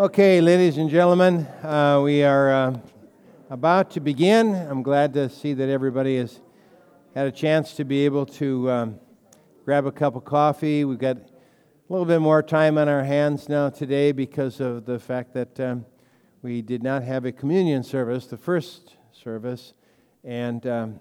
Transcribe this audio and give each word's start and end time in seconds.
Okay, 0.00 0.40
ladies 0.40 0.78
and 0.78 0.88
gentlemen, 0.88 1.38
uh, 1.64 2.00
we 2.04 2.22
are 2.22 2.52
uh, 2.52 2.78
about 3.50 3.90
to 3.90 4.00
begin. 4.00 4.54
I'm 4.54 4.84
glad 4.84 5.12
to 5.14 5.28
see 5.28 5.54
that 5.54 5.68
everybody 5.68 6.18
has 6.18 6.40
had 7.16 7.26
a 7.26 7.32
chance 7.32 7.72
to 7.74 7.84
be 7.84 8.04
able 8.04 8.24
to 8.26 8.70
um, 8.70 9.00
grab 9.64 9.86
a 9.86 9.90
cup 9.90 10.14
of 10.14 10.24
coffee. 10.24 10.84
We've 10.84 11.00
got 11.00 11.16
a 11.16 11.22
little 11.88 12.04
bit 12.04 12.20
more 12.20 12.44
time 12.44 12.78
on 12.78 12.88
our 12.88 13.02
hands 13.02 13.48
now 13.48 13.70
today 13.70 14.12
because 14.12 14.60
of 14.60 14.84
the 14.84 15.00
fact 15.00 15.34
that 15.34 15.58
um, 15.58 15.84
we 16.42 16.62
did 16.62 16.84
not 16.84 17.02
have 17.02 17.24
a 17.24 17.32
communion 17.32 17.82
service, 17.82 18.28
the 18.28 18.36
first 18.36 18.94
service, 19.10 19.74
and 20.22 20.64
um, 20.68 21.00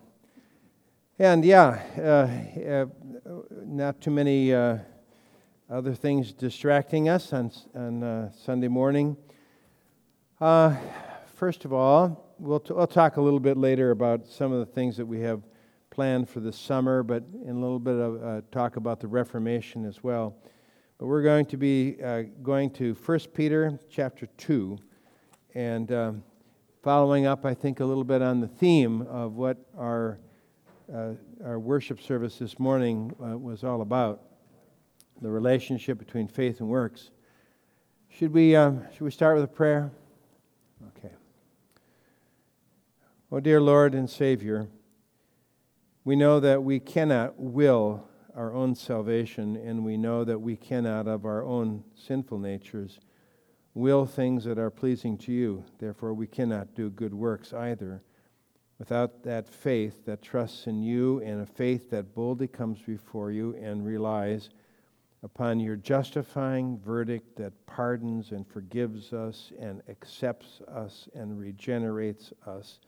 and 1.19 1.45
yeah, 1.45 1.83
uh, 1.99 2.67
uh 2.67 2.85
not 3.63 4.01
too 4.01 4.09
many 4.09 4.55
uh, 4.55 4.79
other 5.69 5.93
things 5.93 6.31
distracting 6.31 7.09
us 7.09 7.33
on, 7.33 7.51
on 7.75 8.01
uh, 8.01 8.31
Sunday 8.31 8.69
morning. 8.69 9.17
Uh, 10.39 10.73
first 11.35 11.65
of 11.65 11.73
all, 11.73 12.33
we'll, 12.39 12.61
t- 12.61 12.73
we'll 12.73 12.87
talk 12.87 13.17
a 13.17 13.21
little 13.21 13.39
bit 13.39 13.57
later 13.57 13.91
about 13.91 14.25
some 14.27 14.53
of 14.53 14.59
the 14.59 14.65
things 14.65 14.95
that 14.95 15.05
we 15.05 15.19
have 15.19 15.41
planned 15.89 16.29
for 16.29 16.39
the 16.39 16.53
summer, 16.53 17.03
but 17.03 17.23
in 17.43 17.49
a 17.49 17.59
little 17.59 17.79
bit 17.79 17.95
of 17.95 18.23
uh, 18.23 18.41
talk 18.49 18.77
about 18.77 19.01
the 19.01 19.07
Reformation 19.07 19.83
as 19.83 20.01
well. 20.01 20.37
But 20.99 21.07
we're 21.07 21.23
going 21.23 21.45
to 21.47 21.57
be 21.57 21.97
uh, 22.01 22.23
going 22.41 22.69
to 22.71 22.93
1 22.93 23.19
Peter 23.33 23.77
chapter 23.89 24.25
2 24.37 24.77
and 25.53 25.91
um, 25.91 26.23
following 26.81 27.25
up, 27.25 27.45
I 27.45 27.53
think, 27.53 27.81
a 27.81 27.85
little 27.85 28.05
bit 28.05 28.21
on 28.21 28.39
the 28.39 28.47
theme 28.47 29.01
of 29.01 29.33
what 29.33 29.57
our, 29.77 30.19
uh, 30.93 31.11
our 31.43 31.59
worship 31.59 31.99
service 31.99 32.37
this 32.37 32.57
morning 32.57 33.13
uh, 33.21 33.37
was 33.37 33.65
all 33.65 33.81
about 33.81 34.21
the 35.21 35.29
relationship 35.29 35.97
between 35.97 36.27
faith 36.27 36.59
and 36.59 36.69
works. 36.69 37.11
Should 38.09 38.33
we, 38.33 38.55
um, 38.55 38.83
should 38.91 39.01
we 39.01 39.11
start 39.11 39.35
with 39.35 39.43
a 39.43 39.47
prayer? 39.47 39.91
Okay. 40.97 41.13
Oh, 43.31 43.39
dear 43.39 43.61
Lord 43.61 43.93
and 43.93 44.09
Savior, 44.09 44.67
we 46.03 46.15
know 46.15 46.39
that 46.39 46.63
we 46.63 46.79
cannot 46.79 47.37
will 47.37 48.07
our 48.37 48.53
own 48.53 48.75
salvation, 48.75 49.57
and 49.57 49.83
we 49.83 49.97
know 49.97 50.23
that 50.23 50.39
we 50.39 50.55
cannot, 50.55 51.07
of 51.07 51.25
our 51.25 51.43
own 51.43 51.83
sinful 51.95 52.37
natures, 52.37 52.99
will 53.73 54.05
things 54.05 54.43
that 54.43 54.59
are 54.59 54.69
pleasing 54.69 55.17
to 55.17 55.31
you. 55.31 55.65
Therefore, 55.79 56.13
we 56.13 56.27
cannot 56.27 56.75
do 56.75 56.91
good 56.91 57.15
works 57.15 57.51
either. 57.51 58.03
Without 58.77 59.23
that 59.23 59.49
faith 59.49 60.05
that 60.05 60.21
trusts 60.21 60.67
in 60.67 60.83
you 60.83 61.19
and 61.21 61.41
a 61.41 61.45
faith 61.47 61.89
that 61.89 62.13
boldly 62.13 62.47
comes 62.47 62.79
before 62.79 63.31
you 63.31 63.55
and 63.55 63.83
relies 63.83 64.49
upon 65.23 65.59
your 65.59 65.75
justifying 65.75 66.79
verdict 66.79 67.35
that 67.37 67.65
pardons 67.65 68.31
and 68.31 68.47
forgives 68.47 69.13
us 69.13 69.51
and 69.59 69.81
accepts 69.89 70.61
us 70.67 71.09
and 71.15 71.39
regenerates 71.39 72.31
us 72.45 72.79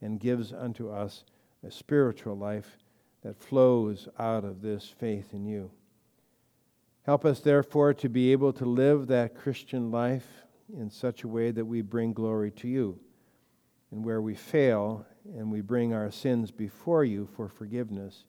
and 0.00 0.20
gives 0.20 0.52
unto 0.52 0.90
us 0.90 1.24
a 1.66 1.70
spiritual 1.70 2.36
life 2.36 2.78
that 3.22 3.38
flows 3.38 4.08
out 4.18 4.44
of 4.44 4.62
this 4.62 4.88
faith 4.98 5.34
in 5.34 5.44
you. 5.44 5.70
Help 7.02 7.24
us, 7.24 7.40
therefore, 7.40 7.94
to 7.94 8.08
be 8.08 8.32
able 8.32 8.52
to 8.52 8.64
live 8.64 9.06
that 9.06 9.34
Christian 9.34 9.90
life 9.90 10.26
in 10.76 10.90
such 10.90 11.24
a 11.24 11.28
way 11.28 11.50
that 11.50 11.64
we 11.64 11.80
bring 11.80 12.12
glory 12.12 12.50
to 12.52 12.68
you. 12.68 12.98
And 13.90 14.04
where 14.04 14.20
we 14.20 14.34
fail 14.34 15.06
and 15.36 15.50
we 15.50 15.62
bring 15.62 15.94
our 15.94 16.10
sins 16.10 16.50
before 16.50 17.04
you 17.04 17.26
for 17.34 17.48
forgiveness, 17.48 18.24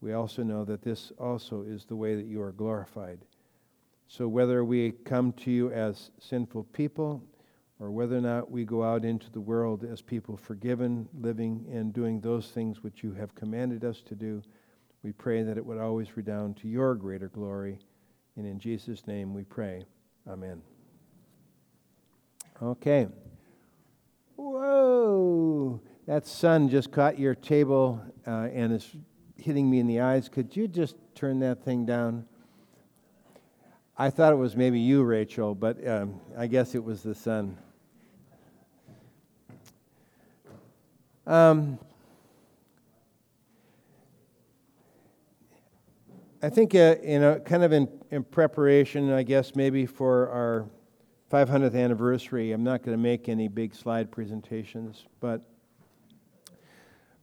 we 0.00 0.12
also 0.12 0.42
know 0.42 0.64
that 0.64 0.82
this 0.82 1.12
also 1.18 1.62
is 1.62 1.84
the 1.84 1.96
way 1.96 2.14
that 2.14 2.26
you 2.26 2.40
are 2.40 2.52
glorified. 2.52 3.18
So 4.06 4.28
whether 4.28 4.64
we 4.64 4.92
come 5.04 5.32
to 5.32 5.50
you 5.50 5.70
as 5.70 6.10
sinful 6.18 6.64
people, 6.64 7.22
or 7.80 7.90
whether 7.90 8.16
or 8.16 8.20
not 8.20 8.50
we 8.50 8.64
go 8.64 8.82
out 8.82 9.04
into 9.04 9.30
the 9.30 9.40
world 9.40 9.84
as 9.84 10.02
people 10.02 10.36
forgiven, 10.36 11.08
living 11.20 11.64
and 11.70 11.92
doing 11.92 12.20
those 12.20 12.50
things 12.50 12.82
which 12.82 13.02
you 13.02 13.12
have 13.12 13.34
commanded 13.34 13.84
us 13.84 14.00
to 14.02 14.14
do, 14.14 14.42
we 15.02 15.12
pray 15.12 15.42
that 15.42 15.56
it 15.56 15.64
would 15.64 15.78
always 15.78 16.16
redound 16.16 16.56
to 16.56 16.68
your 16.68 16.94
greater 16.94 17.28
glory. 17.28 17.78
And 18.36 18.46
in 18.46 18.58
Jesus' 18.58 19.06
name 19.06 19.32
we 19.32 19.44
pray. 19.44 19.84
Amen. 20.28 20.60
Okay. 22.60 23.06
Whoa! 24.36 25.80
That 26.06 26.26
sun 26.26 26.68
just 26.68 26.90
caught 26.90 27.18
your 27.18 27.34
table 27.34 28.00
uh, 28.26 28.48
and 28.52 28.72
is 28.72 28.96
hitting 29.38 29.70
me 29.70 29.78
in 29.78 29.86
the 29.86 30.00
eyes. 30.00 30.28
Could 30.28 30.54
you 30.54 30.68
just 30.68 30.96
turn 31.14 31.38
that 31.40 31.64
thing 31.64 31.86
down? 31.86 32.26
I 33.96 34.10
thought 34.10 34.32
it 34.32 34.36
was 34.36 34.56
maybe 34.56 34.78
you, 34.78 35.02
Rachel, 35.02 35.54
but 35.54 35.86
um, 35.86 36.20
I 36.36 36.46
guess 36.46 36.74
it 36.74 36.82
was 36.82 37.02
the 37.02 37.14
sun. 37.14 37.56
Um, 41.26 41.78
I 46.40 46.48
think, 46.48 46.74
uh, 46.74 46.96
you 47.02 47.18
know, 47.18 47.40
kind 47.40 47.64
of 47.64 47.72
in, 47.72 47.88
in 48.10 48.22
preparation, 48.22 49.12
I 49.12 49.24
guess, 49.24 49.56
maybe 49.56 49.84
for 49.84 50.30
our 50.30 50.66
500th 51.32 51.74
anniversary, 51.74 52.52
I'm 52.52 52.62
not 52.62 52.82
going 52.82 52.96
to 52.96 53.02
make 53.02 53.28
any 53.28 53.48
big 53.48 53.74
slide 53.74 54.10
presentations, 54.10 55.04
but 55.20 55.42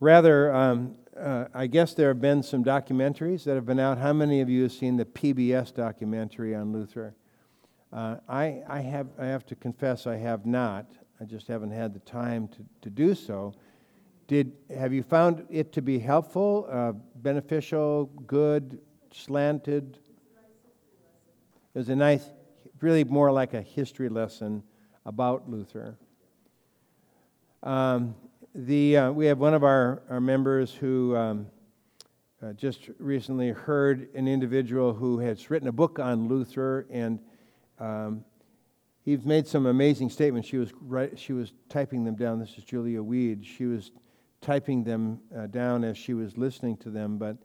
rather, 0.02 0.54
um, 0.54 0.96
uh, 1.20 1.46
I 1.54 1.68
guess 1.68 1.94
there 1.94 2.10
have 2.10 2.22
been 2.22 2.44
some 2.44 2.64
documentaries 2.64 3.44
that 3.46 3.56
have 3.56 3.66
been 3.66 3.80
out. 3.80 3.98
How 3.98 4.14
many 4.14 4.42
of 4.42 4.50
you 4.50 4.64
have 4.64 4.72
seen 4.72 4.98
the 4.98 5.06
PBS 5.06 5.74
documentary 5.74 6.54
on 6.56 6.74
Luther? 6.74 7.16
Uh, 7.94 8.18
I, 8.28 8.62
I, 8.68 8.82
have, 8.82 9.08
I 9.18 9.26
have 9.26 9.46
to 9.48 9.56
confess 9.56 10.08
I 10.08 10.18
have 10.18 10.46
not. 10.46 10.92
I 11.22 11.24
just 11.24 11.48
haven't 11.48 11.72
had 11.72 11.94
the 11.94 12.00
time 12.00 12.50
to, 12.50 12.58
to 12.82 12.90
do 12.90 13.16
so. 13.16 13.54
Did, 14.28 14.54
have 14.76 14.92
you 14.92 15.04
found 15.04 15.46
it 15.50 15.72
to 15.74 15.82
be 15.82 16.00
helpful, 16.00 16.68
uh, 16.70 16.94
beneficial, 17.16 18.06
good, 18.28 18.80
slanted? 19.12 20.00
It 21.74 21.78
was 21.78 21.90
a 21.90 21.96
nice, 21.96 22.30
really 22.82 23.04
more 23.04 23.32
like 23.32 23.54
a 23.54 23.62
history 23.62 24.10
lesson 24.10 24.64
about 25.06 25.50
Luther. 25.50 25.98
Um, 27.64 28.16
the, 28.56 28.98
uh, 28.98 29.12
we 29.12 29.26
have 29.26 29.38
one 29.38 29.54
of 29.54 29.66
our, 29.66 30.02
our 30.10 30.22
members 30.22 30.74
who 30.74 31.14
um, 31.16 31.48
uh, 32.42 32.54
just 32.54 32.90
recently 33.00 33.50
heard 33.50 34.08
an 34.16 34.30
individual 34.30 34.94
who 34.94 35.20
has 35.20 35.50
written 35.50 35.68
a 35.68 35.74
book 35.74 36.00
on 36.00 36.30
Luther, 36.30 36.88
and 36.90 37.20
um, 37.80 38.24
he's 39.04 39.26
made 39.26 39.46
some 39.46 39.66
amazing 39.66 40.10
statements. 40.10 40.48
She 40.48 40.58
was, 40.58 40.72
she 41.18 41.34
was 41.34 41.52
typing 41.68 42.06
them 42.06 42.16
down. 42.16 42.40
This 42.40 42.58
is 42.58 42.64
Julia 42.64 43.04
Weed. 43.04 43.46
She 43.46 43.66
was 43.66 43.92
typing 44.40 44.86
them 44.86 45.20
uh, 45.38 45.48
down 45.48 45.84
as 45.84 45.98
she 45.98 46.14
was 46.14 46.38
listening 46.38 46.78
to 46.78 46.90
them, 46.90 47.18
but 47.18 47.36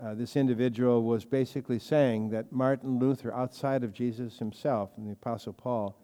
uh, 0.00 0.14
this 0.14 0.36
individual 0.36 1.02
was 1.02 1.24
basically 1.24 1.80
saying 1.80 2.30
that 2.30 2.52
Martin 2.52 3.00
Luther, 3.00 3.34
outside 3.34 3.82
of 3.82 3.92
Jesus 3.92 4.38
himself 4.38 4.90
and 4.96 5.08
the 5.08 5.12
Apostle 5.12 5.52
Paul, 5.52 5.98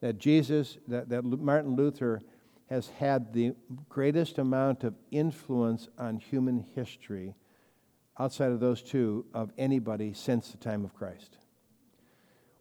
that 0.00 0.18
Jesus, 0.18 0.78
that, 0.88 1.08
that 1.10 1.22
Martin 1.22 1.76
Luther 1.76 2.20
has 2.70 2.88
had 2.88 3.32
the 3.32 3.54
greatest 3.88 4.38
amount 4.38 4.84
of 4.84 4.94
influence 5.10 5.88
on 5.98 6.18
human 6.18 6.64
history 6.74 7.34
outside 8.18 8.52
of 8.52 8.60
those 8.60 8.82
two 8.82 9.26
of 9.34 9.50
anybody 9.58 10.12
since 10.12 10.50
the 10.50 10.58
time 10.58 10.84
of 10.84 10.94
Christ. 10.94 11.36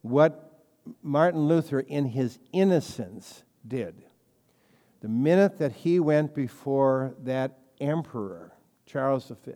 What 0.02 0.62
Martin 1.02 1.48
Luther, 1.48 1.80
in 1.80 2.06
his 2.06 2.40
innocence, 2.52 3.44
did, 3.66 4.04
the 5.02 5.08
minute 5.08 5.58
that 5.60 5.72
he 5.72 6.00
went 6.00 6.34
before 6.36 7.16
that 7.24 7.60
emperor, 7.80 8.54
Charles 8.86 9.32
V, 9.46 9.54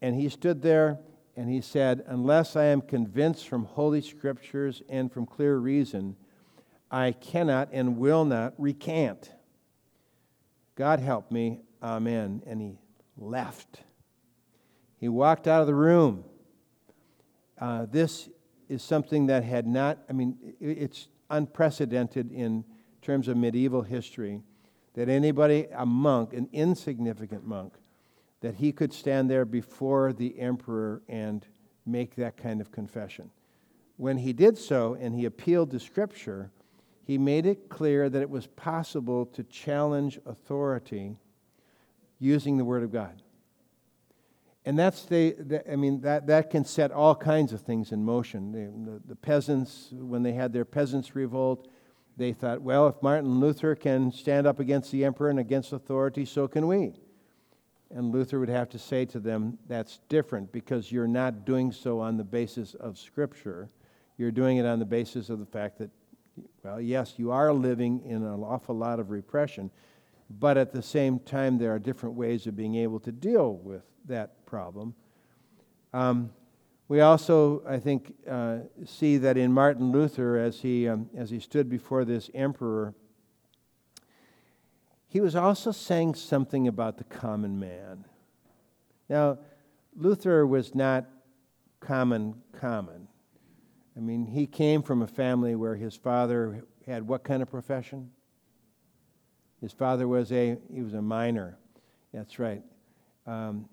and 0.00 0.16
he 0.16 0.28
stood 0.28 0.62
there 0.62 0.98
and 1.36 1.48
he 1.48 1.60
said, 1.60 2.04
Unless 2.06 2.56
I 2.56 2.64
am 2.64 2.82
convinced 2.82 3.48
from 3.48 3.64
Holy 3.64 4.02
Scriptures 4.02 4.82
and 4.88 5.10
from 5.10 5.24
clear 5.24 5.56
reason 5.56 6.16
I 6.92 7.12
cannot 7.12 7.70
and 7.72 7.96
will 7.96 8.26
not 8.26 8.52
recant. 8.58 9.32
God 10.76 11.00
help 11.00 11.32
me. 11.32 11.62
Amen. 11.82 12.42
And 12.46 12.60
he 12.60 12.78
left. 13.16 13.80
He 14.98 15.08
walked 15.08 15.48
out 15.48 15.62
of 15.62 15.66
the 15.66 15.74
room. 15.74 16.24
Uh, 17.58 17.86
this 17.90 18.28
is 18.68 18.82
something 18.82 19.26
that 19.26 19.42
had 19.42 19.66
not, 19.66 19.98
I 20.08 20.12
mean, 20.12 20.36
it's 20.60 21.08
unprecedented 21.30 22.30
in 22.30 22.64
terms 23.00 23.26
of 23.26 23.36
medieval 23.36 23.82
history 23.82 24.42
that 24.94 25.08
anybody, 25.08 25.66
a 25.74 25.86
monk, 25.86 26.34
an 26.34 26.48
insignificant 26.52 27.46
monk, 27.46 27.74
that 28.42 28.56
he 28.56 28.70
could 28.70 28.92
stand 28.92 29.30
there 29.30 29.44
before 29.44 30.12
the 30.12 30.38
emperor 30.38 31.02
and 31.08 31.46
make 31.86 32.14
that 32.16 32.36
kind 32.36 32.60
of 32.60 32.70
confession. 32.70 33.30
When 33.96 34.18
he 34.18 34.32
did 34.32 34.58
so 34.58 34.94
and 35.00 35.14
he 35.14 35.24
appealed 35.24 35.70
to 35.70 35.80
Scripture, 35.80 36.50
he 37.04 37.18
made 37.18 37.46
it 37.46 37.68
clear 37.68 38.08
that 38.08 38.22
it 38.22 38.30
was 38.30 38.46
possible 38.46 39.26
to 39.26 39.42
challenge 39.44 40.18
authority 40.24 41.16
using 42.18 42.56
the 42.56 42.64
Word 42.64 42.82
of 42.82 42.92
God. 42.92 43.20
and 44.64 44.78
that's 44.78 45.04
the, 45.06 45.34
the, 45.38 45.70
I 45.70 45.74
mean, 45.74 46.02
that, 46.02 46.28
that 46.28 46.50
can 46.50 46.64
set 46.64 46.92
all 46.92 47.16
kinds 47.16 47.52
of 47.52 47.62
things 47.62 47.90
in 47.90 48.04
motion. 48.04 48.52
The, 48.52 48.90
the, 48.92 49.02
the, 49.08 49.16
peasants, 49.16 49.88
when 49.90 50.22
they 50.22 50.32
had 50.32 50.52
their 50.52 50.64
peasants' 50.64 51.16
revolt, 51.16 51.68
they 52.16 52.32
thought, 52.32 52.62
well, 52.62 52.86
if 52.86 53.02
Martin 53.02 53.40
Luther 53.40 53.74
can 53.74 54.12
stand 54.12 54.46
up 54.46 54.60
against 54.60 54.92
the 54.92 55.04
emperor 55.04 55.30
and 55.30 55.40
against 55.40 55.72
authority, 55.72 56.24
so 56.24 56.46
can 56.46 56.68
we. 56.68 56.92
And 57.90 58.12
Luther 58.12 58.38
would 58.38 58.48
have 58.48 58.68
to 58.70 58.78
say 58.78 59.04
to 59.06 59.18
them, 59.18 59.58
that's 59.66 59.98
different 60.08 60.52
because 60.52 60.92
you're 60.92 61.08
not 61.08 61.44
doing 61.44 61.72
so 61.72 61.98
on 62.00 62.16
the 62.16 62.24
basis 62.24 62.74
of 62.74 62.98
Scripture. 62.98 63.68
You're 64.16 64.30
doing 64.30 64.58
it 64.58 64.66
on 64.66 64.78
the 64.78 64.84
basis 64.84 65.28
of 65.28 65.40
the 65.40 65.46
fact 65.46 65.78
that, 65.78 65.90
well, 66.62 66.80
yes, 66.80 67.14
you 67.16 67.30
are 67.30 67.52
living 67.52 68.02
in 68.04 68.22
an 68.22 68.42
awful 68.42 68.76
lot 68.76 69.00
of 69.00 69.10
repression, 69.10 69.70
but 70.30 70.56
at 70.56 70.72
the 70.72 70.82
same 70.82 71.18
time, 71.18 71.58
there 71.58 71.74
are 71.74 71.78
different 71.78 72.14
ways 72.14 72.46
of 72.46 72.56
being 72.56 72.76
able 72.76 73.00
to 73.00 73.12
deal 73.12 73.54
with 73.56 73.82
that 74.06 74.46
problem. 74.46 74.94
Um, 75.92 76.30
we 76.88 77.00
also, 77.00 77.62
I 77.66 77.78
think, 77.78 78.14
uh, 78.28 78.58
see 78.84 79.16
that 79.18 79.36
in 79.36 79.52
Martin 79.52 79.92
Luther, 79.92 80.36
as 80.36 80.60
he, 80.60 80.88
um, 80.88 81.08
as 81.16 81.30
he 81.30 81.40
stood 81.40 81.68
before 81.68 82.04
this 82.04 82.30
emperor, 82.34 82.94
he 85.08 85.20
was 85.20 85.36
also 85.36 85.72
saying 85.72 86.14
something 86.14 86.66
about 86.68 86.96
the 86.98 87.04
common 87.04 87.58
man. 87.58 88.06
Now, 89.08 89.38
Luther 89.94 90.46
was 90.46 90.74
not 90.74 91.06
common, 91.80 92.42
common. 92.58 93.08
I 93.96 94.00
mean, 94.00 94.26
he 94.26 94.46
came 94.46 94.82
from 94.82 95.02
a 95.02 95.06
family 95.06 95.54
where 95.54 95.76
his 95.76 95.94
father 95.94 96.64
had 96.86 97.06
what 97.06 97.24
kind 97.24 97.42
of 97.42 97.50
profession? 97.50 98.10
His 99.60 99.72
father 99.72 100.08
was 100.08 100.32
a 100.32 100.56
he 100.72 100.82
was 100.82 100.94
a 100.94 101.02
miner. 101.02 101.58
That's 102.12 102.38
right. 102.38 102.62
Um, 103.26 103.68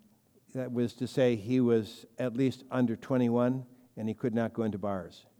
that 0.53 0.71
was 0.71 0.93
to 0.95 1.07
say 1.07 1.35
he 1.35 1.59
was 1.59 2.05
at 2.17 2.35
least 2.35 2.63
under 2.71 2.95
21 2.95 3.65
and 3.97 4.07
he 4.07 4.13
could 4.13 4.33
not 4.33 4.53
go 4.53 4.63
into 4.63 4.77
bars. 4.77 5.25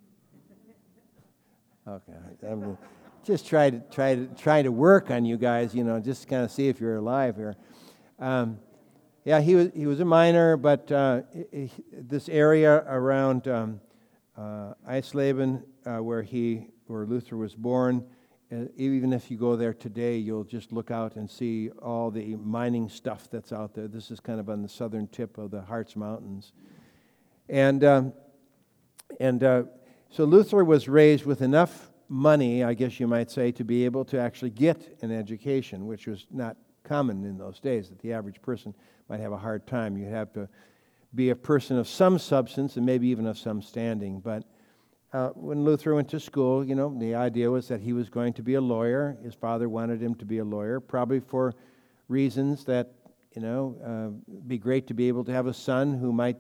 Okay, 1.88 2.14
I'm 2.48 2.78
just 3.24 3.48
try 3.48 3.72
to 3.72 3.80
try 3.92 4.14
to 4.14 4.28
try 4.28 4.62
to 4.62 4.72
work 4.72 5.10
on 5.10 5.26
you 5.26 5.38
guys. 5.38 5.74
You 5.74 5.84
know, 5.84 6.00
just 6.00 6.28
kind 6.28 6.44
of 6.44 6.52
see 6.52 6.68
if 6.68 6.80
you're 6.80 6.98
alive 6.98 7.36
here. 7.36 7.56
Um, 8.20 8.60
yeah, 9.26 9.42
he 9.42 9.56
was 9.56 9.72
he 9.74 9.88
was 9.88 10.00
a 10.00 10.06
miner, 10.06 10.56
but 10.56 10.92
uh, 10.92 11.22
he, 11.52 11.72
this 11.92 12.30
area 12.30 12.84
around 12.88 13.48
um, 13.48 13.82
uh, 14.40 14.74
Eisleben, 14.90 15.64
uh, 15.86 16.02
where 16.02 16.24
he 16.24 16.68
where 16.88 17.06
Luther 17.06 17.38
was 17.38 17.54
born, 17.54 18.04
uh, 18.52 18.66
even 18.78 19.14
if 19.14 19.30
you 19.30 19.38
go 19.38 19.56
there 19.56 19.74
today, 19.74 20.18
you'll 20.18 20.44
just 20.44 20.72
look 20.72 20.90
out 20.90 21.18
and 21.18 21.30
see 21.30 21.70
all 21.84 22.10
the 22.10 22.36
mining 22.38 22.90
stuff 22.90 23.30
that's 23.30 23.52
out 23.52 23.76
there. 23.76 23.88
This 23.88 24.10
is 24.10 24.20
kind 24.20 24.40
of 24.40 24.50
on 24.50 24.64
the 24.64 24.70
southern 24.70 25.08
tip 25.08 25.38
of 25.38 25.52
the 25.52 25.62
Harz 25.62 25.96
Mountains. 25.96 26.54
And, 27.48 27.84
um, 27.84 28.14
and 29.20 29.44
uh, 29.44 29.64
so 30.10 30.24
Luther 30.24 30.64
was 30.64 30.88
raised 30.88 31.26
with 31.26 31.44
enough 31.44 31.92
money, 32.08 32.64
I 32.64 32.74
guess 32.74 33.00
you 33.00 33.08
might 33.08 33.30
say, 33.30 33.52
to 33.52 33.64
be 33.64 33.86
able 33.86 34.04
to 34.06 34.20
actually 34.20 34.50
get 34.50 34.98
an 35.02 35.12
education, 35.12 35.86
which 35.86 36.08
was 36.08 36.26
not 36.32 36.58
common 36.84 37.26
in 37.26 37.38
those 37.38 37.60
days, 37.60 37.90
that 37.90 38.00
the 38.00 38.14
average 38.14 38.42
person 38.42 38.74
might 39.10 39.20
have 39.20 39.32
a 39.32 39.38
hard 39.38 39.68
time. 39.68 39.96
You'd 39.96 40.10
have 40.10 40.34
to 40.34 40.50
be 41.16 41.30
a 41.32 41.36
person 41.36 41.78
of 41.78 41.88
some 41.88 42.20
substance 42.20 42.78
and 42.78 42.86
maybe 42.86 43.08
even 43.08 43.26
of 43.26 43.38
some 43.38 43.62
standing. 43.62 44.20
But 44.20 44.44
uh, 45.12 45.30
when 45.30 45.64
Luther 45.64 45.96
went 45.96 46.10
to 46.10 46.20
school, 46.20 46.64
you 46.64 46.76
know, 46.76 46.96
the 46.98 47.16
idea 47.16 47.50
was 47.50 47.68
that 47.70 47.82
he 47.82 47.94
was 47.94 48.10
going 48.10 48.34
to 48.34 48.44
be 48.44 48.54
a 48.54 48.62
lawyer. 48.62 49.18
His 49.24 49.34
father 49.34 49.68
wanted 49.68 50.02
him 50.02 50.14
to 50.16 50.26
be 50.26 50.38
a 50.38 50.46
lawyer, 50.46 50.80
probably 50.80 51.20
for 51.20 51.56
reasons 52.08 52.64
that, 52.66 52.94
you 53.36 53.42
know, 53.42 53.76
uh, 53.84 54.34
be 54.48 54.58
great 54.58 54.86
to 54.88 54.94
be 54.94 55.08
able 55.08 55.24
to 55.24 55.32
have 55.32 55.48
a 55.48 55.54
son 55.54 55.98
who 55.98 56.14
might 56.14 56.38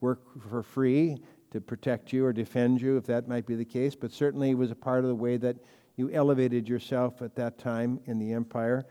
work 0.00 0.20
for 0.48 0.62
free 0.62 1.18
to 1.50 1.60
protect 1.60 2.12
you 2.12 2.24
or 2.24 2.32
defend 2.32 2.80
you, 2.80 2.96
if 2.96 3.04
that 3.06 3.28
might 3.28 3.46
be 3.46 3.56
the 3.56 3.64
case. 3.64 3.94
But 3.94 4.12
certainly 4.12 4.50
it 4.50 4.58
was 4.58 4.70
a 4.70 4.76
part 4.76 5.00
of 5.00 5.08
the 5.08 5.14
way 5.14 5.36
that 5.38 5.56
you 5.96 6.10
elevated 6.10 6.68
yourself 6.68 7.20
at 7.20 7.34
that 7.34 7.58
time 7.58 8.00
in 8.06 8.18
the 8.18 8.32
empire, 8.32 8.86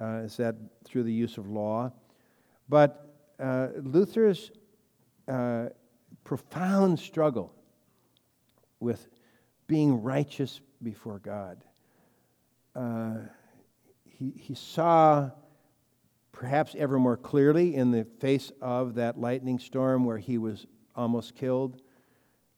uh, 0.00 0.22
is 0.24 0.36
that 0.38 0.56
through 0.84 1.04
the 1.04 1.12
use 1.12 1.38
of 1.38 1.48
law. 1.48 1.92
But 2.68 3.05
uh, 3.38 3.68
Luther's 3.82 4.50
uh, 5.28 5.66
profound 6.24 6.98
struggle 6.98 7.52
with 8.80 9.08
being 9.66 10.02
righteous 10.02 10.60
before 10.82 11.18
God. 11.18 11.64
Uh, 12.74 13.14
he, 14.04 14.32
he 14.36 14.54
saw 14.54 15.30
perhaps 16.32 16.74
ever 16.78 16.98
more 16.98 17.16
clearly 17.16 17.74
in 17.74 17.90
the 17.90 18.04
face 18.20 18.52
of 18.60 18.94
that 18.94 19.18
lightning 19.18 19.58
storm 19.58 20.04
where 20.04 20.18
he 20.18 20.38
was 20.38 20.66
almost 20.94 21.34
killed. 21.34 21.80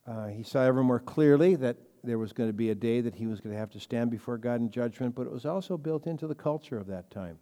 Uh, 0.05 0.27
he 0.27 0.43
saw 0.43 0.61
ever 0.63 0.83
more 0.83 0.99
clearly 0.99 1.55
that 1.55 1.77
there 2.03 2.17
was 2.17 2.33
going 2.33 2.49
to 2.49 2.53
be 2.53 2.69
a 2.69 2.75
day 2.75 3.01
that 3.01 3.15
he 3.15 3.27
was 3.27 3.39
going 3.39 3.53
to 3.53 3.59
have 3.59 3.69
to 3.71 3.79
stand 3.79 4.09
before 4.09 4.37
God 4.37 4.61
in 4.61 4.69
judgment, 4.69 5.15
but 5.15 5.27
it 5.27 5.31
was 5.31 5.45
also 5.45 5.77
built 5.77 6.07
into 6.07 6.27
the 6.27 6.35
culture 6.35 6.77
of 6.77 6.87
that 6.87 7.11
time. 7.11 7.37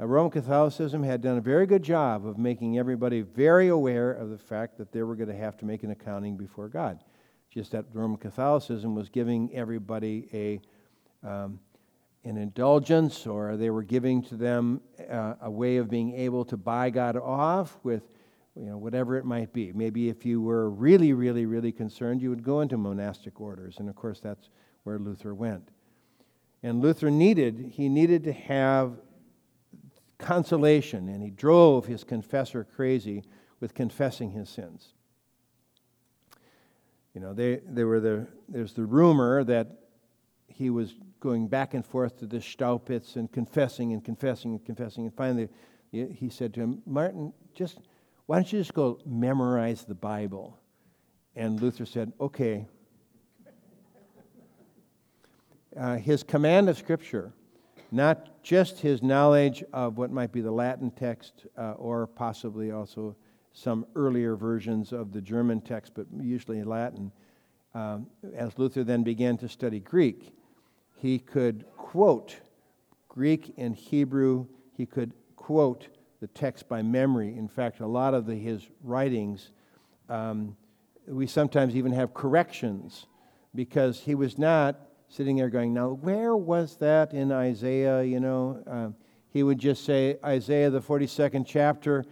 Uh, 0.00 0.06
Roman 0.06 0.30
Catholicism 0.30 1.02
had 1.02 1.20
done 1.20 1.38
a 1.38 1.42
very 1.42 1.66
good 1.66 1.82
job 1.82 2.26
of 2.26 2.38
making 2.38 2.78
everybody 2.78 3.20
very 3.20 3.68
aware 3.68 4.12
of 4.12 4.30
the 4.30 4.38
fact 4.38 4.78
that 4.78 4.92
they 4.92 5.02
were 5.02 5.16
going 5.16 5.28
to 5.28 5.36
have 5.36 5.56
to 5.58 5.64
make 5.64 5.82
an 5.82 5.90
accounting 5.90 6.36
before 6.36 6.68
God 6.68 6.98
just 7.52 7.72
that 7.72 7.84
Roman 7.92 8.16
Catholicism 8.16 8.94
was 8.94 9.10
giving 9.10 9.54
everybody 9.54 10.26
a, 10.32 11.28
um, 11.28 11.60
an 12.24 12.38
indulgence, 12.38 13.26
or 13.26 13.58
they 13.58 13.68
were 13.68 13.82
giving 13.82 14.22
to 14.22 14.36
them 14.36 14.80
uh, 15.10 15.34
a 15.42 15.50
way 15.50 15.76
of 15.76 15.90
being 15.90 16.14
able 16.14 16.46
to 16.46 16.56
buy 16.56 16.88
God 16.88 17.16
off 17.16 17.78
with 17.82 18.02
you 18.56 18.64
know, 18.64 18.78
whatever 18.78 19.16
it 19.16 19.26
might 19.26 19.52
be. 19.52 19.70
Maybe 19.72 20.08
if 20.08 20.24
you 20.24 20.40
were 20.40 20.70
really, 20.70 21.12
really, 21.12 21.44
really 21.44 21.72
concerned, 21.72 22.22
you 22.22 22.30
would 22.30 22.42
go 22.42 22.60
into 22.62 22.78
monastic 22.78 23.38
orders. 23.38 23.76
And 23.78 23.88
of 23.88 23.96
course, 23.96 24.20
that's 24.20 24.48
where 24.84 24.98
Luther 24.98 25.34
went. 25.34 25.68
And 26.62 26.80
Luther 26.80 27.10
needed, 27.10 27.72
he 27.74 27.88
needed 27.88 28.24
to 28.24 28.32
have 28.32 28.94
consolation, 30.22 31.08
and 31.08 31.22
he 31.22 31.30
drove 31.30 31.86
his 31.86 32.04
confessor 32.04 32.64
crazy 32.64 33.24
with 33.60 33.74
confessing 33.74 34.30
his 34.30 34.48
sins. 34.48 34.94
You 37.14 37.20
know, 37.20 37.34
they, 37.34 37.60
they 37.68 37.84
were 37.84 38.00
the, 38.00 38.26
there's 38.48 38.72
the 38.72 38.84
rumor 38.84 39.44
that 39.44 39.68
he 40.46 40.70
was 40.70 40.94
going 41.20 41.46
back 41.46 41.74
and 41.74 41.84
forth 41.84 42.18
to 42.18 42.26
the 42.26 42.38
Staupitz 42.38 43.16
and 43.16 43.30
confessing 43.30 43.92
and 43.92 44.04
confessing 44.04 44.52
and 44.52 44.64
confessing. 44.64 45.04
And 45.04 45.14
finally, 45.14 45.48
he 45.90 46.30
said 46.30 46.54
to 46.54 46.60
him, 46.60 46.82
Martin, 46.86 47.32
just 47.54 47.78
why 48.26 48.36
don't 48.36 48.50
you 48.52 48.60
just 48.60 48.74
go 48.74 48.98
memorize 49.04 49.84
the 49.84 49.94
Bible? 49.94 50.58
And 51.36 51.60
Luther 51.60 51.86
said, 51.86 52.12
okay. 52.20 52.66
Uh, 55.76 55.96
his 55.96 56.22
command 56.22 56.68
of 56.68 56.78
Scripture, 56.78 57.32
not 57.92 58.42
just 58.42 58.80
his 58.80 59.02
knowledge 59.02 59.62
of 59.72 59.98
what 59.98 60.10
might 60.10 60.32
be 60.32 60.40
the 60.40 60.50
Latin 60.50 60.90
text 60.90 61.46
uh, 61.58 61.72
or 61.72 62.06
possibly 62.06 62.70
also 62.70 63.14
some 63.52 63.86
earlier 63.94 64.34
versions 64.34 64.92
of 64.92 65.12
the 65.12 65.20
German 65.20 65.60
text, 65.60 65.92
but 65.94 66.06
usually 66.18 66.62
Latin. 66.64 67.12
Um, 67.74 68.06
as 68.34 68.58
Luther 68.58 68.82
then 68.82 69.02
began 69.02 69.36
to 69.38 69.48
study 69.48 69.78
Greek, 69.78 70.34
he 70.96 71.18
could 71.18 71.64
quote 71.76 72.36
Greek 73.08 73.52
and 73.58 73.74
Hebrew, 73.74 74.46
he 74.74 74.86
could 74.86 75.12
quote 75.36 75.88
the 76.20 76.28
text 76.28 76.68
by 76.68 76.80
memory. 76.80 77.36
In 77.36 77.48
fact, 77.48 77.80
a 77.80 77.86
lot 77.86 78.14
of 78.14 78.24
the, 78.26 78.34
his 78.34 78.66
writings, 78.82 79.50
um, 80.08 80.56
we 81.06 81.26
sometimes 81.26 81.76
even 81.76 81.92
have 81.92 82.14
corrections 82.14 83.06
because 83.54 84.00
he 84.00 84.14
was 84.14 84.38
not 84.38 84.80
sitting 85.12 85.36
there 85.36 85.50
going, 85.50 85.74
Now, 85.74 85.90
where 85.90 86.34
was 86.34 86.76
that 86.76 87.12
in 87.12 87.30
Isaiah? 87.30 88.02
You 88.02 88.18
know, 88.18 88.62
uh, 88.66 88.88
he 89.28 89.42
would 89.42 89.58
just 89.58 89.84
say, 89.84 90.16
Isaiah, 90.24 90.70
the 90.70 90.80
42nd 90.80 91.44
chapter, 91.46 92.04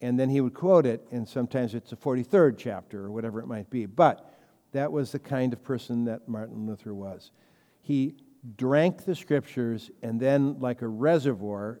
and 0.00 0.18
then 0.18 0.30
he 0.30 0.40
would 0.40 0.54
quote 0.54 0.86
it, 0.86 1.06
and 1.10 1.28
sometimes 1.28 1.74
it's 1.74 1.90
the 1.90 1.96
43rd 1.96 2.56
chapter 2.56 3.04
or 3.04 3.10
whatever 3.10 3.40
it 3.40 3.46
might 3.46 3.68
be. 3.68 3.84
But 3.84 4.32
that 4.72 4.90
was 4.90 5.12
the 5.12 5.18
kind 5.18 5.52
of 5.52 5.62
person 5.62 6.04
that 6.06 6.28
Martin 6.28 6.66
Luther 6.66 6.94
was. 6.94 7.32
He 7.82 8.14
drank 8.56 9.04
the 9.04 9.14
scriptures, 9.14 9.90
and 10.02 10.18
then, 10.18 10.58
like 10.58 10.80
a 10.80 10.88
reservoir, 10.88 11.80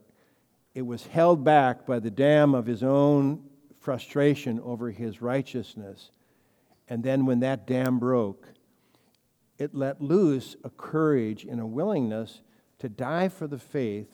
it 0.74 0.82
was 0.82 1.06
held 1.06 1.44
back 1.44 1.86
by 1.86 1.98
the 1.98 2.10
dam 2.10 2.54
of 2.54 2.66
his 2.66 2.82
own 2.82 3.42
frustration 3.80 4.60
over 4.60 4.90
his 4.90 5.22
righteousness. 5.22 6.10
And 6.88 7.02
then, 7.02 7.24
when 7.24 7.40
that 7.40 7.66
dam 7.66 7.98
broke, 7.98 8.48
it 9.58 9.74
let 9.74 10.00
loose 10.00 10.56
a 10.64 10.70
courage 10.70 11.44
and 11.44 11.60
a 11.60 11.66
willingness 11.66 12.40
to 12.78 12.88
die 12.88 13.28
for 13.28 13.46
the 13.46 13.58
faith 13.58 14.08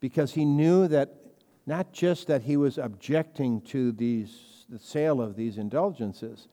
because 0.00 0.34
he 0.34 0.44
knew 0.44 0.88
that 0.88 1.14
not 1.66 1.92
just 1.92 2.26
that 2.26 2.42
he 2.42 2.56
was 2.56 2.78
objecting 2.78 3.60
to 3.60 3.92
these, 3.92 4.66
the 4.68 4.78
sale 4.78 5.20
of 5.20 5.36
these 5.36 5.58
indulgences, 5.58 6.48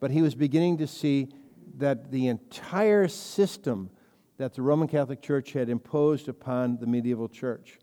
but 0.00 0.10
he 0.10 0.22
was 0.22 0.34
beginning 0.34 0.78
to 0.78 0.86
see 0.86 1.28
that 1.76 2.10
the 2.10 2.28
entire 2.28 3.06
system 3.08 3.90
that 4.36 4.54
the 4.54 4.62
Roman 4.62 4.88
Catholic 4.88 5.20
Church 5.20 5.52
had 5.52 5.68
imposed 5.68 6.28
upon 6.28 6.78
the 6.78 6.86
medieval 6.86 7.28
church 7.28 7.78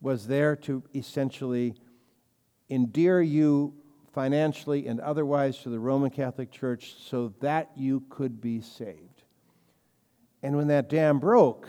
was 0.00 0.26
there 0.26 0.54
to 0.54 0.82
essentially 0.94 1.74
endear 2.70 3.20
you 3.20 3.74
financially 4.18 4.88
and 4.88 4.98
otherwise 4.98 5.58
to 5.58 5.68
the 5.68 5.78
Roman 5.78 6.10
Catholic 6.10 6.50
Church 6.50 6.96
so 7.08 7.32
that 7.38 7.70
you 7.76 8.02
could 8.08 8.40
be 8.40 8.60
saved. 8.60 9.22
And 10.42 10.56
when 10.56 10.66
that 10.66 10.88
dam 10.88 11.20
broke, 11.20 11.68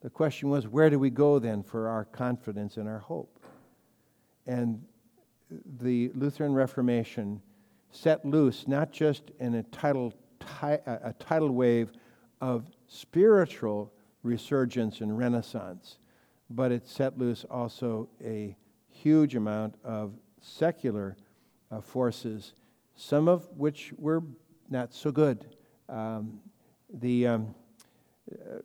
the 0.00 0.08
question 0.08 0.50
was 0.50 0.68
where 0.68 0.88
do 0.88 1.00
we 1.00 1.10
go 1.10 1.40
then 1.40 1.64
for 1.64 1.88
our 1.88 2.04
confidence 2.04 2.76
and 2.76 2.88
our 2.88 3.00
hope? 3.00 3.40
And 4.46 4.84
the 5.80 6.12
Lutheran 6.14 6.54
Reformation 6.54 7.42
set 7.90 8.24
loose 8.24 8.68
not 8.68 8.92
just 8.92 9.32
in 9.40 9.56
a 9.56 9.64
tidal, 9.64 10.14
a 10.62 11.12
tidal 11.18 11.50
wave 11.50 11.90
of 12.40 12.70
spiritual 12.86 13.92
resurgence 14.22 15.00
and 15.00 15.18
renaissance, 15.18 15.98
but 16.50 16.70
it 16.70 16.86
set 16.86 17.18
loose 17.18 17.44
also 17.50 18.08
a 18.24 18.54
huge 18.92 19.34
amount 19.34 19.74
of 19.82 20.12
secular 20.40 21.16
uh, 21.70 21.80
forces, 21.80 22.54
some 22.94 23.28
of 23.28 23.48
which 23.56 23.92
were 23.96 24.22
not 24.68 24.92
so 24.92 25.10
good. 25.10 25.46
Um, 25.88 26.40
the, 26.92 27.26
um, 27.26 27.54
uh, 28.32 28.58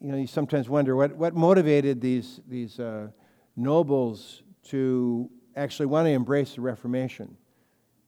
you 0.00 0.12
know, 0.12 0.16
you 0.16 0.26
sometimes 0.26 0.68
wonder 0.68 0.96
what, 0.96 1.14
what 1.16 1.34
motivated 1.34 2.00
these, 2.00 2.40
these 2.48 2.78
uh, 2.78 3.08
nobles 3.56 4.42
to 4.64 5.30
actually 5.56 5.86
want 5.86 6.06
to 6.06 6.10
embrace 6.10 6.54
the 6.54 6.60
Reformation. 6.60 7.36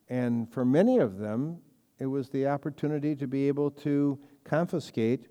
And 0.08 0.50
for 0.50 0.64
many 0.64 0.98
of 0.98 1.18
them, 1.18 1.58
it 1.98 2.06
was 2.06 2.28
the 2.28 2.46
opportunity 2.46 3.14
to 3.16 3.26
be 3.26 3.48
able 3.48 3.70
to 3.70 4.18
confiscate 4.44 5.28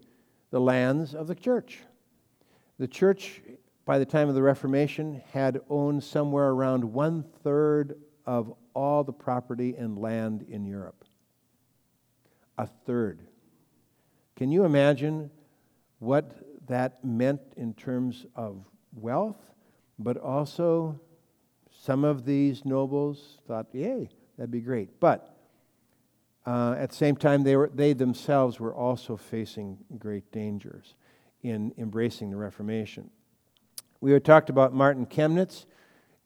the 0.51 0.59
lands 0.59 1.13
of 1.15 1.27
the 1.27 1.35
church. 1.35 1.79
The 2.79 2.87
church, 2.87 3.41
by 3.85 3.99
the 3.99 4.05
time 4.05 4.29
of 4.29 4.35
the 4.35 4.41
Reformation, 4.41 5.21
had 5.31 5.59
owned 5.69 6.03
somewhere 6.03 6.49
around 6.49 6.83
one 6.83 7.23
third 7.43 7.99
of 8.25 8.53
all 8.73 9.03
the 9.03 9.13
property 9.13 9.75
and 9.75 9.97
land 9.97 10.45
in 10.49 10.65
Europe. 10.65 11.03
A 12.57 12.67
third. 12.67 13.21
Can 14.35 14.51
you 14.51 14.65
imagine 14.65 15.29
what 15.99 16.31
that 16.67 17.03
meant 17.03 17.41
in 17.57 17.73
terms 17.73 18.25
of 18.35 18.65
wealth, 18.93 19.51
but 19.99 20.17
also 20.17 20.99
some 21.71 22.03
of 22.03 22.25
these 22.25 22.65
nobles 22.65 23.39
thought, 23.47 23.67
yay, 23.71 24.09
that'd 24.37 24.51
be 24.51 24.61
great. 24.61 24.99
But 24.99 25.37
uh, 26.45 26.75
at 26.77 26.89
the 26.89 26.95
same 26.95 27.15
time, 27.15 27.43
they, 27.43 27.55
were, 27.55 27.71
they 27.73 27.93
themselves 27.93 28.59
were 28.59 28.73
also 28.73 29.15
facing 29.15 29.77
great 29.97 30.31
dangers 30.31 30.95
in 31.43 31.73
embracing 31.77 32.29
the 32.29 32.37
Reformation. 32.37 33.09
We 33.99 34.11
had 34.11 34.25
talked 34.25 34.49
about 34.49 34.73
Martin 34.73 35.05
Chemnitz, 35.05 35.65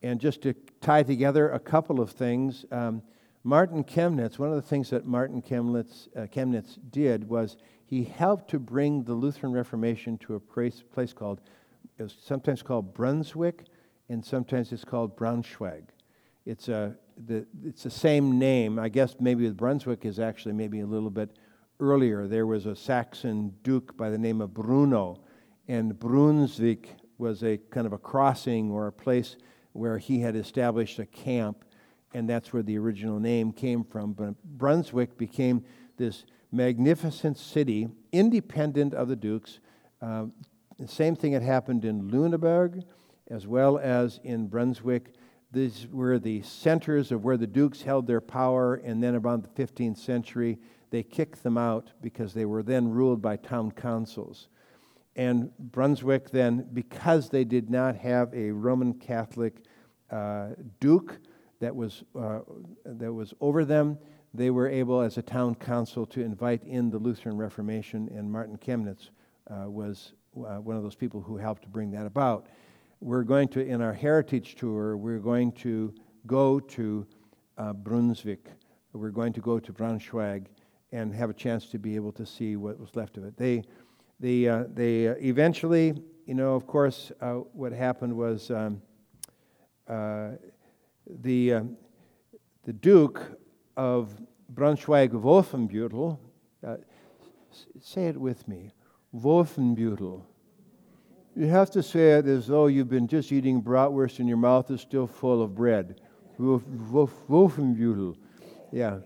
and 0.01 0.19
just 0.19 0.41
to 0.43 0.53
tie 0.85 1.01
together 1.01 1.49
a 1.49 1.59
couple 1.59 1.99
of 1.99 2.11
things, 2.11 2.63
um, 2.71 3.01
Martin 3.43 3.83
Chemnitz, 3.83 4.37
one 4.37 4.49
of 4.49 4.55
the 4.55 4.61
things 4.61 4.91
that 4.91 5.03
Martin 5.03 5.41
Chemnitz, 5.41 6.07
uh, 6.15 6.27
Chemnitz 6.27 6.77
did 6.91 7.27
was 7.27 7.57
he 7.87 8.03
helped 8.03 8.51
to 8.51 8.59
bring 8.59 9.03
the 9.03 9.13
Lutheran 9.13 9.51
Reformation 9.51 10.15
to 10.19 10.35
a 10.35 10.39
place, 10.39 10.83
place 10.93 11.11
called, 11.11 11.41
sometimes 12.07 12.61
called 12.61 12.93
Brunswick, 12.93 13.63
and 14.09 14.23
sometimes 14.23 14.71
it's 14.71 14.85
called 14.85 15.17
Braunschweig. 15.17 15.85
It's, 16.45 16.69
a, 16.69 16.95
the, 17.25 17.47
it's 17.65 17.81
the 17.81 17.89
same 17.89 18.37
name. 18.37 18.77
I 18.77 18.89
guess 18.89 19.15
maybe 19.19 19.49
Brunswick 19.49 20.05
is 20.05 20.19
actually 20.19 20.53
maybe 20.53 20.81
a 20.81 20.85
little 20.85 21.09
bit 21.09 21.31
earlier. 21.79 22.27
There 22.27 22.45
was 22.45 22.67
a 22.67 22.75
Saxon 22.75 23.55
duke 23.63 23.97
by 23.97 24.11
the 24.11 24.19
name 24.19 24.39
of 24.39 24.53
Bruno, 24.53 25.19
and 25.67 25.97
Brunswick 25.97 26.95
was 27.17 27.43
a 27.43 27.57
kind 27.71 27.87
of 27.87 27.93
a 27.93 27.97
crossing 27.97 28.69
or 28.69 28.85
a 28.85 28.91
place 28.91 29.35
where 29.75 29.97
he 29.97 30.19
had 30.19 30.35
established 30.35 30.99
a 30.99 31.05
camp, 31.05 31.65
and 32.13 32.29
that's 32.29 32.53
where 32.53 32.63
the 32.63 32.77
original 32.77 33.19
name 33.19 33.51
came 33.51 33.83
from. 33.83 34.13
But 34.13 34.41
Brunswick 34.43 35.17
became 35.17 35.63
this 35.97 36.25
magnificent 36.51 37.37
city, 37.37 37.89
independent 38.11 38.93
of 38.93 39.07
the 39.09 39.15
dukes. 39.15 39.59
Uh, 40.01 40.25
the 40.77 40.87
same 40.87 41.15
thing 41.15 41.33
had 41.33 41.43
happened 41.43 41.85
in 41.85 42.09
Lüneburg 42.09 42.83
as 43.29 43.47
well 43.47 43.77
as 43.77 44.19
in 44.23 44.47
Brunswick. 44.47 45.13
These 45.51 45.87
were 45.91 46.19
the 46.19 46.41
centers 46.43 47.11
of 47.11 47.23
where 47.23 47.37
the 47.37 47.47
dukes 47.47 47.81
held 47.81 48.07
their 48.07 48.21
power, 48.21 48.75
and 48.75 49.01
then 49.01 49.15
around 49.15 49.43
the 49.43 49.63
15th 49.63 49.97
century, 49.97 50.59
they 50.91 51.03
kicked 51.03 51.43
them 51.43 51.57
out 51.57 51.91
because 52.01 52.33
they 52.33 52.45
were 52.45 52.63
then 52.63 52.89
ruled 52.89 53.21
by 53.21 53.37
town 53.37 53.71
councils. 53.71 54.47
And 55.15 55.51
Brunswick, 55.57 56.29
then, 56.29 56.67
because 56.73 57.29
they 57.29 57.43
did 57.43 57.69
not 57.69 57.95
have 57.95 58.33
a 58.33 58.51
Roman 58.51 58.93
Catholic 58.93 59.63
uh, 60.11 60.49
duke 60.79 61.19
that 61.59 61.75
was, 61.75 62.03
uh, 62.19 62.39
that 62.85 63.13
was 63.13 63.33
over 63.39 63.63
them, 63.63 63.97
they 64.33 64.49
were 64.49 64.67
able, 64.67 64.99
as 64.99 65.17
a 65.17 65.21
town 65.21 65.55
council, 65.55 66.05
to 66.07 66.21
invite 66.21 66.63
in 66.63 66.89
the 66.89 66.97
Lutheran 66.97 67.37
Reformation, 67.37 68.09
and 68.13 68.29
Martin 68.29 68.57
Chemnitz 68.57 69.09
uh, 69.49 69.69
was 69.69 70.13
uh, 70.35 70.57
one 70.57 70.75
of 70.75 70.83
those 70.83 70.95
people 70.95 71.21
who 71.21 71.37
helped 71.37 71.61
to 71.61 71.69
bring 71.69 71.91
that 71.91 72.05
about 72.05 72.47
we're 73.05 73.23
going 73.23 73.47
to, 73.49 73.65
in 73.65 73.81
our 73.81 73.93
heritage 73.93 74.55
tour, 74.55 74.97
we're 74.97 75.19
going 75.19 75.51
to 75.51 75.93
go 76.25 76.59
to 76.59 77.05
uh, 77.57 77.73
Brunswick. 77.73 78.49
We're 78.93 79.11
going 79.11 79.33
to 79.33 79.41
go 79.41 79.59
to 79.59 79.73
Braunschweig 79.73 80.47
and 80.91 81.13
have 81.13 81.29
a 81.29 81.33
chance 81.33 81.67
to 81.67 81.77
be 81.77 81.95
able 81.95 82.11
to 82.13 82.25
see 82.25 82.55
what 82.55 82.79
was 82.79 82.95
left 82.95 83.17
of 83.17 83.25
it. 83.25 83.37
They, 83.37 83.63
they, 84.19 84.47
uh, 84.47 84.63
they 84.73 85.07
uh, 85.07 85.15
eventually, 85.19 85.93
you 86.25 86.33
know, 86.33 86.55
of 86.55 86.67
course, 86.67 87.11
uh, 87.21 87.33
what 87.53 87.71
happened 87.71 88.15
was 88.15 88.49
um, 88.51 88.81
uh, 89.87 90.31
the, 91.21 91.53
um, 91.53 91.77
the 92.63 92.73
Duke 92.73 93.21
of 93.77 94.19
Braunschweig-Wolfenbüttel, 94.53 96.17
uh, 96.65 96.75
say 97.81 98.07
it 98.07 98.17
with 98.17 98.47
me, 98.47 98.71
Wolfenbüttel 99.15 100.23
you 101.35 101.47
have 101.47 101.69
to 101.71 101.83
say 101.83 102.11
it 102.11 102.27
as 102.27 102.47
though 102.47 102.67
you've 102.67 102.89
been 102.89 103.07
just 103.07 103.31
eating 103.31 103.61
bratwurst 103.61 104.19
and 104.19 104.27
your 104.27 104.37
mouth 104.37 104.71
is 104.71 104.79
still 104.79 105.05
full 105.05 105.41
of 105.41 105.53
bread. 105.53 105.99
Wolfenbüttel. 106.39 108.15
Yeah. 108.71 108.99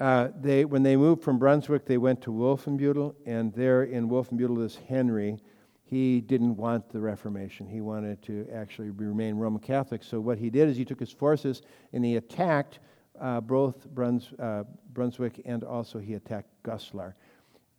Uh, 0.00 0.28
they, 0.40 0.64
when 0.64 0.82
they 0.82 0.96
moved 0.96 1.22
from 1.22 1.38
Brunswick, 1.38 1.84
they 1.84 1.98
went 1.98 2.22
to 2.22 2.30
Wolfenbüttel, 2.30 3.14
and 3.26 3.52
there 3.52 3.84
in 3.84 4.08
Wolfenbüttel 4.08 4.64
is 4.64 4.78
Henry. 4.88 5.38
He 5.84 6.20
didn't 6.22 6.56
want 6.56 6.88
the 6.88 7.00
Reformation. 7.00 7.66
He 7.66 7.82
wanted 7.82 8.22
to 8.22 8.48
actually 8.52 8.90
remain 8.90 9.36
Roman 9.36 9.60
Catholic. 9.60 10.02
So 10.02 10.18
what 10.18 10.38
he 10.38 10.48
did 10.48 10.68
is 10.68 10.76
he 10.76 10.84
took 10.84 11.00
his 11.00 11.12
forces 11.12 11.62
and 11.92 12.04
he 12.04 12.16
attacked 12.16 12.78
uh, 13.20 13.40
both 13.40 13.86
Bruns, 13.90 14.32
uh, 14.38 14.64
Brunswick 14.92 15.42
and 15.44 15.64
also 15.64 15.98
he 15.98 16.14
attacked 16.14 16.48
Goslar 16.62 17.14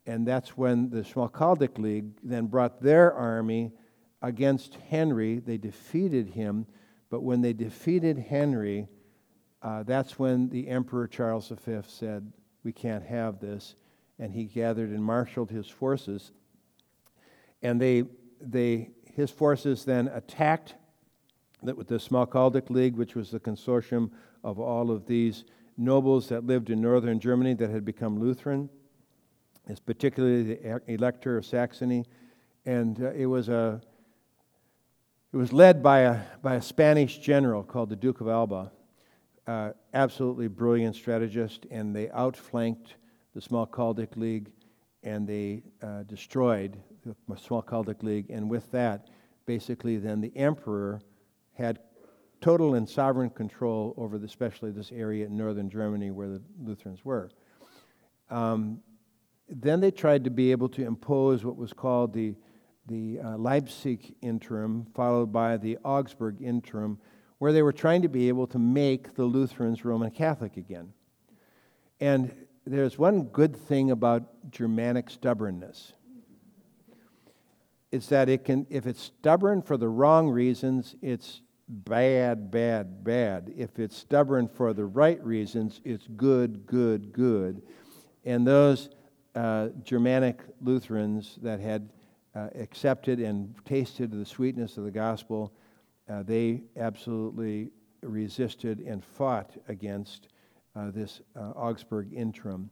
and 0.05 0.27
that's 0.27 0.57
when 0.57 0.89
the 0.89 1.01
Schmalkaldic 1.01 1.77
League 1.77 2.05
then 2.23 2.47
brought 2.47 2.81
their 2.81 3.13
army 3.13 3.71
against 4.21 4.75
Henry. 4.89 5.39
They 5.39 5.57
defeated 5.57 6.29
him, 6.29 6.65
but 7.09 7.21
when 7.21 7.41
they 7.41 7.53
defeated 7.53 8.17
Henry, 8.17 8.87
uh, 9.62 9.84
that's 9.84 10.18
when 10.18 10.50
the 10.50 10.68
Emperor 10.68 11.08
Charles 11.08 11.50
V 11.50 11.80
said, 11.88 12.32
We 12.63 12.72
can't 12.72 13.06
have 13.06 13.39
this. 13.39 13.75
And 14.20 14.34
he 14.34 14.46
gathered 14.46 14.89
and 14.89 15.03
marshaled 15.03 15.50
his 15.50 15.68
forces. 15.68 16.32
And 17.62 17.82
they, 17.82 18.03
they, 18.39 18.91
his 19.13 19.32
forces 19.32 19.86
then 19.86 20.08
attacked 20.10 20.75
the, 21.63 21.74
the 21.74 21.96
Schmalkaldic 21.96 22.70
League, 22.70 22.96
which 22.96 23.15
was 23.15 23.32
the 23.32 23.39
consortium 23.39 24.12
of 24.44 24.60
all 24.60 24.91
of 24.91 25.06
these 25.06 25.44
nobles 25.77 26.30
that 26.30 26.46
lived 26.46 26.70
in 26.70 26.82
northern 26.82 27.20
Germany 27.20 27.53
that 27.56 27.70
had 27.70 27.86
become 27.86 28.20
Lutheran 28.20 28.70
It's 29.68 29.80
particularly 29.80 30.44
the 30.44 30.82
elector 30.88 31.38
of 31.38 31.46
Saxony, 31.46 32.06
and 32.65 33.01
uh, 33.01 33.12
it 33.12 33.25
was 33.25 33.50
a 33.50 33.82
it 35.34 35.38
was 35.38 35.53
led 35.53 35.82
by 35.82 36.00
a 36.00 36.20
by 36.41 36.56
a 36.56 36.62
Spanish 36.62 37.20
general 37.20 37.63
called 37.63 37.89
the 37.89 37.96
Duke 37.96 38.22
of 38.22 38.27
Alba, 38.27 38.72
uh, 39.48 39.71
absolutely 39.93 40.48
brilliant 40.48 40.95
strategist, 40.95 41.65
and 41.71 41.95
they 41.95 42.10
outflanked 42.12 42.95
the 43.33 43.41
Schmalkaldic 43.41 44.15
League, 44.17 44.51
and 45.03 45.27
they 45.27 45.63
uh, 45.81 46.03
destroyed 46.03 46.77
the 47.05 47.15
Schmalkaldic 47.36 48.03
League, 48.03 48.29
and 48.29 48.50
with 48.50 48.69
that, 48.71 49.07
basically, 49.45 49.98
then 49.98 50.21
the 50.21 50.31
emperor 50.36 51.01
had 51.53 51.79
total 52.41 52.75
and 52.75 52.88
sovereign 52.88 53.29
control 53.29 53.93
over, 53.98 54.17
the, 54.17 54.25
especially 54.25 54.71
this 54.71 54.91
area 54.91 55.25
in 55.25 55.38
northern 55.38 55.69
Germany 55.69 56.12
where 56.12 56.27
the 56.27 56.41
Lutherans 56.60 57.05
were. 57.05 57.29
Um, 58.29 58.79
then 59.48 59.79
they 59.79 59.91
tried 59.91 60.24
to 60.24 60.29
be 60.29 60.51
able 60.51 60.69
to 60.69 60.86
impose 60.86 61.43
what 61.43 61.57
was 61.57 61.74
called 61.74 62.13
the, 62.13 62.36
the 62.88 63.19
uh, 63.19 63.38
Leipzig 63.38 64.15
interim, 64.21 64.88
followed 64.95 65.31
by 65.31 65.57
the 65.57 65.77
Augsburg 65.83 66.41
interim, 66.41 66.98
where 67.41 67.51
they 67.51 67.63
were 67.63 67.74
trying 67.74 68.03
to 68.03 68.07
be 68.07 68.27
able 68.27 68.45
to 68.45 68.60
make 68.60 69.15
the 69.15 69.25
Lutherans 69.25 69.83
Roman 69.83 70.12
Catholic 70.12 70.57
again. 70.57 70.93
And 72.00 72.31
there's 72.67 73.00
one 73.00 73.24
good 73.24 73.55
thing 73.55 73.89
about 73.89 74.51
Germanic 74.51 75.10
stubbornness. 75.10 75.93
It's 77.91 78.05
that 78.10 78.29
it 78.29 78.45
can, 78.45 78.67
if 78.69 78.86
it's 78.86 79.01
stubborn 79.01 79.63
for 79.63 79.75
the 79.75 79.89
wrong 79.89 80.29
reasons, 80.29 80.95
it's 81.01 81.41
bad, 81.67 82.51
bad, 82.51 83.03
bad. 83.03 83.51
If 83.57 83.79
it's 83.79 83.98
stubborn 83.98 84.48
for 84.48 84.71
the 84.71 84.86
right 84.86 85.24
reasons, 85.25 85.81
it's 85.83 86.05
good, 86.15 86.67
good, 86.67 87.12
good. 87.12 87.63
And 88.24 88.45
those 88.45 88.91
uh, 89.33 89.69
Germanic 89.83 90.41
Lutherans 90.62 91.39
that 91.41 91.60
had 91.60 91.89
uh, 92.36 92.50
accepted 92.53 93.19
and 93.19 93.55
tasted 93.65 94.12
the 94.12 94.27
sweetness 94.27 94.77
of 94.77 94.83
the 94.83 94.91
gospel, 94.91 95.51
uh, 96.10 96.24
they 96.24 96.63
absolutely 96.77 97.72
resisted 98.01 98.79
and 98.79 99.03
fought 99.03 99.51
against 99.67 100.27
uh, 100.75 100.91
this 100.91 101.22
uh, 101.36 101.51
Augsburg 101.51 102.13
interim. 102.13 102.70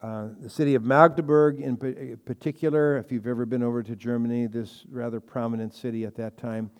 Uh, 0.00 0.28
the 0.40 0.50
city 0.50 0.74
of 0.74 0.84
Magdeburg, 0.84 1.60
in 1.60 1.76
particular, 2.24 2.98
if 2.98 3.10
you've 3.10 3.26
ever 3.26 3.44
been 3.44 3.62
over 3.62 3.82
to 3.82 3.96
Germany, 3.96 4.46
this 4.46 4.84
rather 4.90 5.20
prominent 5.20 5.74
city 5.74 6.04
at 6.04 6.14
that 6.16 6.36
time, 6.36 6.70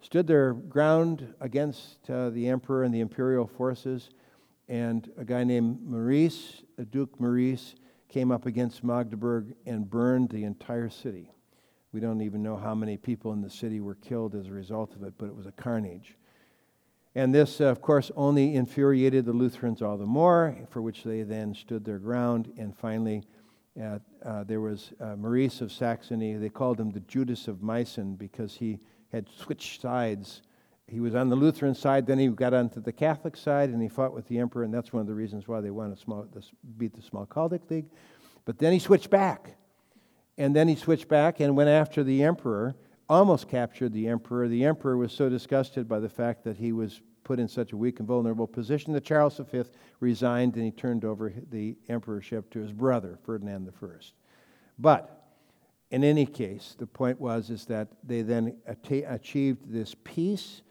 stood 0.00 0.26
their 0.26 0.52
ground 0.52 1.34
against 1.40 2.10
uh, 2.10 2.30
the 2.30 2.48
emperor 2.48 2.84
and 2.84 2.94
the 2.94 3.00
imperial 3.00 3.46
forces. 3.46 4.10
And 4.68 5.10
a 5.16 5.24
guy 5.24 5.44
named 5.44 5.80
Maurice, 5.82 6.62
Duke 6.90 7.18
Maurice, 7.18 7.74
came 8.08 8.30
up 8.30 8.46
against 8.46 8.84
Magdeburg 8.84 9.54
and 9.64 9.88
burned 9.88 10.28
the 10.28 10.44
entire 10.44 10.90
city. 10.90 11.30
We 11.92 12.00
don't 12.00 12.20
even 12.20 12.42
know 12.42 12.56
how 12.56 12.74
many 12.74 12.96
people 12.96 13.32
in 13.32 13.40
the 13.40 13.50
city 13.50 13.80
were 13.80 13.94
killed 13.94 14.34
as 14.34 14.48
a 14.48 14.52
result 14.52 14.94
of 14.94 15.02
it, 15.02 15.14
but 15.18 15.26
it 15.26 15.34
was 15.34 15.46
a 15.46 15.52
carnage. 15.52 16.16
And 17.14 17.34
this, 17.34 17.60
uh, 17.62 17.64
of 17.64 17.80
course, 17.80 18.10
only 18.14 18.54
infuriated 18.54 19.24
the 19.24 19.32
Lutherans 19.32 19.80
all 19.80 19.96
the 19.96 20.04
more, 20.04 20.54
for 20.68 20.82
which 20.82 21.02
they 21.02 21.22
then 21.22 21.54
stood 21.54 21.84
their 21.84 21.98
ground. 21.98 22.52
And 22.58 22.76
finally, 22.76 23.22
uh, 23.80 23.98
uh, 24.22 24.44
there 24.44 24.60
was 24.60 24.92
uh, 25.00 25.16
Maurice 25.16 25.62
of 25.62 25.72
Saxony. 25.72 26.34
They 26.34 26.50
called 26.50 26.78
him 26.78 26.90
the 26.90 27.00
Judas 27.00 27.48
of 27.48 27.58
Meissen 27.58 28.18
because 28.18 28.54
he 28.54 28.80
had 29.12 29.28
switched 29.30 29.80
sides. 29.80 30.42
He 30.88 31.00
was 31.00 31.14
on 31.14 31.28
the 31.30 31.36
Lutheran 31.36 31.74
side, 31.74 32.06
then 32.06 32.18
he 32.18 32.28
got 32.28 32.54
onto 32.54 32.80
the 32.80 32.92
Catholic 32.92 33.36
side, 33.36 33.70
and 33.70 33.82
he 33.82 33.88
fought 33.88 34.12
with 34.12 34.28
the 34.28 34.38
emperor, 34.38 34.62
and 34.62 34.72
that's 34.72 34.92
one 34.92 35.00
of 35.00 35.06
the 35.06 35.14
reasons 35.14 35.48
why 35.48 35.60
they 35.60 35.70
won 35.70 35.96
small, 35.96 36.28
beat 36.76 36.94
the 36.94 37.02
Smalkaldic 37.02 37.68
League. 37.70 37.86
But 38.44 38.58
then 38.58 38.72
he 38.72 38.78
switched 38.78 39.10
back. 39.10 39.56
And 40.38 40.54
then 40.54 40.68
he 40.68 40.74
switched 40.74 41.08
back 41.08 41.40
and 41.40 41.56
went 41.56 41.70
after 41.70 42.04
the 42.04 42.22
emperor 42.22 42.76
almost 43.08 43.48
captured 43.48 43.92
the 43.92 44.08
emperor. 44.08 44.48
The 44.48 44.64
emperor 44.64 44.96
was 44.96 45.12
so 45.12 45.28
disgusted 45.28 45.88
by 45.88 46.00
the 46.00 46.08
fact 46.08 46.44
that 46.44 46.56
he 46.56 46.72
was 46.72 47.00
put 47.24 47.38
in 47.38 47.48
such 47.48 47.72
a 47.72 47.76
weak 47.76 47.98
and 47.98 48.08
vulnerable 48.08 48.46
position 48.46 48.92
that 48.92 49.04
Charles 49.04 49.38
V 49.38 49.64
resigned 50.00 50.54
and 50.56 50.64
he 50.64 50.70
turned 50.70 51.04
over 51.04 51.32
the 51.50 51.76
emperorship 51.88 52.50
to 52.50 52.60
his 52.60 52.72
brother, 52.72 53.18
Ferdinand 53.24 53.72
I. 53.82 53.86
But 54.78 55.28
in 55.90 56.04
any 56.04 56.26
case, 56.26 56.74
the 56.78 56.86
point 56.86 57.20
was 57.20 57.50
is 57.50 57.64
that 57.66 57.88
they 58.04 58.22
then 58.22 58.56
achieved 58.66 59.72
this 59.72 59.94
peace 60.04 60.62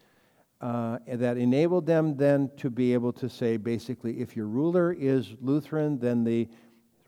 uh, 0.60 0.98
that 1.06 1.36
enabled 1.36 1.84
them 1.84 2.16
then 2.16 2.50
to 2.56 2.70
be 2.70 2.94
able 2.94 3.12
to 3.12 3.28
say 3.28 3.58
basically, 3.58 4.20
if 4.20 4.34
your 4.34 4.46
ruler 4.46 4.92
is 4.92 5.34
Lutheran, 5.40 5.98
then 5.98 6.24
the 6.24 6.48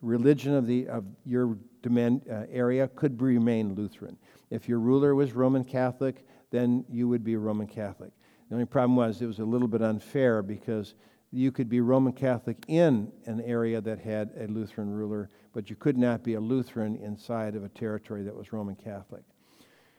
religion 0.01 0.53
of, 0.53 0.67
the, 0.67 0.87
of 0.87 1.03
your 1.25 1.57
demand, 1.81 2.21
uh, 2.31 2.43
area 2.51 2.87
could 2.89 3.21
remain 3.21 3.75
Lutheran. 3.75 4.17
If 4.49 4.67
your 4.67 4.79
ruler 4.79 5.15
was 5.15 5.33
Roman 5.33 5.63
Catholic, 5.63 6.25
then 6.51 6.85
you 6.89 7.07
would 7.07 7.23
be 7.23 7.35
Roman 7.35 7.67
Catholic. 7.67 8.11
The 8.49 8.55
only 8.55 8.65
problem 8.65 8.95
was 8.95 9.21
it 9.21 9.27
was 9.27 9.39
a 9.39 9.45
little 9.45 9.67
bit 9.67 9.81
unfair 9.81 10.41
because 10.41 10.95
you 11.31 11.51
could 11.51 11.69
be 11.69 11.81
Roman 11.81 12.13
Catholic 12.13 12.57
in 12.67 13.11
an 13.25 13.41
area 13.41 13.79
that 13.81 13.99
had 13.99 14.31
a 14.39 14.47
Lutheran 14.47 14.89
ruler, 14.89 15.29
but 15.53 15.69
you 15.69 15.75
could 15.75 15.97
not 15.97 16.23
be 16.23 16.33
a 16.33 16.39
Lutheran 16.39 16.95
inside 16.95 17.55
of 17.55 17.63
a 17.63 17.69
territory 17.69 18.23
that 18.23 18.35
was 18.35 18.51
Roman 18.51 18.75
Catholic. 18.75 19.23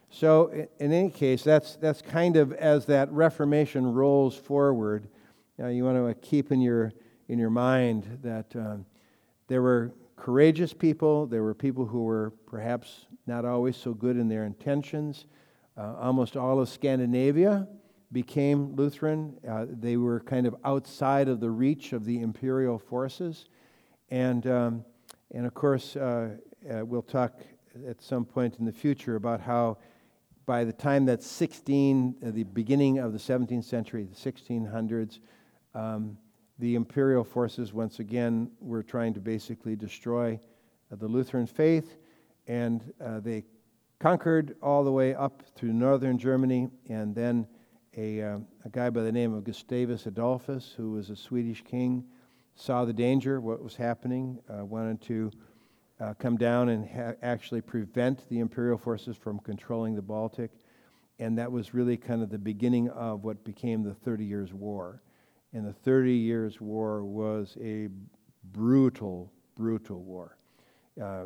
So, 0.09 0.49
in 0.79 0.91
any 0.91 1.09
case, 1.09 1.41
that's, 1.41 1.77
that's 1.77 2.01
kind 2.01 2.35
of 2.35 2.51
as 2.51 2.85
that 2.87 3.09
Reformation 3.13 3.93
rolls 3.93 4.35
forward, 4.35 5.07
uh, 5.57 5.67
you 5.67 5.85
want 5.85 6.05
to 6.05 6.13
keep 6.27 6.51
in 6.51 6.59
your, 6.59 6.91
in 7.29 7.39
your 7.39 7.49
mind 7.49 8.19
that 8.21 8.53
um, 8.57 8.85
there 9.47 9.61
were 9.61 9.93
courageous 10.21 10.71
people, 10.71 11.25
there 11.25 11.41
were 11.41 11.55
people 11.55 11.83
who 11.83 12.03
were 12.03 12.31
perhaps 12.45 13.07
not 13.25 13.43
always 13.43 13.75
so 13.75 13.91
good 13.91 14.17
in 14.17 14.27
their 14.29 14.45
intentions. 14.45 15.25
Uh, 15.75 15.95
almost 15.99 16.37
all 16.37 16.59
of 16.59 16.69
Scandinavia 16.69 17.67
became 18.11 18.75
Lutheran. 18.75 19.35
Uh, 19.49 19.65
they 19.67 19.97
were 19.97 20.19
kind 20.19 20.45
of 20.45 20.55
outside 20.63 21.27
of 21.27 21.39
the 21.39 21.49
reach 21.49 21.91
of 21.91 22.05
the 22.05 22.21
imperial 22.21 22.77
forces. 22.77 23.49
And, 24.11 24.45
um, 24.45 24.85
and 25.33 25.47
of 25.47 25.55
course, 25.55 25.95
uh, 25.95 26.35
uh 26.71 26.85
we'll 26.85 27.01
talk 27.01 27.33
at 27.89 27.99
some 27.99 28.23
point 28.23 28.57
in 28.59 28.65
the 28.65 28.71
future 28.71 29.15
about 29.15 29.41
how 29.41 29.79
by 30.45 30.63
the 30.63 30.73
time 30.73 31.05
that 31.05 31.23
16, 31.23 32.15
uh, 32.23 32.29
the 32.29 32.43
beginning 32.43 32.99
of 32.99 33.11
the 33.11 33.17
17th 33.17 33.63
century, 33.63 34.03
the 34.03 34.31
1600s, 34.31 35.17
um, 35.73 36.15
the 36.61 36.75
imperial 36.75 37.23
forces 37.23 37.73
once 37.73 37.97
again 37.97 38.51
were 38.59 38.83
trying 38.83 39.15
to 39.15 39.19
basically 39.19 39.75
destroy 39.75 40.39
uh, 40.91 40.95
the 40.95 41.07
Lutheran 41.07 41.47
faith, 41.47 41.97
and 42.47 42.93
uh, 43.03 43.19
they 43.19 43.43
conquered 43.99 44.55
all 44.61 44.83
the 44.83 44.91
way 44.91 45.15
up 45.15 45.41
through 45.55 45.73
northern 45.73 46.19
Germany, 46.19 46.69
and 46.87 47.15
then 47.15 47.47
a, 47.97 48.21
uh, 48.21 48.37
a 48.63 48.69
guy 48.69 48.91
by 48.91 49.01
the 49.01 49.11
name 49.11 49.33
of 49.33 49.43
Gustavus 49.43 50.05
Adolphus, 50.05 50.71
who 50.77 50.91
was 50.91 51.09
a 51.09 51.15
Swedish 51.15 51.63
king, 51.63 52.03
saw 52.53 52.85
the 52.85 52.93
danger, 52.93 53.41
what 53.41 53.63
was 53.63 53.75
happening, 53.75 54.39
uh, 54.47 54.63
wanted 54.63 55.01
to 55.01 55.31
uh, 55.99 56.13
come 56.19 56.37
down 56.37 56.69
and 56.69 56.87
ha- 56.87 57.15
actually 57.23 57.61
prevent 57.61 58.29
the 58.29 58.37
imperial 58.37 58.77
forces 58.77 59.17
from 59.17 59.39
controlling 59.39 59.95
the 59.95 60.01
Baltic. 60.01 60.51
And 61.17 61.39
that 61.39 61.51
was 61.51 61.73
really 61.73 61.97
kind 61.97 62.21
of 62.21 62.29
the 62.29 62.37
beginning 62.37 62.89
of 62.89 63.23
what 63.23 63.43
became 63.43 63.81
the 63.81 63.95
Thirty 63.95 64.25
Years' 64.25 64.53
War. 64.53 65.01
And 65.53 65.65
the 65.65 65.73
Thirty 65.73 66.13
Years' 66.13 66.61
War 66.61 67.03
was 67.03 67.57
a 67.61 67.89
brutal, 68.53 69.31
brutal 69.55 70.01
war. 70.01 70.37
Uh, 71.01 71.25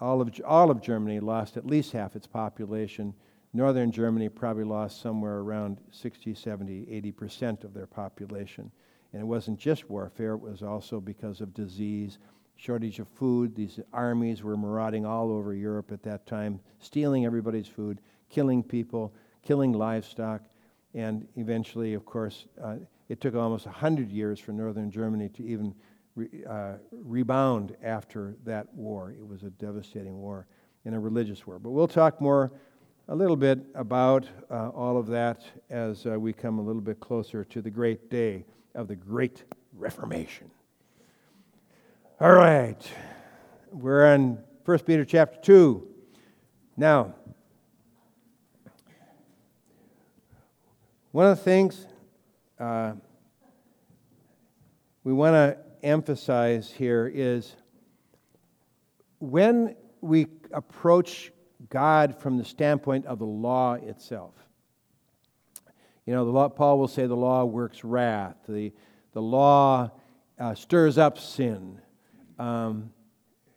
all, 0.00 0.20
of, 0.20 0.30
all 0.44 0.70
of 0.70 0.80
Germany 0.80 1.20
lost 1.20 1.56
at 1.56 1.66
least 1.66 1.92
half 1.92 2.16
its 2.16 2.26
population. 2.26 3.14
Northern 3.52 3.90
Germany 3.90 4.28
probably 4.28 4.64
lost 4.64 5.00
somewhere 5.00 5.38
around 5.38 5.80
60, 5.90 6.34
70, 6.34 6.86
80% 7.18 7.64
of 7.64 7.74
their 7.74 7.86
population. 7.86 8.70
And 9.12 9.22
it 9.22 9.24
wasn't 9.24 9.58
just 9.58 9.90
warfare, 9.90 10.34
it 10.34 10.40
was 10.40 10.62
also 10.62 11.00
because 11.00 11.40
of 11.40 11.52
disease, 11.52 12.18
shortage 12.56 13.00
of 13.00 13.08
food. 13.08 13.56
These 13.56 13.80
armies 13.92 14.42
were 14.42 14.56
marauding 14.56 15.04
all 15.04 15.32
over 15.32 15.54
Europe 15.54 15.90
at 15.90 16.02
that 16.04 16.26
time, 16.26 16.60
stealing 16.78 17.26
everybody's 17.26 17.66
food, 17.66 18.00
killing 18.28 18.62
people, 18.62 19.12
killing 19.42 19.72
livestock, 19.72 20.42
and 20.94 21.26
eventually, 21.36 21.94
of 21.94 22.04
course, 22.04 22.46
uh, 22.62 22.76
it 23.08 23.20
took 23.20 23.34
almost 23.34 23.66
100 23.66 24.10
years 24.10 24.38
for 24.38 24.52
northern 24.52 24.90
Germany 24.90 25.28
to 25.30 25.44
even 25.44 25.74
re, 26.14 26.28
uh, 26.48 26.74
rebound 26.90 27.76
after 27.82 28.36
that 28.44 28.72
war. 28.74 29.12
It 29.12 29.26
was 29.26 29.42
a 29.42 29.50
devastating 29.50 30.20
war 30.20 30.46
and 30.84 30.94
a 30.94 30.98
religious 30.98 31.46
war. 31.46 31.58
But 31.58 31.70
we'll 31.70 31.88
talk 31.88 32.20
more 32.20 32.52
a 33.08 33.14
little 33.14 33.36
bit 33.36 33.58
about 33.74 34.28
uh, 34.50 34.68
all 34.68 34.96
of 34.96 35.06
that 35.08 35.42
as 35.68 36.06
uh, 36.06 36.18
we 36.18 36.32
come 36.32 36.58
a 36.58 36.62
little 36.62 36.80
bit 36.80 37.00
closer 37.00 37.44
to 37.44 37.60
the 37.60 37.70
great 37.70 38.08
day 38.10 38.44
of 38.74 38.88
the 38.88 38.96
Great 38.96 39.44
Reformation. 39.72 40.50
All 42.20 42.32
right, 42.32 42.80
we're 43.72 44.14
on 44.14 44.38
1 44.64 44.78
Peter 44.80 45.04
chapter 45.04 45.40
2. 45.40 45.86
Now, 46.76 47.14
one 51.12 51.26
of 51.26 51.36
the 51.36 51.42
things 51.42 51.86
uh, 52.60 52.92
we 55.02 55.12
want 55.12 55.34
to 55.34 55.58
emphasize 55.82 56.70
here 56.70 57.10
is 57.12 57.56
when 59.18 59.74
we 60.00 60.28
approach 60.52 61.32
God 61.68 62.16
from 62.20 62.38
the 62.38 62.44
standpoint 62.44 63.06
of 63.06 63.18
the 63.18 63.26
law 63.26 63.74
itself. 63.74 64.34
You 66.06 66.14
know, 66.14 66.24
law, 66.24 66.48
Paul 66.48 66.78
will 66.78 66.88
say 66.88 67.06
the 67.06 67.16
law 67.16 67.44
works 67.44 67.82
wrath, 67.82 68.36
the, 68.48 68.72
the 69.12 69.22
law 69.22 69.90
uh, 70.38 70.54
stirs 70.54 70.96
up 70.96 71.18
sin. 71.18 71.80
Um, 72.38 72.92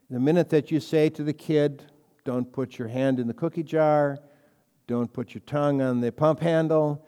the 0.10 0.20
minute 0.20 0.50
that 0.50 0.72
you 0.72 0.80
say 0.80 1.10
to 1.10 1.24
the 1.24 1.34
kid, 1.34 1.84
don't 2.26 2.52
put 2.52 2.80
your 2.80 2.88
hand 2.88 3.20
in 3.20 3.28
the 3.28 3.34
cookie 3.34 3.64
jar, 3.64 4.18
don't 4.88 5.12
put 5.12 5.36
your 5.36 5.42
tongue 5.46 5.82
on 5.82 6.02
the 6.02 6.12
pump 6.12 6.40
handle, 6.40 7.06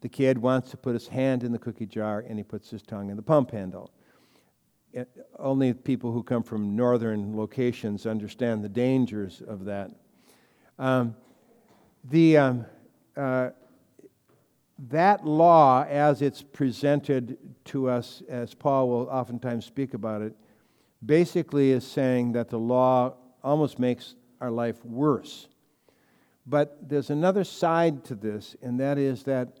the 0.00 0.08
kid 0.08 0.38
wants 0.38 0.70
to 0.70 0.76
put 0.76 0.94
his 0.94 1.08
hand 1.08 1.42
in 1.42 1.52
the 1.52 1.58
cookie 1.58 1.86
jar 1.86 2.24
and 2.26 2.38
he 2.38 2.44
puts 2.44 2.70
his 2.70 2.82
tongue 2.82 3.10
in 3.10 3.16
the 3.16 3.22
pump 3.22 3.50
handle. 3.50 3.90
It, 4.92 5.08
only 5.38 5.74
people 5.74 6.12
who 6.12 6.22
come 6.22 6.42
from 6.42 6.74
northern 6.76 7.36
locations 7.36 8.06
understand 8.06 8.64
the 8.64 8.68
dangers 8.68 9.42
of 9.46 9.64
that. 9.66 9.90
Um, 10.78 11.16
the, 12.04 12.36
um, 12.36 12.66
uh, 13.16 13.50
that 14.88 15.26
law, 15.26 15.84
as 15.84 16.22
it's 16.22 16.42
presented 16.42 17.36
to 17.66 17.90
us, 17.90 18.22
as 18.28 18.54
Paul 18.54 18.88
will 18.88 19.08
oftentimes 19.08 19.66
speak 19.66 19.94
about 19.94 20.22
it, 20.22 20.34
basically 21.04 21.72
is 21.72 21.86
saying 21.86 22.32
that 22.32 22.48
the 22.48 22.58
law 22.58 23.14
almost 23.42 23.78
makes 23.78 24.14
our 24.40 24.50
life 24.50 24.84
worse. 24.84 25.48
But 26.46 26.88
there's 26.88 27.10
another 27.10 27.44
side 27.44 28.04
to 28.04 28.14
this, 28.14 28.56
and 28.62 28.80
that 28.80 28.96
is 28.96 29.24
that 29.24 29.58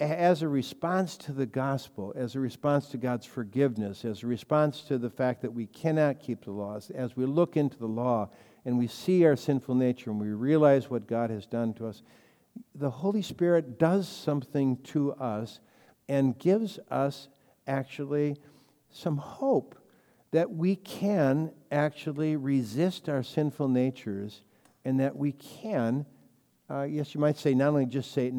as 0.00 0.40
a 0.40 0.48
response 0.48 1.16
to 1.18 1.32
the 1.32 1.46
gospel, 1.46 2.12
as 2.16 2.34
a 2.34 2.40
response 2.40 2.88
to 2.88 2.96
God's 2.96 3.26
forgiveness, 3.26 4.04
as 4.04 4.22
a 4.22 4.26
response 4.26 4.80
to 4.82 4.96
the 4.96 5.10
fact 5.10 5.42
that 5.42 5.52
we 5.52 5.66
cannot 5.66 6.20
keep 6.20 6.44
the 6.44 6.50
laws, 6.50 6.90
as 6.90 7.16
we 7.16 7.26
look 7.26 7.56
into 7.56 7.78
the 7.78 7.86
law 7.86 8.30
and 8.64 8.78
we 8.78 8.86
see 8.86 9.24
our 9.26 9.36
sinful 9.36 9.74
nature 9.74 10.10
and 10.10 10.18
we 10.18 10.28
realize 10.28 10.88
what 10.88 11.06
God 11.06 11.28
has 11.28 11.44
done 11.44 11.74
to 11.74 11.86
us, 11.86 12.02
the 12.74 12.90
Holy 12.90 13.20
Spirit 13.20 13.78
does 13.78 14.08
something 14.08 14.78
to 14.78 15.12
us 15.12 15.60
and 16.08 16.38
gives 16.38 16.78
us 16.90 17.28
actually 17.66 18.36
some 18.90 19.18
hope 19.18 19.76
that 20.32 20.50
we 20.50 20.76
can 20.76 21.52
actually 21.70 22.36
resist 22.36 23.08
our 23.08 23.22
sinful 23.22 23.68
natures 23.68 24.42
and 24.84 24.98
that 25.00 25.14
we 25.14 25.32
can, 25.32 26.06
uh, 26.70 26.82
yes, 26.82 27.14
you 27.14 27.20
might 27.20 27.36
say, 27.36 27.54
not 27.54 27.68
only 27.68 27.86
just 27.86 28.12
say, 28.12 28.30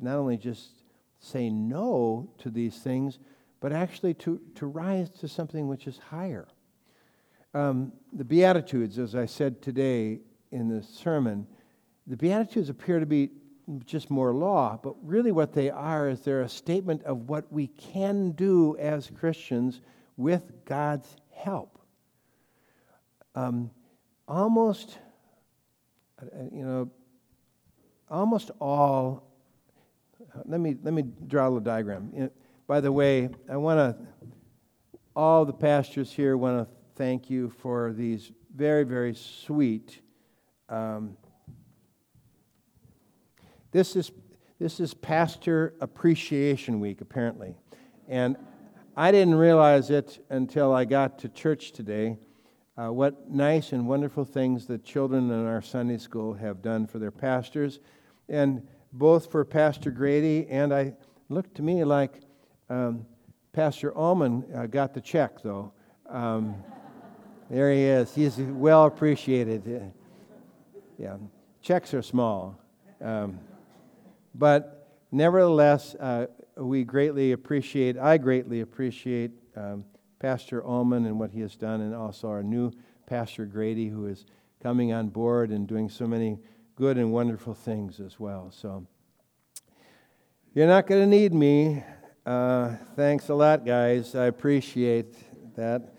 not, 0.00 0.14
uh, 0.14 0.18
only 0.18 0.36
just 0.36 0.82
say 1.18 1.50
no 1.50 2.30
to 2.38 2.50
these 2.50 2.78
things, 2.78 3.18
but 3.60 3.72
actually 3.72 4.14
to, 4.14 4.40
to 4.54 4.66
rise 4.66 5.10
to 5.10 5.28
something 5.28 5.68
which 5.68 5.86
is 5.86 5.98
higher. 5.98 6.48
Um, 7.52 7.92
the 8.12 8.24
Beatitudes, 8.24 8.98
as 8.98 9.14
I 9.14 9.26
said 9.26 9.60
today 9.60 10.20
in 10.50 10.68
the 10.68 10.82
sermon, 10.82 11.46
the 12.06 12.16
Beatitudes 12.16 12.68
appear 12.68 13.00
to 13.00 13.06
be 13.06 13.30
just 13.84 14.10
more 14.10 14.32
law, 14.32 14.78
but 14.82 14.94
really 15.02 15.30
what 15.30 15.52
they 15.52 15.70
are 15.70 16.08
is 16.08 16.20
they're 16.20 16.42
a 16.42 16.48
statement 16.48 17.02
of 17.04 17.28
what 17.28 17.52
we 17.52 17.68
can 17.68 18.32
do 18.32 18.76
as 18.78 19.10
Christians 19.14 19.80
with 20.16 20.64
God's 20.64 21.16
help. 21.32 21.78
Um, 23.34 23.70
almost, 24.26 24.98
uh, 26.20 26.26
you 26.52 26.64
know, 26.64 26.90
almost 28.08 28.50
all. 28.60 29.29
Let 30.44 30.60
me 30.60 30.76
let 30.82 30.94
me 30.94 31.04
draw 31.26 31.44
a 31.44 31.48
little 31.48 31.60
diagram. 31.60 32.30
By 32.66 32.80
the 32.80 32.92
way, 32.92 33.30
I 33.48 33.56
want 33.56 33.78
to. 33.78 34.06
All 35.16 35.44
the 35.44 35.52
pastors 35.52 36.12
here 36.12 36.36
want 36.36 36.66
to 36.66 36.74
thank 36.94 37.28
you 37.28 37.50
for 37.50 37.92
these 37.92 38.30
very 38.54 38.84
very 38.84 39.14
sweet. 39.14 40.00
Um, 40.68 41.16
this 43.72 43.96
is 43.96 44.12
this 44.58 44.78
is 44.80 44.94
Pastor 44.94 45.74
Appreciation 45.80 46.80
Week 46.80 47.00
apparently, 47.00 47.56
and 48.08 48.36
I 48.96 49.10
didn't 49.10 49.34
realize 49.34 49.90
it 49.90 50.24
until 50.30 50.72
I 50.72 50.84
got 50.84 51.18
to 51.20 51.28
church 51.28 51.72
today. 51.72 52.18
Uh, 52.76 52.92
what 52.92 53.28
nice 53.28 53.72
and 53.72 53.86
wonderful 53.86 54.24
things 54.24 54.66
the 54.66 54.78
children 54.78 55.30
in 55.30 55.46
our 55.46 55.60
Sunday 55.60 55.98
school 55.98 56.34
have 56.34 56.62
done 56.62 56.86
for 56.86 56.98
their 56.98 57.10
pastors, 57.10 57.80
and 58.28 58.66
both 58.92 59.30
for 59.30 59.44
Pastor 59.44 59.90
Grady 59.90 60.46
and 60.48 60.74
I 60.74 60.94
looked 61.28 61.54
to 61.56 61.62
me 61.62 61.84
like 61.84 62.20
um, 62.68 63.06
Pastor 63.52 63.92
Allman 63.92 64.44
uh, 64.54 64.66
got 64.66 64.94
the 64.94 65.00
check 65.00 65.42
though. 65.42 65.72
Um, 66.08 66.56
there 67.48 67.72
he 67.72 67.82
is. 67.82 68.14
He's 68.14 68.38
well 68.38 68.84
appreciated. 68.84 69.62
Uh, 69.66 70.80
yeah, 70.98 71.16
checks 71.62 71.94
are 71.94 72.02
small, 72.02 72.60
um, 73.00 73.38
but 74.34 74.88
nevertheless, 75.10 75.94
uh, 75.96 76.26
we 76.56 76.84
greatly 76.84 77.32
appreciate, 77.32 77.96
I 77.96 78.18
greatly 78.18 78.60
appreciate 78.60 79.30
um, 79.56 79.84
Pastor 80.18 80.66
Ullman 80.66 81.06
and 81.06 81.18
what 81.18 81.30
he 81.30 81.40
has 81.40 81.56
done, 81.56 81.80
and 81.80 81.94
also 81.94 82.28
our 82.28 82.42
new 82.42 82.70
Pastor 83.06 83.46
Grady, 83.46 83.88
who 83.88 84.06
is 84.06 84.26
coming 84.62 84.92
on 84.92 85.08
board 85.08 85.50
and 85.50 85.66
doing 85.66 85.88
so 85.88 86.06
many 86.06 86.38
good 86.80 86.96
and 86.96 87.12
wonderful 87.12 87.52
things 87.52 88.00
as 88.00 88.18
well. 88.18 88.50
So, 88.50 88.86
you're 90.54 90.66
not 90.66 90.86
going 90.86 91.02
to 91.02 91.06
need 91.06 91.34
me. 91.34 91.84
Uh, 92.24 92.74
thanks 92.96 93.28
a 93.28 93.34
lot, 93.34 93.66
guys. 93.66 94.14
I 94.14 94.28
appreciate 94.28 95.14
that. 95.56 95.92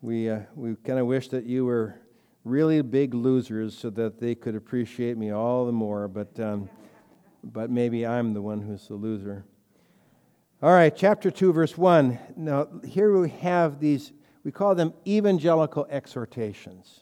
We, 0.00 0.30
uh, 0.30 0.40
we 0.54 0.74
kind 0.76 0.98
of 0.98 1.06
wish 1.06 1.28
that 1.28 1.44
you 1.44 1.66
were 1.66 2.00
really 2.44 2.80
big 2.80 3.12
losers 3.12 3.76
so 3.76 3.90
that 3.90 4.18
they 4.18 4.34
could 4.34 4.54
appreciate 4.54 5.18
me 5.18 5.32
all 5.32 5.66
the 5.66 5.72
more, 5.72 6.08
but, 6.08 6.40
um, 6.40 6.70
but 7.42 7.68
maybe 7.68 8.06
I'm 8.06 8.32
the 8.32 8.40
one 8.40 8.62
who's 8.62 8.88
the 8.88 8.94
loser. 8.94 9.44
All 10.62 10.72
right, 10.72 10.96
chapter 10.96 11.30
2, 11.30 11.52
verse 11.52 11.76
1. 11.76 12.18
Now, 12.36 12.68
here 12.86 13.20
we 13.20 13.28
have 13.28 13.80
these, 13.80 14.14
we 14.44 14.50
call 14.50 14.74
them 14.74 14.94
evangelical 15.06 15.86
exhortations. 15.90 17.00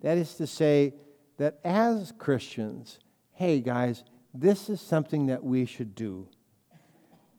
That 0.00 0.16
is 0.16 0.36
to 0.36 0.46
say, 0.46 0.94
that 1.38 1.58
as 1.64 2.12
Christians, 2.16 2.98
hey 3.32 3.60
guys, 3.60 4.04
this 4.32 4.68
is 4.68 4.80
something 4.80 5.26
that 5.26 5.44
we 5.44 5.64
should 5.64 5.94
do. 5.94 6.28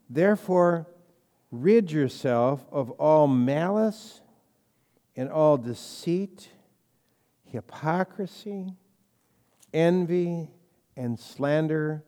Therefore, 0.10 0.88
rid 1.52 1.92
yourself 1.92 2.66
of 2.72 2.92
all 2.92 3.28
malice 3.28 4.22
and 5.16 5.30
all 5.30 5.58
deceit, 5.58 6.50
hypocrisy, 7.46 8.74
envy, 9.74 10.50
and 10.96 11.20
slander 11.20 12.04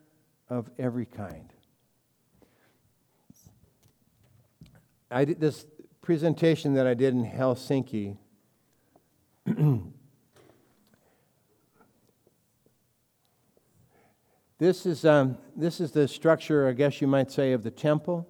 of 0.50 0.70
every 0.78 1.06
kind. 1.06 1.52
I 5.10 5.26
did 5.26 5.40
this 5.40 5.66
presentation 6.02 6.74
that 6.76 6.86
I 6.86 6.94
did 6.94 7.14
in 7.14 7.26
Helsinki. 7.26 8.18
this, 14.60 14.86
is, 14.86 15.06
um, 15.06 15.38
this 15.56 15.80
is 15.80 15.92
the 15.92 16.08
structure, 16.08 16.68
I 16.68 16.74
guess 16.74 17.00
you 17.00 17.08
might 17.08 17.32
say, 17.32 17.54
of 17.54 17.64
the 17.64 17.72
temple. 17.72 18.28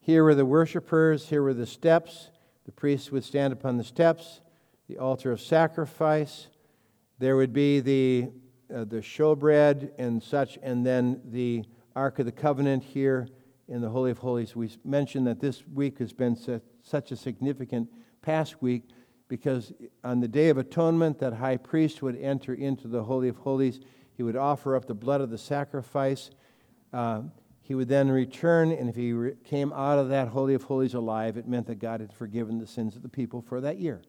Here 0.00 0.24
were 0.24 0.34
the 0.34 0.46
worshipers, 0.46 1.28
here 1.28 1.42
were 1.42 1.54
the 1.54 1.66
steps. 1.66 2.30
The 2.66 2.72
priests 2.72 3.12
would 3.12 3.24
stand 3.24 3.52
upon 3.52 3.76
the 3.76 3.84
steps, 3.84 4.40
the 4.88 4.98
altar 4.98 5.32
of 5.32 5.40
sacrifice. 5.40 6.48
There 7.18 7.36
would 7.36 7.52
be 7.52 7.80
the, 7.80 8.30
uh, 8.74 8.84
the 8.84 8.98
showbread 8.98 9.92
and 9.98 10.22
such, 10.22 10.58
and 10.62 10.84
then 10.84 11.20
the 11.24 11.64
Ark 11.94 12.18
of 12.18 12.26
the 12.26 12.32
Covenant 12.32 12.82
here 12.82 13.28
in 13.68 13.80
the 13.80 13.88
Holy 13.88 14.10
of 14.10 14.18
Holies. 14.18 14.56
We 14.56 14.70
mentioned 14.84 15.26
that 15.26 15.40
this 15.40 15.66
week 15.66 15.98
has 15.98 16.12
been 16.12 16.36
such 16.82 17.12
a 17.12 17.16
significant 17.16 17.88
past 18.22 18.60
week 18.60 18.84
because 19.28 19.72
on 20.02 20.20
the 20.20 20.28
Day 20.28 20.48
of 20.48 20.58
Atonement, 20.58 21.18
that 21.18 21.34
high 21.34 21.58
priest 21.58 22.02
would 22.02 22.16
enter 22.16 22.54
into 22.54 22.88
the 22.88 23.04
Holy 23.04 23.28
of 23.28 23.36
Holies. 23.36 23.80
He 24.18 24.24
would 24.24 24.34
offer 24.34 24.74
up 24.74 24.86
the 24.86 24.94
blood 24.94 25.20
of 25.20 25.30
the 25.30 25.38
sacrifice. 25.38 26.30
Uh, 26.92 27.22
he 27.62 27.76
would 27.76 27.86
then 27.86 28.10
return, 28.10 28.72
and 28.72 28.88
if 28.88 28.96
he 28.96 29.12
re- 29.12 29.34
came 29.44 29.72
out 29.72 29.96
of 30.00 30.08
that 30.08 30.26
Holy 30.26 30.54
of 30.54 30.64
Holies 30.64 30.94
alive, 30.94 31.36
it 31.36 31.46
meant 31.46 31.68
that 31.68 31.76
God 31.76 32.00
had 32.00 32.12
forgiven 32.12 32.58
the 32.58 32.66
sins 32.66 32.96
of 32.96 33.02
the 33.02 33.08
people 33.08 33.40
for 33.40 33.60
that 33.60 33.78
year. 33.78 34.02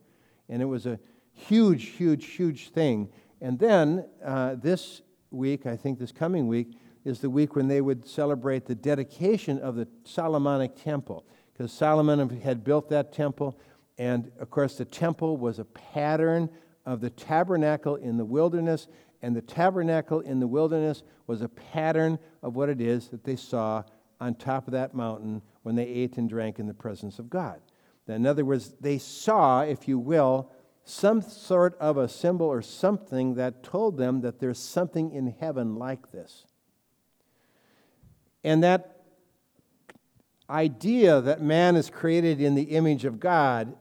And 0.50 0.64
it 0.64 0.66
was 0.66 0.88
a 0.88 1.00
huge, 1.34 1.90
huge, 1.90 2.26
huge 2.26 2.70
thing. 2.70 3.10
And 3.40 3.60
then 3.60 4.04
uh, 4.26 4.56
this 4.56 5.04
week, 5.30 5.68
I 5.68 5.78
think 5.78 6.00
this 6.00 6.12
coming 6.12 6.48
week, 6.48 6.72
is 7.06 7.20
the 7.20 7.30
week 7.30 7.56
when 7.56 7.68
they 7.68 7.80
would 7.80 8.08
celebrate 8.08 8.66
the 8.66 8.74
dedication 8.74 9.60
of 9.60 9.76
the 9.76 9.88
Solomonic 10.06 10.76
temple. 10.76 11.24
Because 11.54 11.72
Solomon 11.72 12.42
had 12.42 12.64
built 12.64 12.90
that 12.90 13.14
temple, 13.14 13.60
and 14.00 14.32
of 14.40 14.50
course, 14.50 14.76
the 14.76 14.86
temple 14.86 15.38
was 15.38 15.60
a 15.60 15.66
pattern 15.66 16.50
of 16.84 17.00
the 17.00 17.12
tabernacle 17.12 17.96
in 17.96 18.18
the 18.18 18.26
wilderness, 18.26 18.88
and 19.22 19.36
the 19.36 19.42
tabernacle 19.42 20.22
in 20.22 20.40
the 20.40 20.48
wilderness 20.48 21.04
was 21.28 21.42
a 21.42 21.50
pattern 21.50 22.20
of 22.42 22.56
what 22.56 22.70
it 22.70 22.80
is 22.80 23.10
that 23.10 23.24
they 23.24 23.36
saw 23.36 23.84
on 24.20 24.36
top 24.36 24.68
of 24.68 24.74
that 24.74 24.94
mountain 24.94 25.42
when 25.64 25.76
they 25.76 25.86
ate 25.86 26.18
and 26.18 26.30
drank 26.30 26.60
in 26.60 26.68
the 26.68 26.74
presence 26.74 27.20
of 27.20 27.30
God. 27.30 27.62
In 28.08 28.26
other 28.26 28.44
words, 28.44 28.74
they 28.82 28.98
saw, 28.98 29.62
if 29.62 29.88
you 29.88 30.00
will, 30.00 30.52
some 30.84 31.22
sort 31.22 31.78
of 31.80 31.98
a 31.98 32.10
symbol 32.10 32.48
or 32.48 32.64
something 32.64 33.36
that 33.36 33.62
told 33.64 33.98
them 33.98 34.22
that 34.22 34.40
there's 34.40 34.58
something 34.58 35.12
in 35.12 35.36
heaven 35.40 35.76
like 35.76 36.12
this. 36.12 36.46
And 38.44 38.64
that 38.64 39.04
idea 40.50 41.22
that 41.22 41.42
man 41.42 41.76
is 41.76 41.92
created 41.92 42.42
in 42.42 42.56
the 42.56 42.64
image 42.64 43.06
of 43.06 43.20
God, 43.20 43.76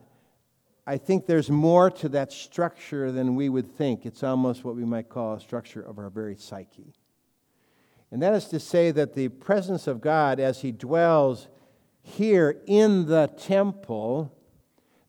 I 0.89 0.97
think 0.97 1.27
there's 1.27 1.51
more 1.51 1.91
to 1.91 2.09
that 2.09 2.33
structure 2.33 3.13
than 3.13 3.35
we 3.35 3.51
would 3.51 3.71
think. 3.77 4.07
It's 4.07 4.23
almost 4.23 4.65
what 4.65 4.75
we 4.75 4.87
might 4.87 5.11
call 5.11 5.35
a 5.35 5.41
structure 5.41 5.83
of 5.83 5.99
our 5.99 6.09
very 6.09 6.35
psyche. 6.35 6.95
And 8.11 8.23
that 8.23 8.33
is 8.33 8.47
to 8.47 8.59
say 8.59 8.91
that 8.93 9.13
the 9.13 9.29
presence 9.29 9.87
of 9.87 10.01
God 10.01 10.41
as 10.41 10.63
He 10.63 10.73
dwells 10.73 11.49
here 12.01 12.63
in 12.67 13.05
the 13.05 13.27
temple, 13.37 14.33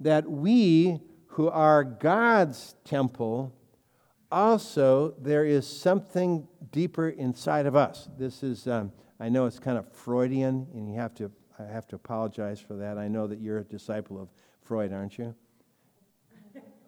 that 0.01 0.29
we 0.29 0.99
who 1.27 1.47
are 1.47 1.85
God's 1.85 2.75
temple, 2.83 3.55
also 4.29 5.13
there 5.17 5.45
is 5.45 5.65
something 5.65 6.45
deeper 6.71 7.07
inside 7.07 7.65
of 7.65 7.77
us. 7.77 8.09
This 8.17 8.43
is. 8.43 8.67
Um, 8.67 8.91
I 9.17 9.29
know 9.29 9.45
it's 9.45 9.59
kind 9.59 9.77
of 9.77 9.89
Freudian, 9.93 10.67
and 10.73 10.89
you 10.89 10.95
have 10.99 11.13
to, 11.15 11.31
I 11.57 11.63
have 11.63 11.87
to 11.87 11.95
apologize 11.95 12.59
for 12.59 12.73
that. 12.75 12.97
I 12.97 13.07
know 13.07 13.27
that 13.27 13.39
you're 13.39 13.59
a 13.59 13.63
disciple 13.63 14.21
of 14.21 14.27
Freud, 14.61 14.91
aren't 14.91 15.17
you? 15.17 15.35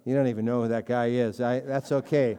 You 0.06 0.16
don't 0.16 0.28
even 0.28 0.46
know 0.46 0.64
who 0.64 0.68
that 0.70 0.86
guy 0.86 1.08
is. 1.08 1.40
I, 1.42 1.60
that's 1.60 1.92
okay. 1.92 2.38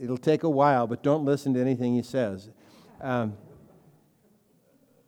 It'll 0.00 0.18
take 0.18 0.44
a 0.44 0.50
while, 0.50 0.86
but 0.86 1.02
don't 1.02 1.24
listen 1.24 1.54
to 1.54 1.60
anything 1.60 1.94
he 1.94 2.02
says. 2.02 2.50
Um, 3.00 3.36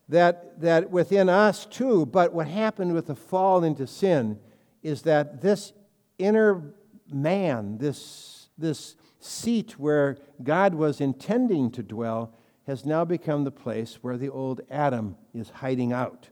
that, 0.08 0.60
that 0.60 0.90
within 0.90 1.28
us 1.28 1.66
too, 1.66 2.06
but 2.06 2.32
what 2.32 2.48
happened 2.48 2.94
with 2.94 3.06
the 3.06 3.14
fall 3.14 3.62
into 3.62 3.86
sin 3.86 4.38
is 4.82 5.02
that 5.02 5.42
this 5.42 5.72
inner 6.18 6.74
man, 7.10 7.78
this, 7.78 8.48
this 8.56 8.96
seat 9.20 9.78
where 9.78 10.16
God 10.42 10.74
was 10.74 11.00
intending 11.00 11.70
to 11.72 11.82
dwell, 11.82 12.34
has 12.66 12.84
now 12.84 13.04
become 13.04 13.44
the 13.44 13.50
place 13.50 13.98
where 14.02 14.16
the 14.16 14.28
old 14.28 14.60
Adam 14.70 15.16
is 15.34 15.50
hiding 15.50 15.92
out. 15.92 16.28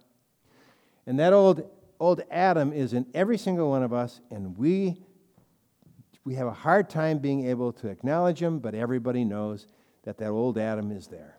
And 1.07 1.19
that 1.19 1.33
old, 1.33 1.69
old 1.99 2.23
Adam 2.31 2.73
is 2.73 2.93
in 2.93 3.07
every 3.15 3.39
single 3.39 3.71
one 3.71 3.83
of 3.83 3.93
us, 3.93 4.21
and 4.31 4.57
we, 4.59 4.97
we 6.27 6.35
have 6.35 6.49
a 6.49 6.53
hard 6.53 6.91
time 6.91 7.19
being 7.19 7.47
able 7.47 7.73
to 7.73 7.87
acknowledge 7.87 8.43
him, 8.43 8.59
but 8.59 8.75
everybody 8.75 9.25
knows 9.25 9.69
that 10.03 10.19
that 10.19 10.31
old 10.31 10.59
Adam 10.59 10.91
is 10.91 11.07
there. 11.07 11.39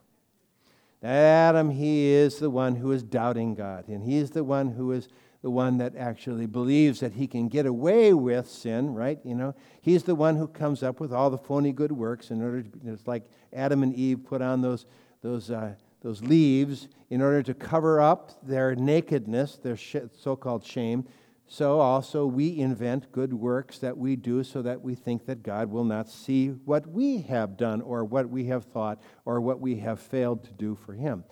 That 1.02 1.10
Adam, 1.50 1.69
he 1.69 2.06
is 2.06 2.39
the 2.39 2.50
one 2.50 2.78
who 2.78 2.93
is 2.93 3.04
doubting 3.04 3.54
God, 3.54 3.89
and 3.89 4.02
he 4.02 4.15
is 4.15 4.32
the 4.32 4.45
one 4.45 4.69
who 4.69 4.93
is 4.93 5.10
the 5.41 5.52
one 5.52 5.78
that 5.80 5.97
actually 5.97 6.45
believes 6.45 7.02
that 7.02 7.12
he 7.12 7.28
can 7.28 7.50
get 7.50 7.65
away 7.65 8.13
with 8.13 8.50
sin, 8.50 8.93
right? 8.93 9.19
You 9.26 9.36
know, 9.36 9.56
he's 9.82 10.04
the 10.04 10.15
one 10.15 10.38
who 10.38 10.47
comes 10.47 10.84
up 10.84 11.02
with 11.02 11.12
all 11.12 11.30
the 11.30 11.38
phony 11.38 11.73
good 11.73 11.91
works 11.91 12.32
in 12.32 12.41
order 12.41 12.63
to, 12.63 12.69
it's 12.86 13.06
like 13.06 13.30
Adam 13.52 13.84
and 13.84 13.93
Eve 13.93 14.23
put 14.26 14.41
on 14.41 14.62
those, 14.62 14.86
those, 15.21 15.52
uh, 15.52 15.73
those 16.02 16.23
leaves 16.23 16.88
in 17.10 17.21
order 17.21 17.43
to 17.43 17.54
cover 17.54 18.00
up 18.00 18.32
their 18.41 18.73
nakedness, 18.73 19.58
their 19.58 19.78
so 19.78 20.38
called 20.38 20.65
shame. 20.65 21.06
So 21.48 21.80
also 21.80 22.26
we 22.26 22.60
invent 22.60 23.12
good 23.14 23.34
works 23.34 23.80
that 23.80 23.98
we 23.98 24.18
do 24.18 24.44
so 24.44 24.62
that 24.64 24.82
we 24.82 24.96
think 24.96 25.26
that 25.28 25.44
God 25.44 25.72
will 25.72 25.86
not 25.86 26.10
see 26.10 26.50
what 26.50 26.88
we 26.88 27.22
have 27.22 27.56
done 27.56 27.82
or 27.82 28.04
what 28.04 28.30
we 28.30 28.46
have 28.46 28.66
thought 28.66 29.02
or 29.24 29.40
what 29.40 29.62
we 29.62 29.78
have 29.78 30.00
failed 30.00 30.44
to 30.44 30.52
do 30.52 30.76
for 30.76 30.94
him. 30.94 31.24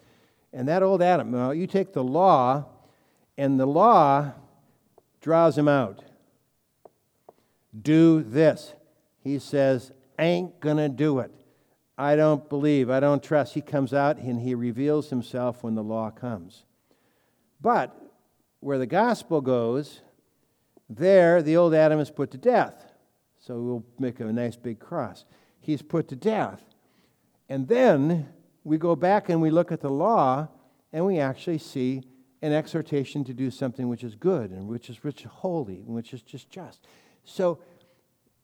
And 0.53 0.69
that 0.69 0.83
old 0.83 1.01
Adam, 1.01 1.33
well, 1.33 1.53
you 1.53 1.67
take 1.67 1.91
the 1.91 2.03
law 2.03 2.65
and 3.37 3.59
the 3.59 3.65
law 3.65 4.31
draws 5.19 5.57
him 5.57 5.67
out. 5.67 6.01
Do 7.79 8.23
this. 8.23 8.73
He 9.21 9.37
says, 9.37 9.91
ain't 10.17 10.61
to 10.61 10.87
do 10.87 11.19
it. 11.19 11.31
I 11.97 12.15
don't 12.15 12.47
believe. 12.47 12.89
I 12.89 13.01
don't 13.01 13.21
trust. 13.21 13.53
He 13.53 13.61
comes 13.61 13.93
out 13.93 14.17
and 14.17 14.39
he 14.39 14.55
reveals 14.55 15.09
himself 15.09 15.61
when 15.61 15.75
the 15.75 15.83
law 15.83 16.09
comes. 16.09 16.63
But 17.59 17.93
where 18.61 18.77
the 18.77 18.85
gospel 18.85 19.41
goes, 19.41 20.01
there 20.89 21.41
the 21.41 21.57
old 21.57 21.73
Adam 21.73 21.99
is 21.99 22.11
put 22.11 22.31
to 22.31 22.37
death. 22.37 22.91
So 23.39 23.59
we'll 23.59 23.85
make 23.99 24.19
a 24.19 24.25
nice 24.25 24.55
big 24.55 24.79
cross. 24.79 25.25
He's 25.59 25.81
put 25.81 26.07
to 26.09 26.15
death. 26.15 26.63
And 27.49 27.67
then 27.67 28.27
we 28.63 28.77
go 28.77 28.95
back 28.95 29.29
and 29.29 29.41
we 29.41 29.51
look 29.51 29.71
at 29.71 29.81
the 29.81 29.89
law 29.89 30.47
and 30.91 31.05
we 31.05 31.19
actually 31.19 31.59
see 31.59 32.03
an 32.41 32.53
exhortation 32.53 33.23
to 33.23 33.33
do 33.33 33.51
something 33.51 33.87
which 33.87 34.03
is 34.03 34.15
good 34.15 34.51
and 34.51 34.67
which 34.67 34.89
is 34.89 35.03
which 35.03 35.23
holy 35.23 35.77
and 35.77 35.87
which 35.87 36.13
is 36.13 36.21
just 36.21 36.49
just. 36.49 36.87
So, 37.23 37.59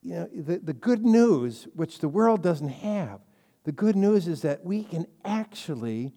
you 0.01 0.15
know, 0.15 0.29
the, 0.33 0.57
the 0.57 0.73
good 0.73 1.05
news, 1.05 1.67
which 1.75 1.99
the 1.99 2.09
world 2.09 2.41
doesn't 2.41 2.69
have, 2.69 3.21
the 3.63 3.71
good 3.71 3.95
news 3.95 4.27
is 4.27 4.41
that 4.41 4.65
we 4.65 4.83
can 4.83 5.05
actually 5.23 6.13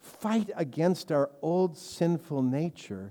fight 0.00 0.50
against 0.56 1.12
our 1.12 1.30
old 1.40 1.76
sinful 1.76 2.42
nature 2.42 3.10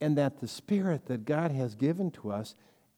and 0.00 0.16
that 0.16 0.40
the 0.40 0.48
spirit 0.48 1.06
that 1.06 1.24
God 1.24 1.50
has 1.50 1.74
given 1.74 2.10
to 2.12 2.30
us 2.30 2.54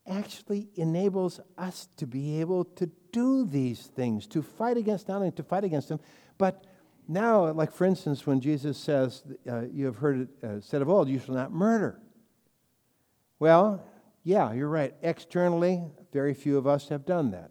actually 0.06 0.68
enables 0.74 1.40
us 1.56 1.88
to 1.96 2.06
be 2.06 2.40
able 2.40 2.64
to 2.64 2.90
do 3.12 3.44
these 3.44 3.86
things, 3.86 4.26
to 4.28 4.42
fight 4.42 4.76
against 4.76 5.08
not 5.08 5.16
only 5.16 5.30
to 5.32 5.42
fight 5.42 5.64
against 5.64 5.88
them, 5.88 6.00
but 6.38 6.64
now, 7.08 7.50
like 7.52 7.72
for 7.72 7.86
instance, 7.86 8.26
when 8.26 8.40
Jesus 8.40 8.78
says, 8.78 9.24
uh, 9.50 9.62
You 9.72 9.86
have 9.86 9.96
heard 9.96 10.20
it 10.20 10.44
uh, 10.44 10.60
said 10.60 10.80
of 10.80 10.88
old, 10.88 11.08
you 11.08 11.18
shall 11.18 11.34
not 11.34 11.52
murder. 11.52 12.00
Well, 13.38 13.82
yeah, 14.22 14.52
you're 14.52 14.68
right. 14.68 14.94
Externally, 15.02 15.82
very 16.12 16.34
few 16.34 16.56
of 16.56 16.66
us 16.66 16.88
have 16.88 17.06
done 17.06 17.30
that. 17.32 17.50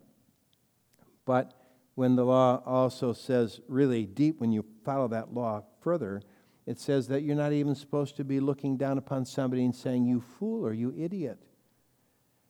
But 1.26 1.54
when 1.96 2.16
the 2.16 2.24
law 2.24 2.62
also 2.66 3.12
says, 3.12 3.60
really 3.68 4.06
deep, 4.06 4.40
when 4.40 4.52
you 4.52 4.64
follow 4.86 5.08
that 5.10 5.34
law 5.34 5.64
further, 5.82 6.22
it 6.70 6.80
says 6.80 7.08
that 7.08 7.24
you're 7.24 7.36
not 7.36 7.52
even 7.52 7.74
supposed 7.74 8.16
to 8.18 8.24
be 8.24 8.40
looking 8.40 8.78
down 8.78 9.00
upon 9.00 9.26
somebody 9.26 9.66
and 9.66 9.76
saying, 9.76 10.06
You 10.06 10.22
fool 10.22 10.64
or 10.64 10.72
you 10.72 10.94
idiot. 10.96 11.40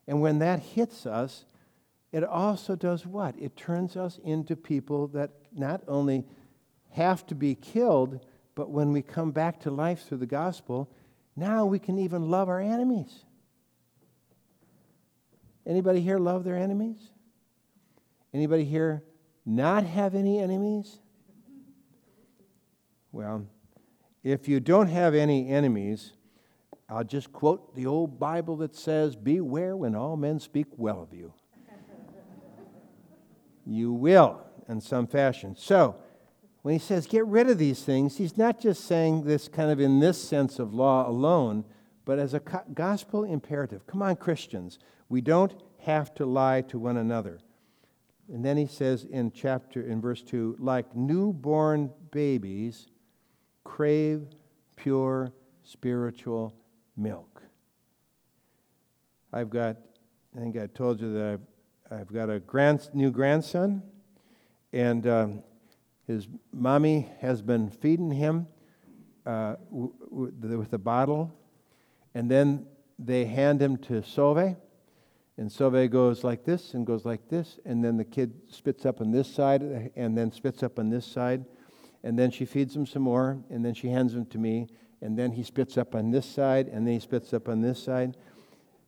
And 0.09 0.19
when 0.19 0.39
that 0.39 0.59
hits 0.59 1.05
us, 1.05 1.45
it 2.11 2.25
also 2.25 2.75
does 2.75 3.05
what? 3.05 3.33
It 3.39 3.55
turns 3.55 3.95
us 3.95 4.19
into 4.21 4.57
people 4.57 5.07
that 5.09 5.31
not 5.55 5.83
only 5.87 6.25
have 6.89 7.25
to 7.27 7.35
be 7.35 7.55
killed, 7.55 8.19
but 8.55 8.69
when 8.69 8.91
we 8.91 9.01
come 9.01 9.31
back 9.31 9.61
to 9.61 9.71
life 9.71 10.05
through 10.05 10.17
the 10.17 10.25
gospel, 10.25 10.91
now 11.37 11.65
we 11.65 11.79
can 11.79 11.97
even 11.97 12.29
love 12.29 12.49
our 12.49 12.59
enemies. 12.59 13.23
Anybody 15.65 16.01
here 16.01 16.19
love 16.19 16.43
their 16.43 16.57
enemies? 16.57 16.97
Anybody 18.33 18.65
here 18.65 19.01
not 19.45 19.85
have 19.85 20.13
any 20.13 20.39
enemies? 20.39 20.99
Well, 23.13 23.47
if 24.23 24.47
you 24.47 24.59
don't 24.59 24.87
have 24.87 25.15
any 25.15 25.49
enemies, 25.49 26.13
I'll 26.89 27.03
just 27.03 27.31
quote 27.31 27.75
the 27.75 27.85
old 27.85 28.19
Bible 28.19 28.57
that 28.57 28.75
says, 28.75 29.15
Beware 29.15 29.77
when 29.77 29.95
all 29.95 30.17
men 30.17 30.39
speak 30.39 30.67
well 30.77 31.01
of 31.01 31.13
you. 31.13 31.33
you 33.65 33.93
will 33.93 34.41
in 34.67 34.81
some 34.81 35.07
fashion. 35.07 35.55
So, 35.57 35.95
when 36.61 36.73
he 36.73 36.79
says 36.79 37.07
get 37.07 37.25
rid 37.25 37.49
of 37.49 37.57
these 37.57 37.83
things, 37.83 38.17
he's 38.17 38.37
not 38.37 38.59
just 38.59 38.85
saying 38.85 39.23
this 39.23 39.47
kind 39.47 39.71
of 39.71 39.79
in 39.79 39.99
this 39.99 40.21
sense 40.21 40.59
of 40.59 40.73
law 40.73 41.07
alone, 41.07 41.63
but 42.05 42.19
as 42.19 42.33
a 42.33 42.41
gospel 42.73 43.23
imperative. 43.23 43.87
Come 43.87 44.01
on, 44.01 44.15
Christians, 44.17 44.79
we 45.07 45.21
don't 45.21 45.53
have 45.79 46.13
to 46.15 46.25
lie 46.25 46.61
to 46.61 46.77
one 46.77 46.97
another. 46.97 47.39
And 48.31 48.43
then 48.43 48.57
he 48.57 48.67
says 48.67 49.05
in 49.05 49.31
chapter 49.31 49.81
in 49.81 50.01
verse 50.01 50.21
2, 50.21 50.57
like 50.59 50.95
newborn 50.95 51.91
babies, 52.11 52.87
crave 53.69 54.25
pure 54.75 55.31
spiritual 55.63 56.55
milk. 56.97 57.43
I've 59.31 59.51
got, 59.51 59.77
I 60.35 60.39
think 60.39 60.57
I 60.57 60.65
told 60.65 60.99
you 60.99 61.13
that 61.13 61.39
I've, 61.91 61.99
I've 61.99 62.11
got 62.11 62.31
a 62.31 62.39
grand, 62.39 62.89
new 62.95 63.11
grandson, 63.11 63.83
and 64.73 65.05
um, 65.05 65.43
his 66.07 66.27
mommy 66.51 67.09
has 67.21 67.43
been 67.43 67.69
feeding 67.69 68.09
him 68.11 68.47
uh, 69.27 69.55
w- 69.69 69.93
w- 70.09 70.57
with 70.57 70.73
a 70.73 70.79
bottle, 70.79 71.31
and 72.15 72.29
then 72.29 72.65
they 72.97 73.25
hand 73.25 73.61
him 73.61 73.77
to 73.77 74.01
Sove, 74.01 74.57
and 75.37 75.49
Sove 75.49 75.89
goes 75.91 76.23
like 76.23 76.43
this 76.43 76.73
and 76.73 76.87
goes 76.87 77.05
like 77.05 77.29
this, 77.29 77.59
and 77.65 77.85
then 77.85 77.97
the 77.97 78.03
kid 78.03 78.33
spits 78.49 78.83
up 78.87 78.99
on 78.99 79.11
this 79.11 79.31
side 79.31 79.91
and 79.95 80.17
then 80.17 80.31
spits 80.31 80.63
up 80.63 80.79
on 80.79 80.89
this 80.89 81.05
side, 81.05 81.45
and 82.03 82.17
then 82.17 82.31
she 82.31 82.45
feeds 82.45 82.75
him 82.75 82.85
some 82.85 83.03
more, 83.03 83.37
and 83.49 83.63
then 83.63 83.73
she 83.73 83.89
hands 83.89 84.13
him 84.13 84.25
to 84.27 84.37
me, 84.37 84.67
and 85.01 85.17
then 85.17 85.31
he 85.31 85.43
spits 85.43 85.77
up 85.77 85.95
on 85.95 86.11
this 86.11 86.25
side, 86.25 86.67
and 86.67 86.85
then 86.85 86.93
he 86.93 86.99
spits 86.99 87.33
up 87.33 87.47
on 87.47 87.61
this 87.61 87.81
side. 87.81 88.17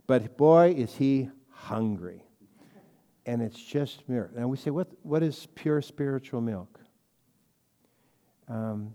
But 0.08 0.38
boy, 0.38 0.74
is 0.78 0.95
he 0.95 1.30
hungry. 1.50 2.26
And 3.26 3.41
it's 3.41 3.62
just 3.62 4.08
milk. 4.10 4.32
And 4.36 4.50
we 4.50 4.58
say, 4.58 4.71
what, 4.71 4.88
what 5.04 5.21
is 5.21 5.47
pure 5.54 5.82
spiritual 5.82 6.41
milk? 6.41 6.80
Um, 8.47 8.93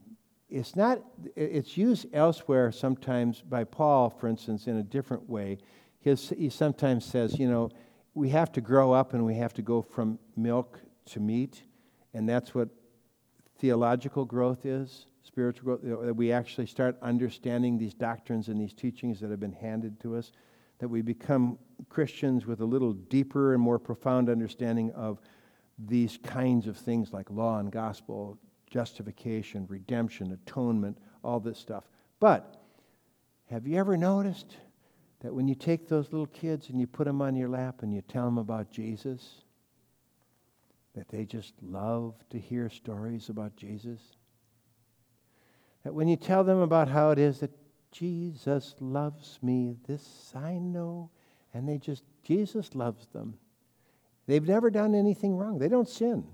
it's 0.50 0.76
not, 0.76 1.00
it's 1.34 1.76
used 1.76 2.06
elsewhere 2.12 2.70
sometimes 2.72 3.40
by 3.40 3.64
Paul, 3.64 4.10
for 4.10 4.28
instance, 4.28 4.66
in 4.66 4.76
a 4.76 4.82
different 4.82 5.28
way. 5.28 5.58
His, 6.00 6.30
he 6.30 6.50
sometimes 6.50 7.04
says, 7.04 7.38
you 7.38 7.48
know, 7.48 7.70
we 8.14 8.30
have 8.30 8.52
to 8.52 8.60
grow 8.60 8.92
up 8.92 9.14
and 9.14 9.24
we 9.24 9.34
have 9.36 9.54
to 9.54 9.62
go 9.62 9.82
from 9.82 10.18
milk 10.36 10.80
to 11.06 11.20
meat, 11.20 11.62
and 12.14 12.28
that's 12.28 12.54
what 12.54 12.68
theological 13.58 14.24
growth 14.24 14.66
is, 14.66 15.06
spiritual 15.22 15.76
growth, 15.76 16.04
that 16.04 16.14
we 16.14 16.32
actually 16.32 16.66
start 16.66 16.96
understanding 17.02 17.78
these 17.78 17.94
doctrines 17.94 18.48
and 18.48 18.60
these 18.60 18.72
teachings 18.72 19.20
that 19.20 19.30
have 19.30 19.40
been 19.40 19.52
handed 19.52 19.98
to 20.00 20.16
us, 20.16 20.32
that 20.78 20.88
we 20.88 21.02
become 21.02 21.58
Christians 21.88 22.46
with 22.46 22.60
a 22.60 22.64
little 22.64 22.92
deeper 22.92 23.54
and 23.54 23.62
more 23.62 23.78
profound 23.78 24.28
understanding 24.28 24.92
of 24.92 25.20
these 25.78 26.18
kinds 26.22 26.66
of 26.66 26.76
things 26.76 27.12
like 27.12 27.30
law 27.30 27.58
and 27.58 27.70
gospel, 27.70 28.38
justification, 28.70 29.66
redemption, 29.68 30.32
atonement, 30.32 30.98
all 31.22 31.40
this 31.40 31.58
stuff. 31.58 31.84
But 32.20 32.62
have 33.50 33.66
you 33.66 33.78
ever 33.78 33.96
noticed 33.96 34.56
that 35.20 35.34
when 35.34 35.48
you 35.48 35.54
take 35.54 35.88
those 35.88 36.12
little 36.12 36.26
kids 36.26 36.68
and 36.68 36.80
you 36.80 36.86
put 36.86 37.06
them 37.06 37.22
on 37.22 37.36
your 37.36 37.48
lap 37.48 37.82
and 37.82 37.92
you 37.92 38.02
tell 38.02 38.24
them 38.24 38.38
about 38.38 38.70
Jesus, 38.70 39.42
that 40.96 41.08
they 41.08 41.24
just 41.24 41.54
love 41.62 42.14
to 42.30 42.38
hear 42.38 42.68
stories 42.68 43.28
about 43.28 43.54
Jesus? 43.54 44.00
That 45.84 45.94
when 45.94 46.08
you 46.08 46.16
tell 46.16 46.42
them 46.42 46.58
about 46.58 46.88
how 46.88 47.10
it 47.10 47.18
is 47.18 47.38
that 47.40 47.52
Jesus 47.92 48.74
loves 48.80 49.38
me, 49.42 49.76
this 49.86 50.32
I 50.34 50.54
know, 50.54 51.10
and 51.54 51.68
they 51.68 51.78
just, 51.78 52.02
Jesus 52.24 52.74
loves 52.74 53.06
them. 53.12 53.34
They've 54.26 54.46
never 54.46 54.70
done 54.70 54.94
anything 54.94 55.36
wrong. 55.36 55.58
They 55.58 55.68
don't 55.68 55.88
sin. 55.88 56.26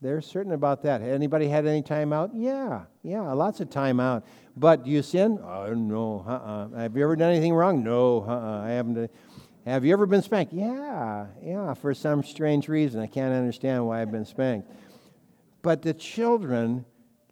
They're 0.00 0.20
certain 0.20 0.52
about 0.52 0.82
that. 0.82 1.00
Anybody 1.02 1.48
had 1.48 1.66
any 1.66 1.82
time 1.82 2.12
out? 2.12 2.30
Yeah, 2.34 2.84
yeah, 3.02 3.32
lots 3.32 3.60
of 3.60 3.70
time 3.70 4.00
out. 4.00 4.26
But 4.54 4.84
do 4.84 4.90
you 4.90 5.02
sin? 5.02 5.38
Oh, 5.42 5.72
no. 5.72 6.24
Uh-uh. 6.28 6.78
Have 6.78 6.96
you 6.96 7.02
ever 7.02 7.16
done 7.16 7.30
anything 7.30 7.54
wrong? 7.54 7.82
No. 7.82 8.22
Uh-uh. 8.22 8.64
I 8.64 8.70
haven't. 8.70 9.10
Have 9.66 9.84
you 9.84 9.94
ever 9.94 10.04
been 10.04 10.20
spanked? 10.20 10.52
Yeah, 10.52 11.26
yeah, 11.42 11.72
for 11.72 11.94
some 11.94 12.22
strange 12.22 12.68
reason. 12.68 13.00
I 13.00 13.06
can't 13.06 13.32
understand 13.32 13.86
why 13.86 14.02
I've 14.02 14.12
been 14.12 14.26
spanked. 14.26 14.70
But 15.62 15.80
the 15.80 15.94
children 15.94 16.84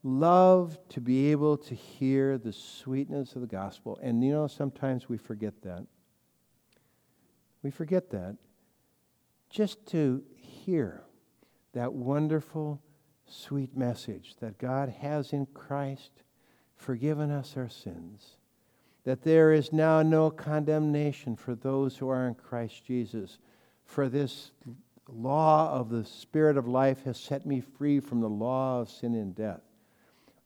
love 0.03 0.79
to 0.88 1.01
be 1.01 1.31
able 1.31 1.59
to 1.59 1.75
hear 1.75 2.38
the 2.38 2.53
sweetness 2.53 3.35
of 3.35 3.42
the 3.42 3.47
gospel. 3.47 3.99
And 4.03 4.25
you 4.25 4.33
know, 4.33 4.47
sometimes 4.47 5.09
we 5.09 5.18
forget 5.18 5.61
that. 5.62 5.87
We 7.62 7.71
forget 7.71 8.11
that. 8.11 8.37
Just 9.51 9.85
to 9.88 10.23
hear 10.35 11.05
that 11.75 11.92
wonderful, 11.92 12.81
sweet 13.27 13.77
message 13.77 14.37
that 14.40 14.59
God 14.59 14.88
has 14.88 15.35
in 15.35 15.47
Christ 15.47 16.23
forgiven 16.75 17.31
us 17.31 17.55
our 17.57 17.68
sins, 17.68 18.37
that 19.05 19.23
there 19.23 19.53
is 19.53 19.73
now 19.73 20.03
no 20.03 20.31
condemnation 20.31 21.37
for 21.37 21.55
those 21.55 21.97
who 21.97 22.09
are 22.09 22.29
in 22.29 22.35
Christ 22.35 22.85
Jesus, 22.85 23.38
for 23.85 24.09
this 24.09 24.53
law 25.09 25.73
of 25.73 25.91
the 25.91 26.05
Spirit 26.05 26.57
of 26.57 26.69
life 26.69 27.03
has 27.05 27.19
set 27.19 27.45
me 27.45 27.61
free 27.61 28.01
from 28.01 28.21
the 28.21 28.29
law 28.29 28.81
of 28.81 28.88
sin 28.88 29.15
and 29.15 29.35
death. 29.35 29.62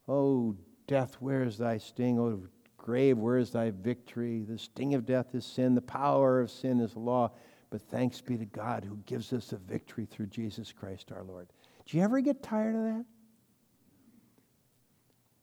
Oh, 0.08 0.56
death, 0.86 1.16
where 1.20 1.42
is 1.42 1.58
thy 1.58 1.78
sting? 1.78 2.18
Oh, 2.18 2.42
grave, 2.78 3.18
where 3.18 3.36
is 3.36 3.50
thy 3.50 3.70
victory? 3.70 4.42
The 4.42 4.58
sting 4.58 4.94
of 4.94 5.04
death 5.04 5.34
is 5.34 5.44
sin, 5.44 5.74
the 5.74 5.82
power 5.82 6.40
of 6.40 6.50
sin 6.50 6.80
is 6.80 6.96
law. 6.96 7.32
But 7.68 7.82
thanks 7.82 8.20
be 8.20 8.38
to 8.38 8.44
God 8.46 8.84
who 8.84 8.96
gives 9.06 9.32
us 9.32 9.52
a 9.52 9.56
victory 9.56 10.06
through 10.06 10.26
Jesus 10.26 10.72
Christ 10.72 11.12
our 11.12 11.24
Lord. 11.24 11.48
Do 11.84 11.96
you 11.96 12.02
ever 12.04 12.20
get 12.20 12.42
tired 12.42 12.74
of 12.76 12.82
that? 12.82 13.04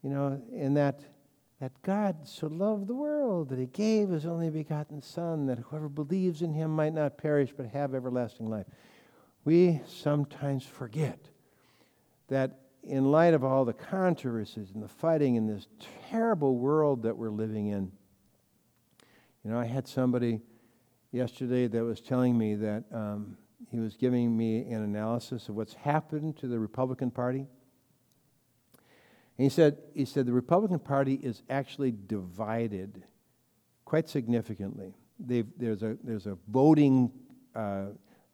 You 0.02 0.10
know, 0.10 0.42
in 0.52 0.74
that 0.74 1.02
that 1.64 1.82
God 1.82 2.28
so 2.28 2.48
loved 2.48 2.88
the 2.88 2.94
world 2.94 3.48
that 3.48 3.58
he 3.58 3.68
gave 3.68 4.10
his 4.10 4.26
only 4.26 4.50
begotten 4.50 5.02
Son, 5.02 5.46
that 5.46 5.60
whoever 5.60 5.88
believes 5.88 6.42
in 6.42 6.54
him 6.54 6.70
might 6.76 6.94
not 6.94 7.18
perish 7.18 7.54
but 7.56 7.68
have 7.68 7.96
everlasting 7.96 8.50
life. 8.50 8.66
We 9.46 9.80
sometimes 9.88 10.66
forget 10.66 11.20
that 12.28 12.60
in 12.84 13.12
light 13.12 13.34
of 13.34 13.46
all 13.46 13.64
the 13.64 13.72
controversies 13.72 14.72
and 14.74 14.84
the 14.84 14.90
fighting 14.90 15.36
in 15.36 15.48
this 15.48 15.68
terrible 16.10 16.58
world 16.58 17.04
that 17.04 17.16
we're 17.16 17.30
living 17.30 17.68
in, 17.68 17.94
you 19.46 19.52
know, 19.52 19.58
I 19.58 19.64
had 19.64 19.88
somebody 19.88 20.42
yesterday 21.14 21.68
that 21.68 21.82
was 21.82 22.02
telling 22.02 22.38
me 22.38 22.56
that 22.56 22.84
um, 22.92 23.38
he 23.72 23.80
was 23.80 23.96
giving 23.96 24.36
me 24.36 24.70
an 24.70 24.84
analysis 24.84 25.48
of 25.48 25.56
what's 25.56 25.76
happened 25.76 26.36
to 26.40 26.48
the 26.50 26.60
Republican 26.60 27.10
Party. 27.10 27.48
And 29.38 29.46
he 29.46 29.50
said, 29.50 29.78
he 29.94 30.06
said 30.06 30.26
the 30.26 30.34
Republican 30.34 30.80
Party 30.80 31.16
is 31.16 31.42
actually 31.50 31.94
divided 32.08 33.04
quite 33.86 34.08
significantly. 34.10 34.94
They've, 35.20 35.48
there's, 35.58 35.84
a, 35.84 35.98
there's 36.04 36.28
a 36.28 36.38
voting 36.48 37.12
uh, 37.56 37.88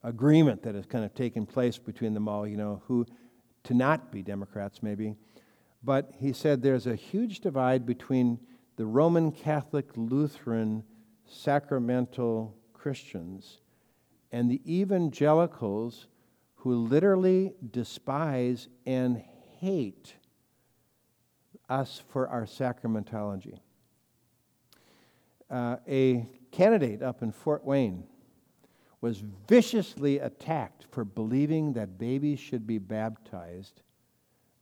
agreement 0.03 0.63
that 0.63 0.75
has 0.75 0.85
kind 0.85 1.05
of 1.05 1.13
taken 1.13 1.45
place 1.45 1.77
between 1.77 2.13
them 2.13 2.27
all, 2.27 2.47
you 2.47 2.57
know, 2.57 2.81
who 2.85 3.05
to 3.63 3.73
not 3.73 4.12
be 4.12 4.21
Democrats 4.21 4.81
maybe. 4.81 5.15
But 5.83 6.13
he 6.19 6.33
said 6.33 6.62
there's 6.62 6.88
a 6.88 6.95
huge 6.95 7.39
divide 7.39 7.85
between 7.85 8.39
the 8.75 8.85
Roman 8.85 9.31
Catholic 9.31 9.89
Lutheran 9.95 10.83
sacramental 11.25 12.55
Christians 12.73 13.59
and 14.31 14.49
the 14.49 14.62
evangelicals 14.65 16.07
who 16.55 16.75
literally 16.75 17.53
despise 17.71 18.67
and 18.85 19.21
hate 19.59 20.15
us 21.69 22.01
for 22.10 22.27
our 22.27 22.45
sacramentology. 22.45 23.60
Uh, 25.49 25.77
a 25.88 26.27
candidate 26.51 27.01
up 27.01 27.21
in 27.21 27.32
Fort 27.32 27.63
Wayne 27.63 28.03
was 29.01 29.23
viciously 29.47 30.19
attacked 30.19 30.86
for 30.91 31.05
believing 31.05 31.73
that 31.73 31.97
babies 31.97 32.39
should 32.39 32.67
be 32.67 32.77
baptized 32.77 33.82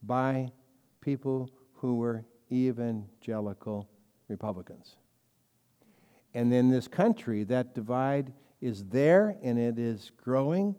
by 0.03 0.51
people 1.01 1.49
who 1.73 1.95
were 1.95 2.23
evangelical 2.51 3.89
Republicans. 4.27 4.95
And 6.33 6.53
in 6.53 6.69
this 6.69 6.87
country, 6.87 7.43
that 7.45 7.73
divide 7.73 8.31
is 8.61 8.85
there 8.85 9.37
and 9.41 9.57
it 9.57 9.79
is 9.79 10.11
growing. 10.23 10.75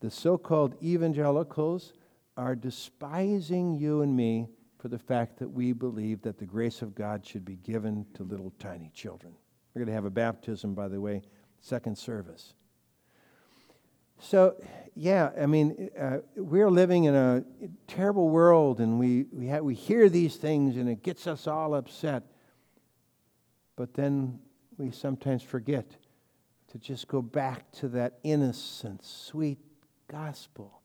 The 0.00 0.10
so 0.10 0.38
called 0.38 0.74
evangelicals 0.82 1.92
are 2.36 2.54
despising 2.54 3.74
you 3.74 4.00
and 4.02 4.16
me 4.16 4.48
for 4.82 4.88
the 4.88 4.98
fact 4.98 5.38
that 5.38 5.48
we 5.48 5.72
believe 5.72 6.22
that 6.22 6.38
the 6.38 6.44
grace 6.44 6.82
of 6.82 6.92
God 6.92 7.24
should 7.24 7.44
be 7.44 7.54
given 7.54 8.04
to 8.14 8.24
little 8.24 8.52
tiny 8.58 8.90
children. 8.92 9.32
We're 9.72 9.78
going 9.78 9.86
to 9.86 9.94
have 9.94 10.06
a 10.06 10.10
baptism, 10.10 10.74
by 10.74 10.88
the 10.88 11.00
way, 11.00 11.22
second 11.60 11.96
service. 11.96 12.54
So, 14.18 14.56
yeah, 14.96 15.30
I 15.40 15.46
mean, 15.46 15.88
uh, 15.96 16.18
we're 16.34 16.68
living 16.68 17.04
in 17.04 17.14
a 17.14 17.44
terrible 17.86 18.28
world 18.28 18.80
and 18.80 18.98
we, 18.98 19.26
we, 19.30 19.48
ha- 19.48 19.60
we 19.60 19.74
hear 19.74 20.08
these 20.08 20.34
things 20.34 20.76
and 20.76 20.88
it 20.88 21.04
gets 21.04 21.28
us 21.28 21.46
all 21.46 21.76
upset. 21.76 22.24
But 23.76 23.94
then 23.94 24.40
we 24.78 24.90
sometimes 24.90 25.44
forget 25.44 25.86
to 26.72 26.78
just 26.78 27.06
go 27.06 27.22
back 27.22 27.70
to 27.72 27.88
that 27.90 28.18
innocent, 28.24 29.04
sweet 29.04 29.60
gospel 30.08 30.81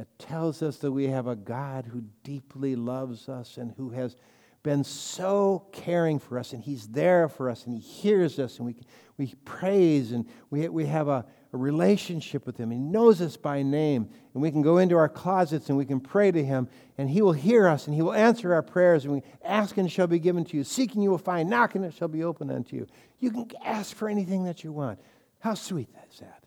that 0.00 0.18
tells 0.18 0.62
us 0.62 0.78
that 0.78 0.90
we 0.90 1.08
have 1.08 1.26
a 1.26 1.36
God 1.36 1.84
who 1.84 2.02
deeply 2.24 2.74
loves 2.74 3.28
us 3.28 3.58
and 3.58 3.70
who 3.76 3.90
has 3.90 4.16
been 4.62 4.82
so 4.82 5.66
caring 5.72 6.18
for 6.18 6.38
us, 6.38 6.54
and 6.54 6.62
He's 6.62 6.88
there 6.88 7.28
for 7.28 7.50
us, 7.50 7.66
and 7.66 7.74
He 7.74 7.80
hears 7.82 8.38
us, 8.38 8.56
and 8.56 8.64
we, 8.64 8.76
we 9.18 9.34
praise, 9.44 10.12
and 10.12 10.26
we, 10.48 10.66
we 10.70 10.86
have 10.86 11.08
a, 11.08 11.26
a 11.52 11.56
relationship 11.58 12.46
with 12.46 12.56
Him. 12.56 12.70
He 12.70 12.78
knows 12.78 13.20
us 13.20 13.36
by 13.36 13.62
name, 13.62 14.08
and 14.32 14.42
we 14.42 14.50
can 14.50 14.62
go 14.62 14.78
into 14.78 14.96
our 14.96 15.08
closets 15.08 15.68
and 15.68 15.76
we 15.76 15.84
can 15.84 16.00
pray 16.00 16.30
to 16.30 16.42
Him, 16.42 16.66
and 16.96 17.10
He 17.10 17.20
will 17.20 17.34
hear 17.34 17.68
us, 17.68 17.86
and 17.86 17.94
He 17.94 18.00
will 18.00 18.14
answer 18.14 18.54
our 18.54 18.62
prayers. 18.62 19.04
And 19.04 19.12
we 19.12 19.22
ask, 19.44 19.76
and 19.76 19.92
shall 19.92 20.06
be 20.06 20.18
given 20.18 20.46
to 20.46 20.56
you. 20.56 20.64
Seeking, 20.64 21.02
you 21.02 21.10
will 21.10 21.18
find. 21.18 21.50
Knocking, 21.50 21.84
it 21.84 21.92
shall 21.92 22.08
be 22.08 22.24
opened 22.24 22.52
unto 22.52 22.74
you. 22.74 22.86
You 23.18 23.32
can 23.32 23.50
ask 23.62 23.94
for 23.94 24.08
anything 24.08 24.44
that 24.44 24.64
you 24.64 24.72
want. 24.72 24.98
How 25.40 25.52
sweet 25.52 25.90
is 26.10 26.20
that? 26.20 26.42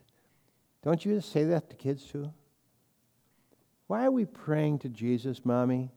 Don't 0.81 1.05
you 1.05 1.13
just 1.13 1.31
say 1.31 1.43
that 1.43 1.69
to 1.69 1.75
kids 1.75 2.03
too? 2.03 2.33
Why 3.93 4.05
are 4.05 4.11
we 4.11 4.25
praying 4.25 4.79
to 4.79 4.89
Jesus, 4.89 5.45
Mommy? 5.45 5.91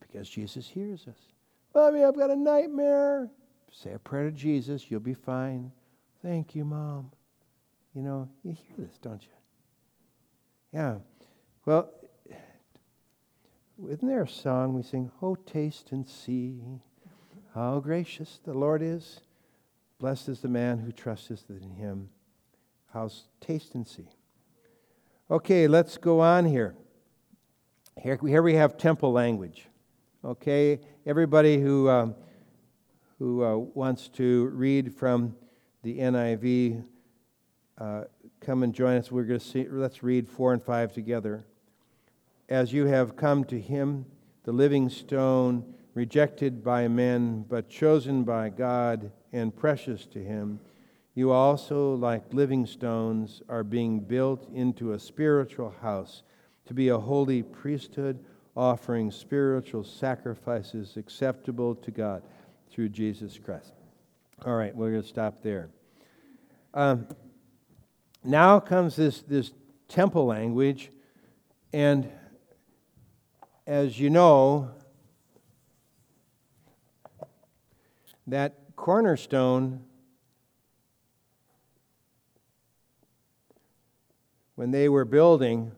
Because 0.00 0.28
Jesus 0.28 0.68
hears 0.68 1.08
us. 1.08 1.16
Mommy, 1.74 2.04
I've 2.04 2.14
got 2.14 2.28
a 2.28 2.36
nightmare. 2.36 3.30
Say 3.72 3.94
a 3.94 3.98
prayer 3.98 4.24
to 4.24 4.30
Jesus, 4.30 4.90
you'll 4.90 5.00
be 5.00 5.14
fine. 5.14 5.72
Thank 6.20 6.54
you, 6.54 6.66
Mom. 6.66 7.10
You 7.94 8.02
know, 8.02 8.28
you 8.42 8.52
hear 8.52 8.86
this, 8.86 8.98
don't 8.98 9.22
you? 9.22 9.30
Yeah. 10.74 10.96
Well, 11.64 11.88
isn't 13.88 14.06
there 14.06 14.24
a 14.24 14.28
song 14.28 14.74
we 14.74 14.82
sing, 14.82 15.10
Oh, 15.22 15.36
taste 15.36 15.92
and 15.92 16.06
see 16.06 16.60
how 17.54 17.80
gracious 17.80 18.40
the 18.44 18.52
Lord 18.52 18.82
is? 18.82 19.20
Blessed 19.98 20.28
is 20.28 20.40
the 20.40 20.48
man 20.48 20.80
who 20.80 20.92
trusteth 20.92 21.48
in 21.48 21.70
him. 21.70 22.10
How's 22.92 23.24
taste 23.40 23.74
and 23.74 23.86
see? 23.86 24.10
Okay, 25.30 25.68
let's 25.68 25.98
go 25.98 26.20
on 26.20 26.46
here. 26.46 26.74
Here, 28.00 28.18
here 28.26 28.40
we 28.40 28.54
have 28.54 28.78
temple 28.78 29.12
language. 29.12 29.66
Okay, 30.24 30.80
everybody 31.04 31.60
who, 31.60 31.86
um, 31.90 32.14
who 33.18 33.44
uh, 33.44 33.56
wants 33.58 34.08
to 34.08 34.46
read 34.54 34.94
from 34.94 35.36
the 35.82 35.98
NIV, 35.98 36.82
uh, 37.76 38.04
come 38.40 38.62
and 38.62 38.72
join 38.72 38.96
us. 38.96 39.12
We're 39.12 39.24
going 39.24 39.38
to 39.38 39.44
see, 39.44 39.66
let's 39.68 40.02
read 40.02 40.26
four 40.26 40.54
and 40.54 40.62
five 40.62 40.94
together. 40.94 41.44
As 42.48 42.72
you 42.72 42.86
have 42.86 43.14
come 43.14 43.44
to 43.44 43.60
him, 43.60 44.06
the 44.44 44.52
living 44.52 44.88
stone, 44.88 45.74
rejected 45.92 46.64
by 46.64 46.88
men, 46.88 47.44
but 47.50 47.68
chosen 47.68 48.24
by 48.24 48.48
God 48.48 49.12
and 49.34 49.54
precious 49.54 50.06
to 50.06 50.24
him, 50.24 50.58
you 51.14 51.32
also, 51.32 51.94
like 51.94 52.32
living 52.32 52.66
stones, 52.66 53.42
are 53.48 53.64
being 53.64 54.00
built 54.00 54.48
into 54.52 54.92
a 54.92 54.98
spiritual 54.98 55.74
house 55.82 56.22
to 56.66 56.74
be 56.74 56.88
a 56.88 56.98
holy 56.98 57.42
priesthood 57.42 58.24
offering 58.56 59.10
spiritual 59.10 59.84
sacrifices 59.84 60.96
acceptable 60.96 61.74
to 61.76 61.90
God 61.90 62.22
through 62.70 62.88
Jesus 62.90 63.38
Christ. 63.38 63.72
All 64.44 64.54
right, 64.54 64.74
we're 64.74 64.90
going 64.90 65.02
to 65.02 65.08
stop 65.08 65.42
there. 65.42 65.70
Um, 66.74 67.08
now 68.22 68.60
comes 68.60 68.94
this, 68.94 69.22
this 69.22 69.52
temple 69.88 70.26
language, 70.26 70.90
and 71.72 72.10
as 73.66 73.98
you 73.98 74.10
know, 74.10 74.70
that 78.26 78.54
cornerstone, 78.76 79.84
when 84.58 84.72
they 84.72 84.88
were 84.88 85.04
building, 85.04 85.70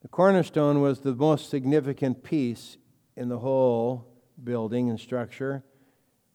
The 0.00 0.08
cornerstone 0.08 0.80
was 0.80 0.98
the 0.98 1.14
most 1.14 1.48
significant 1.48 2.24
piece 2.24 2.76
in 3.14 3.28
the 3.28 3.38
whole 3.38 4.04
building 4.42 4.90
and 4.90 4.98
structure 4.98 5.62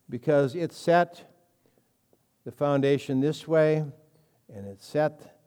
because 0.10 0.56
it 0.56 0.72
set 0.72 1.30
the 2.46 2.54
foundation 2.54 3.20
this 3.20 3.46
way 3.46 3.84
and 4.48 4.66
it 4.66 4.82
set 4.82 5.42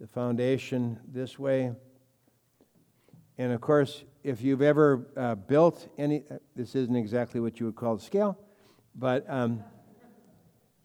the 0.00 0.06
foundation 0.06 1.00
this 1.06 1.38
way. 1.38 1.72
And 3.36 3.52
of 3.52 3.60
course, 3.60 4.04
if 4.24 4.40
you've 4.40 4.62
ever 4.62 5.06
uh, 5.18 5.34
built 5.34 5.86
any, 5.98 6.24
uh, 6.30 6.38
this 6.56 6.74
isn't 6.74 6.96
exactly 6.96 7.40
what 7.40 7.60
you 7.60 7.66
would 7.66 7.76
call 7.76 7.94
the 7.94 8.02
scale, 8.02 8.38
but 8.94 9.26
um, 9.28 9.62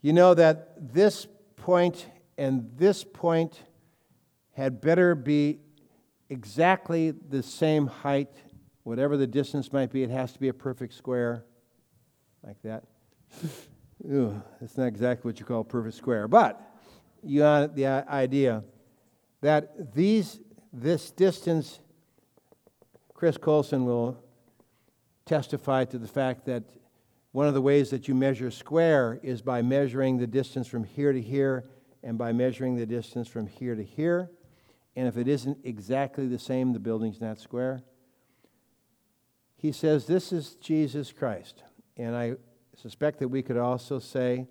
you 0.02 0.12
know 0.12 0.34
that 0.34 0.94
this 0.94 1.26
point 1.56 2.06
and 2.38 2.70
this 2.76 3.06
point 3.06 3.64
had 4.54 4.82
better 4.82 5.16
be 5.16 5.60
exactly 6.30 7.12
the 7.12 7.43
same 7.43 7.88
height, 7.88 8.30
whatever 8.84 9.18
the 9.18 9.28
distance 9.28 9.74
might 9.74 9.91
be. 9.91 10.04
It 10.04 10.10
has 10.10 10.32
to 10.34 10.39
be 10.39 10.47
a 10.47 10.54
perfect 10.54 10.93
square, 10.93 11.45
like 12.45 12.62
that. 12.64 12.84
Ooh, 14.12 14.41
that's 14.60 14.78
not 14.78 14.88
exactly 14.88 15.30
what 15.30 15.39
you 15.39 15.45
call 15.45 15.62
a 15.62 15.66
perfect 15.66 15.95
square, 15.95 16.28
but 16.28 16.62
you 17.24 17.39
got 17.39 17.76
the 17.76 17.86
idea 17.86 18.64
that 19.41 19.93
these 19.93 20.39
this 20.72 21.12
distance. 21.12 21.80
Chris 23.14 23.38
Colson 23.38 23.86
will 23.86 24.18
testify 25.26 25.86
to 25.86 25.97
the 25.97 26.08
fact 26.08 26.45
that 26.45 26.64
one 27.32 27.47
of 27.47 27.54
the 27.54 27.62
ways 27.62 27.89
that 27.91 28.08
you 28.08 28.16
measure 28.16 28.51
square 28.51 29.20
is 29.24 29.41
by 29.41 29.62
measuring 29.62 30.18
the 30.18 30.28
distance 30.28 30.68
from 30.68 30.84
here 30.84 31.14
to 31.14 31.22
here 31.22 31.70
and 32.04 32.18
by 32.18 32.34
measuring 32.34 32.76
the 32.76 32.86
distance 32.86 33.28
from 33.28 33.47
here 33.47 33.76
to 33.76 33.84
here. 33.84 34.30
And 34.96 35.08
if 35.08 35.18
it 35.18 35.28
isn't 35.28 35.60
exactly 35.64 36.28
the 36.28 36.39
same, 36.39 36.74
the 36.74 36.80
building's 36.80 37.20
not 37.20 37.39
square. 37.39 37.82
He 39.56 39.72
says, 39.72 40.06
This 40.06 40.32
is 40.32 40.56
Jesus 40.56 41.12
Christ. 41.12 41.64
And 41.98 42.16
I 42.16 42.34
suspect 42.76 43.20
that 43.20 43.28
we 43.28 43.41
could 43.41 43.58
also 43.58 44.00
say 44.00 44.48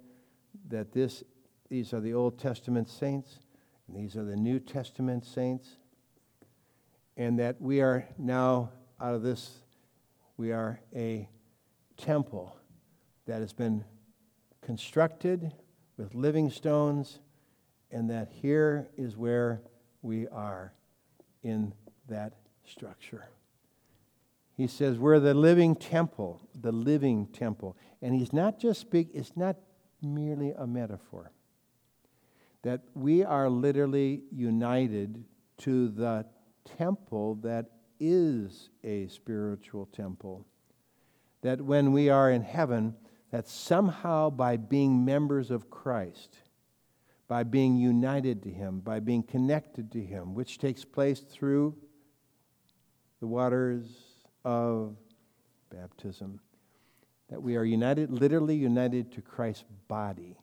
that 0.68 0.92
this, 0.92 1.22
these 1.68 1.92
are 1.92 2.00
the 2.00 2.14
Old 2.14 2.38
Testament 2.38 2.88
saints, 2.88 3.38
and 3.86 3.96
these 3.96 4.16
are 4.16 4.24
the 4.24 4.36
New 4.36 4.58
Testament 4.58 5.24
saints, 5.24 5.76
and 7.16 7.38
that 7.38 7.60
we 7.60 7.80
are 7.80 8.06
now 8.18 8.70
out 9.00 9.14
of 9.14 9.22
this, 9.22 9.50
we 10.36 10.52
are 10.52 10.80
a 10.94 11.28
temple 11.96 12.56
that 13.26 13.40
has 13.40 13.52
been 13.52 13.84
constructed 14.60 15.52
with 15.96 16.14
living 16.14 16.50
stones, 16.50 17.18
and 17.90 18.08
that 18.10 18.30
here 18.32 18.88
is 18.96 19.16
where 19.16 19.62
we 20.02 20.28
are 20.28 20.72
in 21.42 21.72
that 22.08 22.34
structure. 22.64 23.28
He 24.56 24.66
says 24.66 24.98
we're 24.98 25.20
the 25.20 25.34
living 25.34 25.74
temple, 25.74 26.40
the 26.54 26.72
living 26.72 27.26
temple. 27.28 27.76
And 28.02 28.14
he's 28.14 28.32
not 28.32 28.58
just 28.58 28.80
speak, 28.80 29.08
it's 29.14 29.36
not 29.36 29.56
merely 30.02 30.52
a 30.52 30.66
metaphor. 30.66 31.32
That 32.62 32.82
we 32.94 33.24
are 33.24 33.48
literally 33.48 34.22
united 34.30 35.24
to 35.58 35.88
the 35.88 36.26
temple 36.76 37.36
that 37.42 37.70
is 37.98 38.68
a 38.84 39.06
spiritual 39.08 39.86
temple. 39.86 40.46
That 41.42 41.60
when 41.60 41.92
we 41.92 42.08
are 42.08 42.30
in 42.30 42.42
heaven, 42.42 42.94
that 43.30 43.48
somehow 43.48 44.30
by 44.30 44.56
being 44.58 45.04
members 45.04 45.50
of 45.50 45.70
Christ, 45.70 46.38
by 47.28 47.42
being 47.42 47.76
united 47.76 48.42
to 48.42 48.50
Him, 48.50 48.80
by 48.80 49.00
being 49.00 49.22
connected 49.22 49.90
to 49.92 50.00
Him, 50.00 50.34
which 50.34 50.58
takes 50.58 50.84
place 50.84 51.20
through 51.20 51.74
the 53.20 53.26
waters 53.26 53.86
of 54.44 54.96
baptism, 55.70 56.40
that 57.30 57.42
we 57.42 57.56
are 57.56 57.64
united, 57.64 58.10
literally 58.10 58.56
united 58.56 59.12
to 59.12 59.22
Christ's 59.22 59.64
body. 59.88 60.36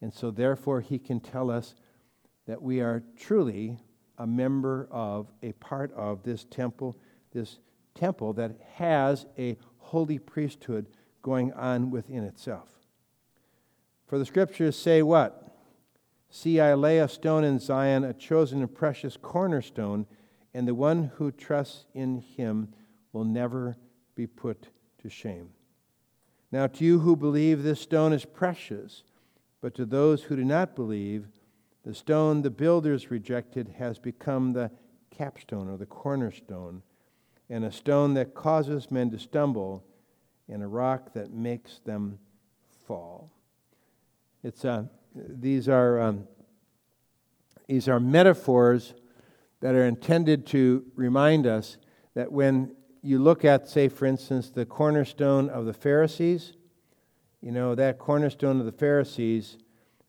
And 0.00 0.12
so, 0.12 0.30
therefore, 0.30 0.80
He 0.80 0.98
can 0.98 1.20
tell 1.20 1.50
us 1.50 1.74
that 2.46 2.60
we 2.60 2.80
are 2.80 3.02
truly 3.16 3.78
a 4.18 4.26
member 4.26 4.88
of, 4.90 5.28
a 5.42 5.52
part 5.52 5.92
of 5.92 6.22
this 6.24 6.44
temple, 6.44 6.98
this 7.32 7.58
temple 7.94 8.32
that 8.34 8.52
has 8.74 9.26
a 9.38 9.56
holy 9.78 10.18
priesthood 10.18 10.86
going 11.22 11.52
on 11.52 11.90
within 11.90 12.24
itself. 12.24 12.68
For 14.06 14.18
the 14.18 14.24
scriptures 14.24 14.76
say 14.76 15.02
what? 15.02 15.47
See, 16.30 16.60
I 16.60 16.74
lay 16.74 16.98
a 16.98 17.08
stone 17.08 17.44
in 17.44 17.58
Zion, 17.58 18.04
a 18.04 18.12
chosen 18.12 18.60
and 18.60 18.74
precious 18.74 19.16
cornerstone, 19.16 20.06
and 20.52 20.68
the 20.68 20.74
one 20.74 21.10
who 21.16 21.30
trusts 21.30 21.86
in 21.94 22.18
him 22.18 22.68
will 23.12 23.24
never 23.24 23.76
be 24.14 24.26
put 24.26 24.68
to 25.02 25.08
shame. 25.08 25.50
Now, 26.50 26.66
to 26.66 26.84
you 26.84 27.00
who 27.00 27.16
believe, 27.16 27.62
this 27.62 27.80
stone 27.80 28.12
is 28.12 28.24
precious, 28.24 29.04
but 29.60 29.74
to 29.74 29.84
those 29.84 30.24
who 30.24 30.36
do 30.36 30.44
not 30.44 30.76
believe, 30.76 31.26
the 31.84 31.94
stone 31.94 32.42
the 32.42 32.50
builders 32.50 33.10
rejected 33.10 33.74
has 33.78 33.98
become 33.98 34.52
the 34.52 34.70
capstone 35.10 35.68
or 35.68 35.76
the 35.76 35.86
cornerstone, 35.86 36.82
and 37.50 37.64
a 37.64 37.72
stone 37.72 38.14
that 38.14 38.34
causes 38.34 38.90
men 38.90 39.10
to 39.10 39.18
stumble, 39.18 39.84
and 40.48 40.62
a 40.62 40.66
rock 40.66 41.12
that 41.14 41.32
makes 41.32 41.80
them 41.80 42.18
fall. 42.86 43.30
It's 44.42 44.64
a, 44.64 44.88
these 45.14 45.68
are 45.68 46.00
um, 46.00 46.28
these 47.68 47.88
are 47.88 48.00
metaphors 48.00 48.94
that 49.60 49.74
are 49.74 49.84
intended 49.84 50.46
to 50.46 50.84
remind 50.94 51.46
us 51.46 51.76
that 52.14 52.32
when 52.32 52.74
you 53.02 53.18
look 53.18 53.44
at, 53.44 53.68
say, 53.68 53.88
for 53.88 54.06
instance, 54.06 54.50
the 54.50 54.64
cornerstone 54.64 55.48
of 55.50 55.66
the 55.66 55.72
Pharisees, 55.72 56.54
you 57.40 57.52
know, 57.52 57.74
that 57.74 57.98
cornerstone 57.98 58.58
of 58.58 58.66
the 58.66 58.72
Pharisees 58.72 59.58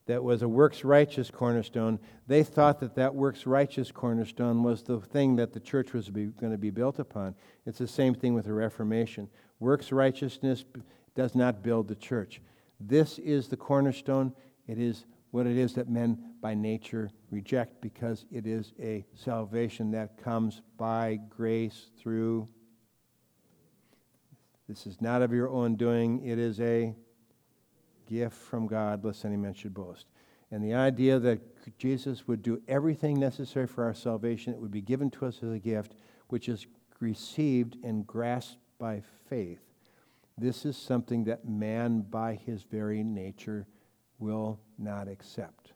that 0.06 0.24
was 0.24 0.42
a 0.42 0.48
works 0.48 0.84
righteous 0.84 1.30
cornerstone, 1.30 1.98
they 2.26 2.42
thought 2.42 2.80
that 2.80 2.94
that 2.96 3.14
works 3.14 3.46
righteous 3.46 3.92
cornerstone 3.92 4.62
was 4.62 4.82
the 4.82 4.98
thing 4.98 5.36
that 5.36 5.52
the 5.52 5.60
church 5.60 5.92
was 5.92 6.08
going 6.08 6.50
to 6.50 6.58
be 6.58 6.70
built 6.70 6.98
upon. 6.98 7.34
It's 7.66 7.78
the 7.78 7.86
same 7.86 8.14
thing 8.14 8.34
with 8.34 8.46
the 8.46 8.52
Reformation. 8.52 9.28
Works 9.60 9.92
righteousness 9.92 10.64
does 11.14 11.34
not 11.34 11.62
build 11.62 11.86
the 11.86 11.94
church. 11.94 12.40
This 12.80 13.18
is 13.18 13.48
the 13.48 13.56
cornerstone. 13.56 14.32
It 14.70 14.78
is 14.78 15.04
what 15.32 15.48
it 15.48 15.56
is 15.56 15.74
that 15.74 15.88
men 15.88 16.16
by 16.40 16.54
nature 16.54 17.10
reject 17.32 17.80
because 17.80 18.24
it 18.30 18.46
is 18.46 18.72
a 18.80 19.04
salvation 19.16 19.90
that 19.90 20.16
comes 20.16 20.62
by 20.78 21.18
grace 21.28 21.90
through. 21.98 22.46
This 24.68 24.86
is 24.86 25.00
not 25.00 25.22
of 25.22 25.32
your 25.32 25.48
own 25.48 25.74
doing, 25.74 26.24
it 26.24 26.38
is 26.38 26.60
a 26.60 26.94
gift 28.08 28.36
from 28.36 28.68
God, 28.68 29.04
lest 29.04 29.24
any 29.24 29.36
man 29.36 29.54
should 29.54 29.74
boast. 29.74 30.06
And 30.52 30.62
the 30.62 30.74
idea 30.74 31.18
that 31.18 31.40
Jesus 31.76 32.28
would 32.28 32.40
do 32.40 32.62
everything 32.68 33.18
necessary 33.18 33.66
for 33.66 33.82
our 33.82 33.94
salvation, 33.94 34.54
it 34.54 34.60
would 34.60 34.70
be 34.70 34.80
given 34.80 35.10
to 35.10 35.26
us 35.26 35.40
as 35.42 35.50
a 35.50 35.58
gift, 35.58 35.96
which 36.28 36.48
is 36.48 36.68
received 37.00 37.76
and 37.82 38.06
grasped 38.06 38.58
by 38.78 39.02
faith. 39.28 39.62
This 40.38 40.64
is 40.64 40.76
something 40.76 41.24
that 41.24 41.44
man, 41.44 42.02
by 42.02 42.36
his 42.36 42.62
very 42.62 43.02
nature, 43.02 43.66
will 44.20 44.60
not 44.78 45.08
accept. 45.08 45.72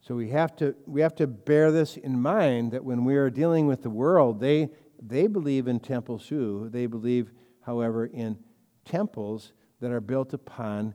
So 0.00 0.14
we 0.14 0.30
have 0.30 0.56
to, 0.56 0.74
we 0.86 1.00
have 1.02 1.14
to 1.16 1.26
bear 1.26 1.70
this 1.70 1.96
in 1.96 2.20
mind 2.20 2.72
that 2.72 2.84
when 2.84 3.04
we 3.04 3.16
are 3.16 3.30
dealing 3.30 3.66
with 3.66 3.82
the 3.82 3.90
world, 3.90 4.40
they, 4.40 4.70
they 5.00 5.26
believe 5.26 5.68
in 5.68 5.80
temples 5.80 6.26
too. 6.26 6.68
They 6.72 6.86
believe, 6.86 7.30
however, 7.60 8.06
in 8.06 8.38
temples 8.84 9.52
that 9.80 9.90
are 9.90 10.00
built 10.00 10.32
upon 10.32 10.94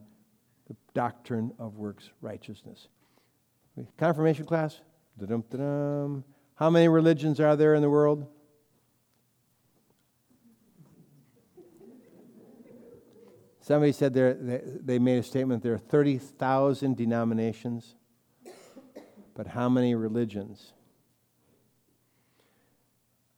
the 0.67 0.75
doctrine 0.93 1.53
of 1.59 1.77
works 1.77 2.09
righteousness. 2.21 2.87
Confirmation 3.97 4.45
class? 4.45 4.81
Da-dum-da-dum. 5.17 6.23
How 6.55 6.69
many 6.69 6.87
religions 6.87 7.39
are 7.39 7.55
there 7.55 7.75
in 7.75 7.81
the 7.81 7.89
world? 7.89 8.25
Somebody 13.63 13.91
said 13.93 14.13
there, 14.13 14.33
they 14.33 14.99
made 14.99 15.19
a 15.19 15.23
statement 15.23 15.63
there 15.63 15.73
are 15.73 15.77
30,000 15.77 16.97
denominations, 16.97 17.95
but 19.35 19.47
how 19.47 19.69
many 19.69 19.95
religions? 19.95 20.73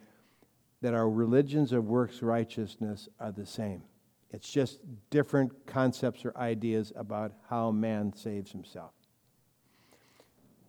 that 0.82 0.93
are 0.93 1.09
religions 1.09 1.72
of 1.72 1.86
works 1.86 2.20
righteousness 2.20 3.09
are 3.18 3.32
the 3.32 3.47
same. 3.47 3.82
It's 4.30 4.51
just 4.51 4.80
different 5.09 5.66
concepts 5.66 6.26
or 6.26 6.36
ideas 6.36 6.93
about 6.95 7.32
how 7.49 7.70
man 7.70 8.12
saves 8.12 8.53
himself. 8.53 8.93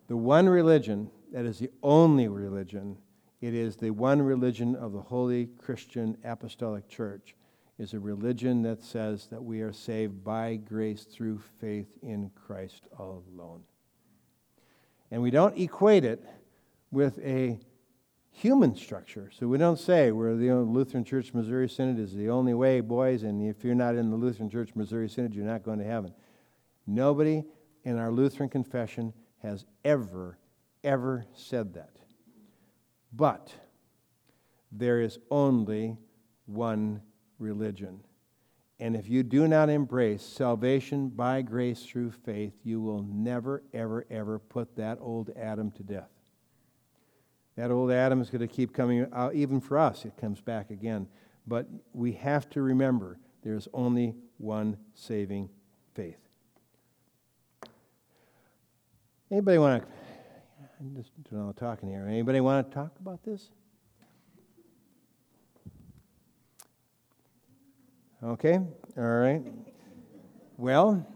The 0.08 0.16
one 0.16 0.48
religion 0.48 1.10
that 1.32 1.44
is 1.44 1.58
the 1.58 1.70
only 1.82 2.28
religion. 2.28 2.98
It 3.40 3.54
is 3.54 3.76
the 3.76 3.90
one 3.90 4.22
religion 4.22 4.76
of 4.76 4.92
the 4.92 5.00
Holy 5.00 5.46
Christian 5.58 6.16
Apostolic 6.24 6.88
Church. 6.88 7.34
is 7.78 7.94
a 7.94 7.98
religion 8.00 8.62
that 8.62 8.82
says 8.82 9.26
that 9.30 9.42
we 9.42 9.60
are 9.60 9.72
saved 9.72 10.22
by 10.22 10.56
grace 10.56 11.04
through 11.04 11.40
faith 11.60 11.88
in 12.02 12.30
Christ 12.34 12.82
alone. 12.98 13.62
And 15.10 15.20
we 15.22 15.30
don't 15.30 15.58
equate 15.58 16.04
it 16.04 16.22
with 16.90 17.18
a 17.24 17.58
human 18.30 18.74
structure. 18.76 19.30
So 19.38 19.46
we 19.48 19.58
don't 19.58 19.78
say 19.78 20.10
we're 20.10 20.36
the 20.36 20.54
Lutheran 20.54 21.04
Church 21.04 21.34
Missouri 21.34 21.68
Synod 21.68 21.98
is 21.98 22.14
the 22.14 22.30
only 22.30 22.54
way, 22.54 22.80
boys, 22.80 23.22
and 23.22 23.46
if 23.46 23.64
you're 23.64 23.74
not 23.74 23.94
in 23.94 24.10
the 24.10 24.16
Lutheran 24.16 24.48
Church 24.48 24.70
Missouri 24.74 25.08
Synod, 25.08 25.34
you're 25.34 25.44
not 25.44 25.62
going 25.62 25.78
to 25.78 25.84
heaven. 25.84 26.14
Nobody 26.86 27.44
in 27.84 27.98
our 27.98 28.10
Lutheran 28.10 28.48
confession 28.48 29.12
has 29.42 29.64
ever, 29.84 30.38
ever 30.84 31.26
said 31.34 31.74
that. 31.74 31.96
But 33.12 33.52
there 34.70 35.00
is 35.00 35.18
only 35.30 35.98
one 36.46 37.02
religion. 37.38 38.00
And 38.80 38.96
if 38.96 39.08
you 39.08 39.22
do 39.22 39.46
not 39.46 39.68
embrace 39.68 40.22
salvation 40.22 41.08
by 41.08 41.42
grace 41.42 41.84
through 41.84 42.10
faith, 42.10 42.54
you 42.64 42.80
will 42.80 43.02
never, 43.02 43.62
ever, 43.72 44.06
ever 44.10 44.38
put 44.38 44.74
that 44.76 44.98
old 45.00 45.30
Adam 45.36 45.70
to 45.72 45.82
death. 45.82 46.10
That 47.56 47.70
old 47.70 47.92
Adam 47.92 48.20
is 48.20 48.30
going 48.30 48.40
to 48.40 48.48
keep 48.48 48.72
coming 48.72 49.06
out, 49.12 49.34
even 49.34 49.60
for 49.60 49.78
us, 49.78 50.04
it 50.04 50.16
comes 50.16 50.40
back 50.40 50.70
again. 50.70 51.06
But 51.46 51.68
we 51.92 52.12
have 52.14 52.48
to 52.50 52.62
remember 52.62 53.18
there's 53.42 53.68
only 53.74 54.14
one 54.38 54.76
saving 54.94 55.50
faith. 55.94 56.18
Anybody 59.30 59.58
want 59.58 59.82
to? 59.82 59.88
I'm 60.82 60.96
just 60.96 61.10
doing 61.30 61.40
all 61.40 61.52
the 61.52 61.60
talking 61.60 61.88
here. 61.88 62.04
Anybody 62.08 62.40
want 62.40 62.68
to 62.68 62.74
talk 62.74 62.90
about 63.00 63.22
this? 63.22 63.50
Okay, 68.20 68.58
all 68.96 69.04
right. 69.04 69.42
Well, 70.56 71.06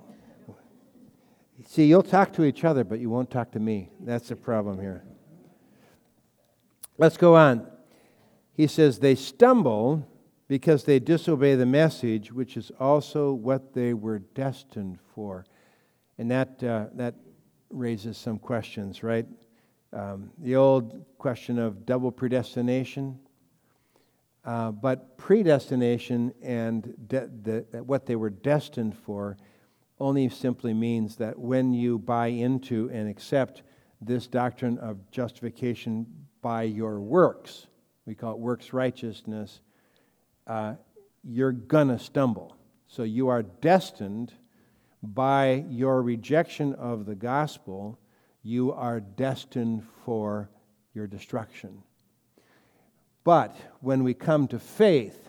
see, 1.65 1.87
you'll 1.87 2.05
talk 2.05 2.33
to 2.35 2.45
each 2.45 2.65
other, 2.65 2.85
but 2.85 3.01
you 3.01 3.11
won't 3.11 3.29
talk 3.29 3.51
to 3.53 3.59
me. 3.59 3.91
That's 3.99 4.29
the 4.29 4.37
problem 4.37 4.79
here. 4.79 5.03
Let's 6.97 7.17
go 7.17 7.35
on. 7.35 7.67
He 8.53 8.69
says, 8.69 9.01
They 9.01 9.17
stumble 9.17 10.07
because 10.47 10.85
they 10.85 11.01
disobey 11.01 11.57
the 11.57 11.67
message, 11.67 12.31
which 12.31 12.57
is 12.57 12.71
also 12.79 13.33
what 13.33 13.75
they 13.75 13.95
were 13.95 14.21
destined 14.21 15.01
for. 15.13 15.45
And 16.19 16.31
that, 16.31 16.63
uh, 16.63 16.87
that 16.95 17.17
raises 17.71 18.17
some 18.17 18.39
questions, 18.39 19.03
right? 19.03 19.27
Um, 19.93 20.31
the 20.39 20.57
old 20.57 21.05
question 21.19 21.59
of 21.59 21.87
double 21.87 22.11
predestination. 22.11 23.19
Uh, 24.45 24.71
but 24.71 25.17
predestination 25.19 26.33
and 26.43 26.95
de- 27.09 27.29
the, 27.43 27.83
what 27.83 28.07
they 28.07 28.17
were 28.17 28.31
destined 28.31 28.97
for 28.97 29.37
only 29.99 30.29
simply 30.29 30.75
means 30.75 31.17
that 31.17 31.39
when 31.39 31.73
you 31.73 31.99
buy 31.99 32.29
into 32.29 32.91
and 32.93 33.09
accept 33.09 33.63
this 34.01 34.27
doctrine 34.27 34.79
of 34.79 35.11
justification 35.11 36.07
by 36.43 36.63
your 36.63 37.01
works, 37.01 37.67
we 38.05 38.15
call 38.15 38.33
it 38.33 38.39
works 38.39 38.73
righteousness, 38.73 39.61
uh, 40.47 40.75
you're 41.25 41.53
to 41.99 41.99
stumble. 41.99 42.57
So 42.87 43.03
you 43.03 43.29
are 43.29 43.43
destined 43.43 44.33
by 45.03 45.65
your 45.69 46.03
rejection 46.03 46.75
of 46.75 47.07
the 47.07 47.15
gospel, 47.15 47.99
you 48.47 48.73
are 48.73 49.01
destined 49.01 49.83
for 50.05 50.49
your 50.95 51.09
destruction. 51.09 51.83
But 53.25 53.57
when 53.81 54.05
we 54.05 54.15
come 54.15 54.47
to 54.49 54.61
faith, 54.61 55.29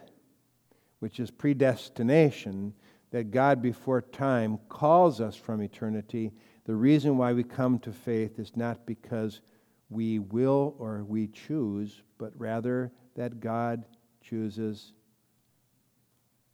which 0.99 1.19
is 1.19 1.31
predestination, 1.31 2.75
that 3.09 3.31
God 3.31 3.59
before 3.59 4.03
time 4.03 4.59
calls 4.69 5.19
us 5.19 5.35
from 5.35 5.61
eternity, 5.61 6.31
the 6.65 6.75
reason 6.75 7.17
why 7.17 7.33
we 7.33 7.43
come 7.43 7.79
to 7.79 7.91
faith 7.91 8.37
is 8.37 8.55
not 8.55 8.85
because 8.85 9.41
we 9.89 10.19
will 10.19 10.75
or 10.77 11.03
we 11.03 11.27
choose, 11.27 12.03
but 12.19 12.33
rather 12.37 12.91
that 13.15 13.39
God 13.39 13.83
chooses 14.21 14.93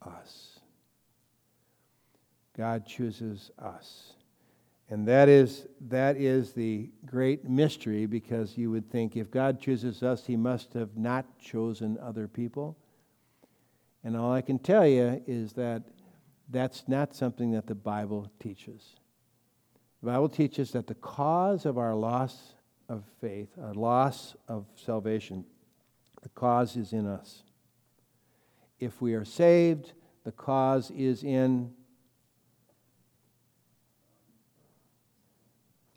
us. 0.00 0.60
God 2.56 2.86
chooses 2.86 3.50
us. 3.58 4.14
And 4.90 5.08
that 5.08 5.28
is, 5.28 5.66
that 5.88 6.16
is 6.16 6.52
the 6.52 6.90
great 7.06 7.48
mystery 7.48 8.06
because 8.06 8.58
you 8.58 8.70
would 8.70 8.90
think 8.90 9.16
if 9.16 9.30
God 9.30 9.60
chooses 9.60 10.02
us, 10.02 10.26
he 10.26 10.36
must 10.36 10.74
have 10.74 10.96
not 10.96 11.38
chosen 11.38 11.98
other 12.02 12.28
people. 12.28 12.76
And 14.02 14.16
all 14.16 14.32
I 14.32 14.42
can 14.42 14.58
tell 14.58 14.86
you 14.86 15.22
is 15.26 15.54
that 15.54 15.82
that's 16.50 16.84
not 16.86 17.14
something 17.14 17.52
that 17.52 17.66
the 17.66 17.74
Bible 17.74 18.30
teaches. 18.38 18.96
The 20.02 20.10
Bible 20.10 20.28
teaches 20.28 20.72
that 20.72 20.86
the 20.86 20.94
cause 20.94 21.64
of 21.64 21.78
our 21.78 21.94
loss 21.94 22.52
of 22.90 23.04
faith, 23.22 23.48
our 23.60 23.72
loss 23.72 24.36
of 24.46 24.66
salvation, 24.76 25.46
the 26.22 26.28
cause 26.30 26.76
is 26.76 26.92
in 26.92 27.06
us. 27.06 27.42
If 28.78 29.00
we 29.00 29.14
are 29.14 29.24
saved, 29.24 29.92
the 30.24 30.32
cause 30.32 30.90
is 30.90 31.24
in 31.24 31.72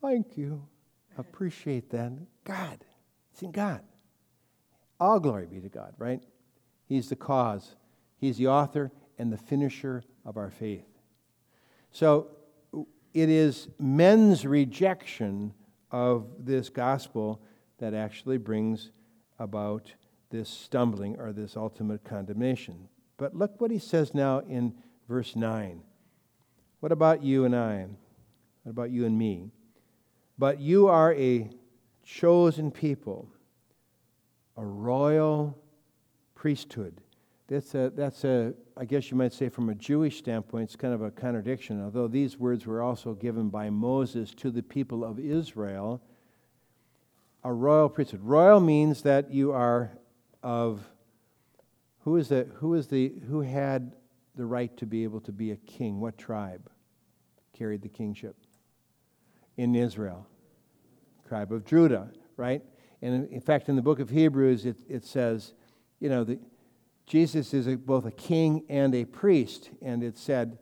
Thank 0.01 0.37
you. 0.37 0.63
Appreciate 1.17 1.89
that. 1.91 2.11
God. 2.43 2.83
It's 3.31 3.41
in 3.41 3.51
God. 3.51 3.81
All 4.99 5.19
glory 5.19 5.45
be 5.45 5.59
to 5.59 5.69
God, 5.69 5.93
right? 5.97 6.21
He's 6.85 7.09
the 7.09 7.15
cause, 7.15 7.75
He's 8.17 8.37
the 8.37 8.47
author 8.47 8.91
and 9.17 9.31
the 9.31 9.37
finisher 9.37 10.03
of 10.25 10.37
our 10.37 10.49
faith. 10.49 10.85
So 11.91 12.27
it 13.13 13.29
is 13.29 13.67
men's 13.79 14.45
rejection 14.45 15.53
of 15.91 16.27
this 16.39 16.69
gospel 16.69 17.41
that 17.79 17.93
actually 17.93 18.37
brings 18.37 18.91
about 19.39 19.91
this 20.29 20.49
stumbling 20.49 21.19
or 21.19 21.31
this 21.31 21.55
ultimate 21.55 22.03
condemnation. 22.03 22.89
But 23.17 23.35
look 23.35 23.59
what 23.61 23.71
he 23.71 23.79
says 23.79 24.13
now 24.13 24.39
in 24.39 24.73
verse 25.07 25.35
9. 25.35 25.81
What 26.79 26.91
about 26.91 27.23
you 27.23 27.45
and 27.45 27.55
I? 27.55 27.87
What 28.63 28.71
about 28.71 28.91
you 28.91 29.05
and 29.05 29.17
me? 29.17 29.51
But 30.37 30.59
you 30.59 30.87
are 30.87 31.13
a 31.13 31.49
chosen 32.03 32.71
people, 32.71 33.29
a 34.55 34.65
royal 34.65 35.57
priesthood. 36.35 37.01
That's 37.47 37.73
a, 37.75 37.91
that's 37.95 38.23
a, 38.23 38.53
I 38.75 38.85
guess 38.85 39.09
you 39.09 39.17
might 39.17 39.33
say, 39.33 39.49
from 39.49 39.69
a 39.69 39.75
Jewish 39.75 40.17
standpoint, 40.17 40.65
it's 40.65 40.75
kind 40.75 40.93
of 40.93 41.01
a 41.01 41.11
contradiction. 41.11 41.83
Although 41.83 42.07
these 42.07 42.37
words 42.37 42.65
were 42.65 42.81
also 42.81 43.13
given 43.13 43.49
by 43.49 43.69
Moses 43.69 44.33
to 44.35 44.51
the 44.51 44.61
people 44.61 45.03
of 45.03 45.17
Israel, 45.17 46.01
a 47.43 47.53
royal 47.53 47.89
priesthood. 47.89 48.21
Royal 48.21 48.59
means 48.59 49.01
that 49.03 49.31
you 49.31 49.53
are 49.53 49.91
of 50.43 50.81
who 52.03 52.17
is 52.17 52.29
the 52.29 52.47
who 52.55 52.73
is 52.73 52.87
the 52.87 53.13
who 53.29 53.41
had 53.41 53.93
the 54.35 54.45
right 54.45 54.75
to 54.77 54.85
be 54.85 55.03
able 55.03 55.21
to 55.21 55.31
be 55.31 55.51
a 55.51 55.55
king? 55.55 55.99
What 55.99 56.17
tribe 56.17 56.69
carried 57.53 57.81
the 57.81 57.89
kingship? 57.89 58.35
In 59.57 59.75
Israel, 59.75 60.27
tribe 61.27 61.51
of 61.51 61.65
Judah, 61.65 62.09
right? 62.37 62.63
And 63.01 63.27
in 63.29 63.41
fact, 63.41 63.69
in 63.69 63.75
the 63.75 63.81
book 63.81 63.99
of 63.99 64.09
Hebrews, 64.09 64.65
it, 64.65 64.77
it 64.87 65.03
says, 65.03 65.53
you 65.99 66.09
know, 66.09 66.23
that 66.23 66.39
Jesus 67.05 67.53
is 67.53 67.67
a, 67.67 67.75
both 67.75 68.05
a 68.05 68.11
king 68.11 68.63
and 68.69 68.93
a 68.95 69.05
priest. 69.05 69.71
And 69.81 70.03
it 70.03 70.17
said 70.17 70.57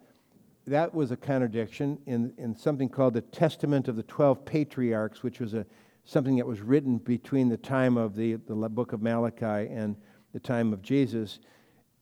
that 0.67 0.93
was 0.93 1.11
a 1.11 1.17
contradiction 1.17 1.99
in, 2.05 2.33
in 2.37 2.55
something 2.55 2.89
called 2.89 3.13
the 3.13 3.21
Testament 3.21 3.87
of 3.87 3.95
the 3.95 4.03
Twelve 4.03 4.45
Patriarchs, 4.45 5.23
which 5.23 5.39
was 5.39 5.53
a, 5.53 5.65
something 6.03 6.37
that 6.37 6.47
was 6.47 6.61
written 6.61 6.97
between 6.97 7.49
the 7.49 7.57
time 7.57 7.97
of 7.97 8.15
the, 8.15 8.35
the 8.35 8.55
book 8.69 8.93
of 8.93 9.01
Malachi 9.01 9.69
and 9.71 9.95
the 10.33 10.39
time 10.39 10.73
of 10.73 10.81
Jesus. 10.81 11.39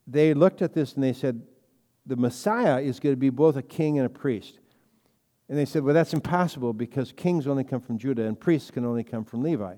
They 0.08 0.34
looked 0.34 0.62
at 0.62 0.74
this 0.74 0.94
and 0.94 1.04
they 1.04 1.14
said, 1.14 1.42
the 2.06 2.18
Messiah 2.18 2.82
is 2.82 3.00
going 3.00 3.14
to 3.14 3.20
be 3.20 3.30
both 3.30 3.56
a 3.56 3.62
king 3.62 3.98
and 3.98 4.06
a 4.06 4.10
priest. 4.10 4.60
And 5.50 5.58
they 5.58 5.66
said, 5.66 5.84
well, 5.84 5.94
that's 5.94 6.14
impossible 6.14 6.74
because 6.74 7.12
kings 7.12 7.48
only 7.48 7.64
come 7.64 7.82
from 7.82 7.98
Judah 7.98 8.26
and 8.26 8.40
priests 8.40 8.72
can 8.72 8.86
only 8.86 9.04
come 9.04 9.26
from 9.26 9.44
Levi. 9.44 9.76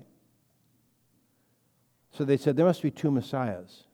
So 2.12 2.24
they 2.24 2.36
said, 2.36 2.56
there 2.56 2.64
must 2.64 2.82
be 2.82 2.90
two 2.90 3.10
messiahs. 3.10 3.84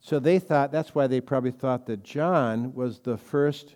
So 0.00 0.18
they 0.18 0.38
thought, 0.38 0.70
that's 0.70 0.94
why 0.94 1.06
they 1.06 1.20
probably 1.20 1.50
thought 1.50 1.86
that 1.86 2.04
John 2.04 2.72
was 2.72 3.00
the 3.00 3.16
first 3.16 3.74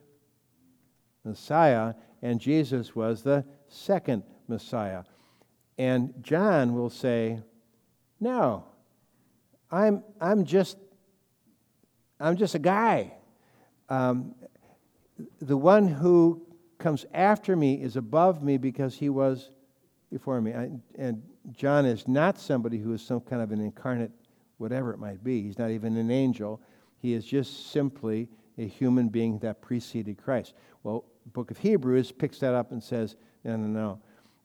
Messiah 1.24 1.94
and 2.22 2.40
Jesus 2.40 2.94
was 2.94 3.22
the 3.22 3.44
second 3.68 4.22
Messiah. 4.46 5.02
And 5.78 6.14
John 6.22 6.74
will 6.74 6.90
say, 6.90 7.40
no, 8.20 8.64
I'm, 9.70 10.04
I'm, 10.20 10.44
just, 10.44 10.76
I'm 12.20 12.36
just 12.36 12.54
a 12.54 12.60
guy. 12.60 13.14
Um, 13.88 14.34
the 15.40 15.56
one 15.56 15.86
who 15.88 16.42
comes 16.78 17.06
after 17.14 17.56
me 17.56 17.74
is 17.74 17.96
above 17.96 18.42
me 18.42 18.56
because 18.56 18.94
he 18.94 19.08
was 19.08 19.50
before 20.10 20.40
me. 20.40 20.52
I, 20.52 20.70
and 20.96 21.22
John 21.52 21.86
is 21.86 22.06
not 22.06 22.38
somebody 22.38 22.78
who 22.78 22.92
is 22.92 23.02
some 23.02 23.20
kind 23.20 23.42
of 23.42 23.52
an 23.52 23.60
incarnate 23.60 24.10
whatever 24.58 24.92
it 24.92 24.98
might 24.98 25.22
be. 25.24 25.42
He's 25.42 25.58
not 25.58 25.70
even 25.70 25.96
an 25.96 26.10
angel. 26.10 26.60
He 26.98 27.14
is 27.14 27.24
just 27.24 27.72
simply 27.72 28.28
a 28.58 28.66
human 28.66 29.08
being 29.08 29.38
that 29.38 29.60
preceded 29.60 30.16
Christ. 30.16 30.54
Well, 30.84 31.04
the 31.24 31.30
book 31.30 31.50
of 31.50 31.58
Hebrews 31.58 32.12
picks 32.12 32.38
that 32.38 32.54
up 32.54 32.70
and 32.70 32.82
says, 32.82 33.16
no, 33.44 33.56
no, 33.56 33.66
no. 33.66 33.98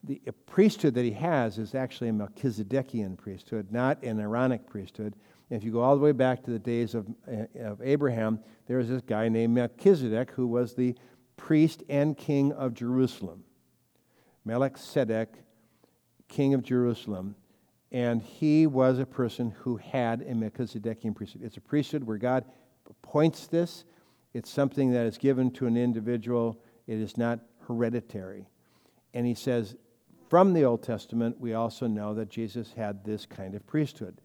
The 0.04 0.32
priesthood 0.46 0.94
that 0.94 1.04
he 1.04 1.12
has 1.12 1.58
is 1.58 1.76
actually 1.76 2.10
a 2.10 2.14
Melchizedekian 2.14 3.18
priesthood, 3.18 3.72
not 3.72 4.02
an 4.04 4.20
Aaronic 4.20 4.66
priesthood. 4.66 5.16
If 5.50 5.64
you 5.64 5.72
go 5.72 5.82
all 5.82 5.96
the 5.96 6.04
way 6.04 6.12
back 6.12 6.44
to 6.44 6.52
the 6.52 6.60
days 6.60 6.94
of, 6.94 7.08
uh, 7.32 7.46
of 7.60 7.82
Abraham, 7.82 8.40
there 8.68 8.78
was 8.78 8.90
this 8.90 9.02
guy 9.02 9.30
named 9.30 9.54
Melchizedek 9.54 10.32
who 10.32 10.48
was 10.48 10.76
the 10.76 10.96
priest 11.38 11.84
and 11.88 12.18
king 12.18 12.52
of 12.52 12.74
Jerusalem. 12.74 13.44
Melchizedek, 14.44 15.34
king 16.28 16.54
of 16.54 16.64
Jerusalem. 16.64 17.36
And 17.92 18.22
he 18.22 18.68
was 18.68 19.00
a 19.00 19.06
person 19.06 19.52
who 19.60 19.78
had 19.78 20.22
a 20.22 20.34
Melchizedekian 20.34 21.16
priesthood. 21.16 21.44
It's 21.44 21.58
a 21.58 21.62
priesthood 21.62 22.04
where 22.04 22.18
God 22.18 22.44
appoints 22.90 23.48
this, 23.48 23.86
it's 24.34 24.50
something 24.50 24.92
that 24.92 25.06
is 25.06 25.18
given 25.18 25.52
to 25.52 25.68
an 25.68 25.78
individual, 25.78 26.62
it 26.86 26.98
is 26.98 27.18
not 27.18 27.40
hereditary. 27.68 28.48
And 29.14 29.26
he 29.26 29.34
says, 29.34 29.76
from 30.30 30.54
the 30.54 30.66
Old 30.66 30.84
Testament, 30.84 31.40
we 31.40 31.54
also 31.54 31.88
know 31.88 32.14
that 32.14 32.30
Jesus 32.30 32.74
had 32.76 33.06
this 33.06 33.26
kind 33.26 33.56
of 33.56 33.66
priesthood. 33.66 34.20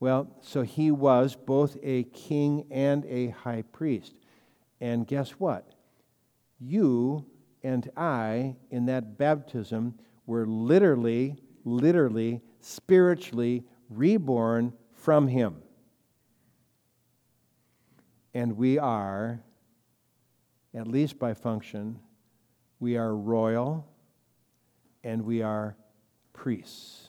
Well, 0.00 0.28
so 0.42 0.62
he 0.62 0.90
was 0.90 1.34
both 1.34 1.76
a 1.82 2.04
king 2.04 2.66
and 2.70 3.04
a 3.06 3.28
high 3.28 3.62
priest. 3.62 4.14
And 4.80 5.06
guess 5.06 5.30
what? 5.32 5.74
You 6.60 7.26
and 7.64 7.90
I, 7.96 8.56
in 8.70 8.86
that 8.86 9.18
baptism, 9.18 9.98
were 10.26 10.46
literally, 10.46 11.36
literally, 11.64 12.42
spiritually 12.60 13.64
reborn 13.90 14.72
from 14.92 15.26
him. 15.26 15.56
And 18.34 18.56
we 18.56 18.78
are, 18.78 19.40
at 20.74 20.86
least 20.86 21.18
by 21.18 21.34
function, 21.34 21.98
we 22.78 22.96
are 22.96 23.16
royal 23.16 23.88
and 25.02 25.24
we 25.24 25.42
are 25.42 25.76
priests 26.32 27.08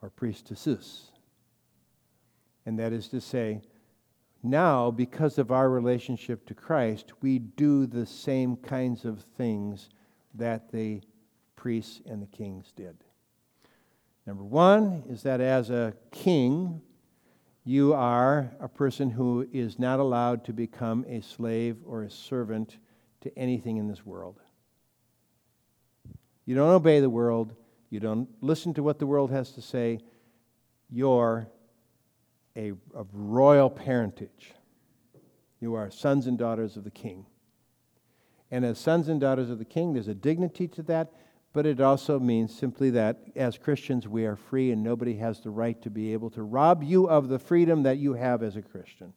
or 0.00 0.10
priestesses. 0.10 1.09
And 2.66 2.78
that 2.78 2.92
is 2.92 3.08
to 3.08 3.20
say, 3.20 3.62
now, 4.42 4.90
because 4.90 5.38
of 5.38 5.50
our 5.50 5.68
relationship 5.68 6.46
to 6.46 6.54
Christ, 6.54 7.12
we 7.20 7.38
do 7.38 7.86
the 7.86 8.06
same 8.06 8.56
kinds 8.56 9.04
of 9.04 9.20
things 9.36 9.90
that 10.34 10.72
the 10.72 11.02
priests 11.56 12.00
and 12.06 12.22
the 12.22 12.26
kings 12.26 12.72
did. 12.74 12.96
Number 14.26 14.44
one 14.44 15.02
is 15.08 15.22
that 15.24 15.40
as 15.40 15.70
a 15.70 15.94
king, 16.10 16.80
you 17.64 17.92
are 17.92 18.50
a 18.60 18.68
person 18.68 19.10
who 19.10 19.46
is 19.52 19.78
not 19.78 20.00
allowed 20.00 20.44
to 20.46 20.52
become 20.52 21.04
a 21.06 21.20
slave 21.20 21.76
or 21.84 22.02
a 22.02 22.10
servant 22.10 22.78
to 23.20 23.38
anything 23.38 23.76
in 23.76 23.88
this 23.88 24.06
world. 24.06 24.40
You 26.46 26.54
don't 26.54 26.70
obey 26.70 27.00
the 27.00 27.10
world, 27.10 27.54
you 27.90 28.00
don't 28.00 28.28
listen 28.40 28.72
to 28.74 28.82
what 28.82 28.98
the 28.98 29.06
world 29.06 29.30
has 29.30 29.52
to 29.52 29.62
say. 29.62 30.00
You're 30.88 31.48
a, 32.60 32.72
of 32.94 33.08
royal 33.12 33.70
parentage. 33.70 34.54
You 35.60 35.74
are 35.74 35.90
sons 35.90 36.26
and 36.26 36.38
daughters 36.38 36.76
of 36.76 36.84
the 36.84 36.90
king. 36.90 37.26
And 38.50 38.64
as 38.64 38.78
sons 38.78 39.08
and 39.08 39.20
daughters 39.20 39.50
of 39.50 39.58
the 39.58 39.64
king, 39.64 39.92
there's 39.92 40.08
a 40.08 40.14
dignity 40.14 40.68
to 40.68 40.82
that, 40.84 41.12
but 41.52 41.66
it 41.66 41.80
also 41.80 42.18
means 42.18 42.54
simply 42.54 42.90
that 42.90 43.22
as 43.34 43.56
Christians, 43.56 44.06
we 44.06 44.26
are 44.26 44.36
free 44.36 44.72
and 44.72 44.82
nobody 44.82 45.16
has 45.16 45.40
the 45.40 45.50
right 45.50 45.80
to 45.82 45.90
be 45.90 46.12
able 46.12 46.30
to 46.30 46.42
rob 46.42 46.82
you 46.82 47.08
of 47.08 47.28
the 47.28 47.38
freedom 47.38 47.82
that 47.84 47.98
you 47.98 48.14
have 48.14 48.42
as 48.42 48.56
a 48.56 48.62
Christian. 48.62 49.12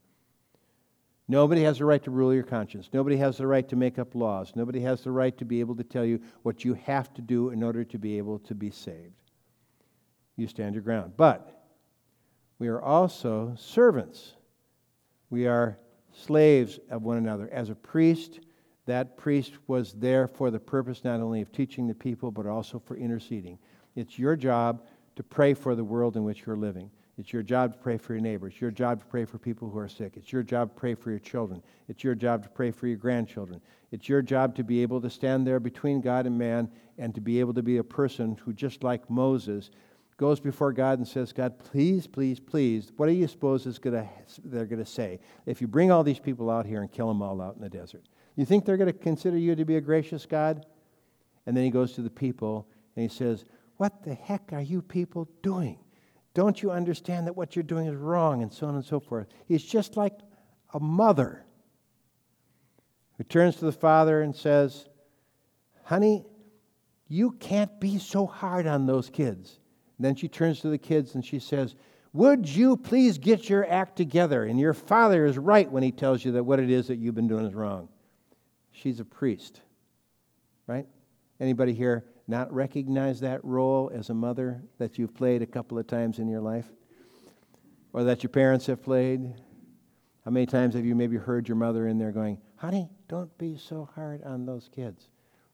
Nobody 1.28 1.64
has 1.64 1.80
the 1.80 1.86
right 1.86 2.04
to 2.04 2.12
rule 2.12 2.34
your 2.34 2.44
conscience. 2.44 2.89
Nobody 2.94 3.18
has 3.18 3.38
the 3.38 3.48
right 3.48 3.68
to 3.70 3.76
make 3.76 3.98
up 3.98 4.14
laws. 4.14 4.54
Nobody 4.56 4.82
has 4.82 5.04
the 5.04 5.12
right 5.12 5.38
to 5.38 5.46
be 5.46 5.62
able 5.62 5.76
to 5.78 5.84
tell 5.84 6.06
you 6.06 6.22
what 6.44 6.66
you 6.66 6.74
have 6.76 7.14
to 7.16 7.22
do 7.22 7.50
in 7.50 7.64
order 7.64 7.84
to 7.86 7.98
be 7.98 8.18
able 8.18 8.39
to 8.39 8.54
be 8.54 8.70
saved. 8.70 9.16
You 10.36 10.48
stand 10.48 10.76
your 10.76 10.84
ground. 10.84 11.14
But 11.16 11.62
we 12.60 12.68
are 12.68 12.82
also 12.82 13.56
servants. 13.58 14.34
We 15.30 15.47
are 15.47 15.78
slaves 16.14 16.80
of 16.89 17.04
one 17.04 17.18
another. 17.18 17.49
As 17.51 17.70
a 17.70 17.76
priest, 17.76 18.39
that 18.86 19.18
priest 19.18 19.54
was 19.68 19.93
there 19.93 20.28
for 20.28 20.51
the 20.51 20.60
purpose 20.60 21.04
not 21.04 21.20
only 21.20 21.41
of 21.41 21.51
teaching 21.51 21.88
the 21.88 21.93
people, 21.93 22.32
but 22.32 22.45
also 22.45 22.80
for 22.80 22.95
interceding. 22.95 23.58
It's 23.95 24.20
your 24.20 24.36
job 24.36 24.84
to 25.16 25.24
pray 25.24 25.54
for 25.54 25.76
the 25.76 25.84
world 25.84 26.16
in 26.16 26.24
which 26.24 26.45
you're 26.45 26.58
living. 26.58 26.89
It's 27.18 27.32
your 27.32 27.43
job 27.43 27.74
to 27.74 27.78
pray 27.78 27.97
for 27.97 28.14
your 28.14 28.22
neighbors. 28.22 28.54
It's 28.54 28.62
your 28.62 28.72
job 28.72 28.99
to 28.99 29.06
pray 29.06 29.26
for 29.26 29.38
people 29.38 29.70
who 29.70 29.78
are 29.78 29.88
sick. 29.88 30.14
It's 30.18 30.34
your 30.34 30.41
job 30.41 30.74
to 30.74 30.80
pray 30.80 30.95
for 30.95 31.12
your 31.12 31.20
children. 31.20 31.62
It's 31.88 32.04
your 32.04 32.16
job 32.16 32.41
to 32.43 32.49
pray 32.49 32.72
for 32.72 32.88
your 32.88 32.97
grandchildren. 32.97 33.62
It's 33.91 34.10
your 34.10 34.24
job 34.24 34.56
to 34.56 34.64
be 34.64 34.82
able 34.82 34.99
to 35.01 35.10
stand 35.12 35.45
there 35.45 35.60
between 35.60 36.01
God 36.01 36.26
and 36.26 36.38
man 36.38 36.70
and 36.97 37.14
to 37.14 37.22
be 37.22 37.39
able 37.39 37.54
to 37.54 37.62
be 37.62 37.78
a 37.78 37.84
person 37.84 38.36
who, 38.43 38.51
just 38.51 38.84
like 38.84 39.08
Moses, 39.12 39.70
goes 40.24 40.40
before 40.40 40.72
God 40.72 41.00
and 41.00 41.06
says, 41.06 41.34
God, 41.34 41.60
please, 41.60 42.08
please, 42.08 42.40
please, 42.40 42.94
what 42.96 43.08
do 43.08 43.12
you 43.12 43.28
suppose 43.28 43.66
is 43.66 43.78
gonna, 43.78 44.08
they're 44.46 44.66
going 44.66 44.82
to 44.82 44.90
say 44.90 45.20
if 45.46 45.60
you 45.60 45.68
bring 45.68 45.92
all 45.92 46.02
these 46.02 46.18
people 46.18 46.50
out 46.50 46.66
here 46.66 46.80
and 46.80 46.90
kill 46.90 47.10
them 47.10 47.22
all 47.22 47.42
out 47.42 47.58
in 47.58 47.62
the 47.62 47.68
desert? 47.68 48.06
You 48.38 48.46
think 48.46 48.64
they're 48.64 48.78
going 48.78 48.90
to 48.90 48.98
consider 48.98 49.38
you 49.38 49.54
to 49.54 49.66
be 49.66 49.76
a 49.76 49.82
gracious 49.82 50.26
God? 50.26 50.66
And 51.46 51.58
then 51.58 51.66
he 51.66 51.70
goes 51.70 51.92
to 51.96 52.02
the 52.02 52.10
people 52.10 52.70
and 52.96 53.04
he 53.04 53.14
says, 53.14 53.44
What 53.76 54.02
the 54.06 54.14
heck 54.14 54.54
are 54.54 54.62
you 54.62 54.82
people 54.82 55.28
doing? 55.42 55.78
Don't 56.34 56.64
you 56.64 56.72
understand 56.72 57.28
that 57.28 57.36
what 57.36 57.58
you're 57.58 57.64
doing 57.64 57.88
is 57.88 57.98
wrong? 57.98 58.44
And 58.44 58.54
so 58.54 58.68
on 58.68 58.76
and 58.76 58.86
so 58.86 59.02
forth. 59.02 59.28
He's 59.46 59.66
just 59.66 59.98
like 59.98 60.18
a 60.74 60.80
mother 60.80 61.44
who 63.18 63.26
turns 63.26 63.58
to 63.58 63.66
the 63.66 63.74
father 63.74 64.22
and 64.22 64.34
says, 64.34 64.88
Honey, 65.84 66.26
you 67.10 67.32
can't 67.32 67.78
be 67.82 67.98
so 67.98 68.26
hard 68.26 68.68
on 68.68 68.86
those 68.86 69.10
kids. 69.10 69.60
Then 70.04 70.16
she 70.16 70.28
turns 70.28 70.60
to 70.60 70.70
the 70.70 70.78
kids 70.78 71.16
and 71.16 71.24
she 71.24 71.39
says, 71.39 71.76
Would 72.12 72.49
you 72.49 72.76
please 72.76 73.18
get 73.18 73.49
your 73.49 73.70
act 73.72 73.95
together? 73.95 74.43
And 74.43 74.60
your 74.60 74.74
father 74.74 75.26
is 75.26 75.38
right 75.38 75.72
when 75.72 75.82
he 75.82 75.91
tells 75.91 76.26
you 76.26 76.34
that 76.34 76.43
what 76.43 76.60
it 76.60 76.70
is 76.70 76.88
that 76.88 76.97
you've 76.97 77.16
been 77.16 77.28
doing 77.28 77.45
is 77.45 77.54
wrong. 77.54 77.88
She's 78.72 78.99
a 78.99 79.06
priest, 79.06 79.62
right? 80.68 80.88
Anybody 81.39 81.74
here 81.74 82.04
not 82.28 82.51
recognize 82.54 83.22
that 83.22 83.43
role 83.45 83.91
as 83.93 84.10
a 84.10 84.14
mother 84.14 84.62
that 84.78 84.97
you've 84.97 85.14
played 85.14 85.41
a 85.41 85.45
couple 85.45 85.78
of 85.78 85.88
times 85.88 86.20
in 86.20 86.28
your 86.28 86.41
life? 86.41 86.68
Or 87.93 88.04
that 88.04 88.24
your 88.24 88.30
parents 88.30 88.66
have 88.66 88.82
played? 88.82 89.34
How 90.26 90.32
many 90.32 90.45
times 90.45 90.74
have 90.76 90.86
you 90.86 90.95
maybe 90.95 91.16
heard 91.16 91.47
your 91.47 91.58
mother 91.58 91.88
in 91.88 91.97
there 91.97 92.12
going, 92.12 92.39
Honey, 92.58 92.89
don't 93.08 93.38
be 93.38 93.58
so 93.58 93.88
hard 93.95 94.22
on 94.24 94.45
those 94.45 94.70
kids? 94.74 95.08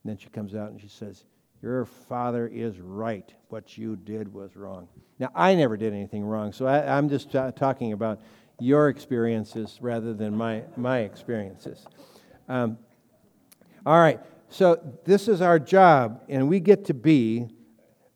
And 0.03 0.09
then 0.09 0.17
she 0.17 0.29
comes 0.29 0.55
out 0.55 0.71
and 0.71 0.79
she 0.81 0.87
says, 0.87 1.25
your 1.61 1.85
father 1.85 2.47
is 2.47 2.79
right. 2.79 3.33
What 3.49 3.77
you 3.77 3.95
did 3.95 4.33
was 4.33 4.55
wrong. 4.55 4.87
Now, 5.19 5.29
I 5.35 5.55
never 5.55 5.75
did 5.75 5.93
anything 5.93 6.23
wrong, 6.23 6.53
so 6.53 6.65
I, 6.65 6.97
am 6.97 7.09
just 7.09 7.31
t- 7.31 7.39
talking 7.55 7.91
about 7.93 8.21
your 8.59 8.89
experiences 8.89 9.77
rather 9.81 10.13
than 10.13 10.35
my, 10.35 10.63
my 10.77 10.99
experiences. 10.99 11.85
Um, 12.47 12.77
all 13.85 13.99
right, 13.99 14.19
so 14.49 14.79
this 15.05 15.27
is 15.27 15.41
our 15.41 15.59
job, 15.59 16.23
and 16.29 16.47
we 16.47 16.59
get 16.59 16.85
to 16.85 16.93
be 16.93 17.49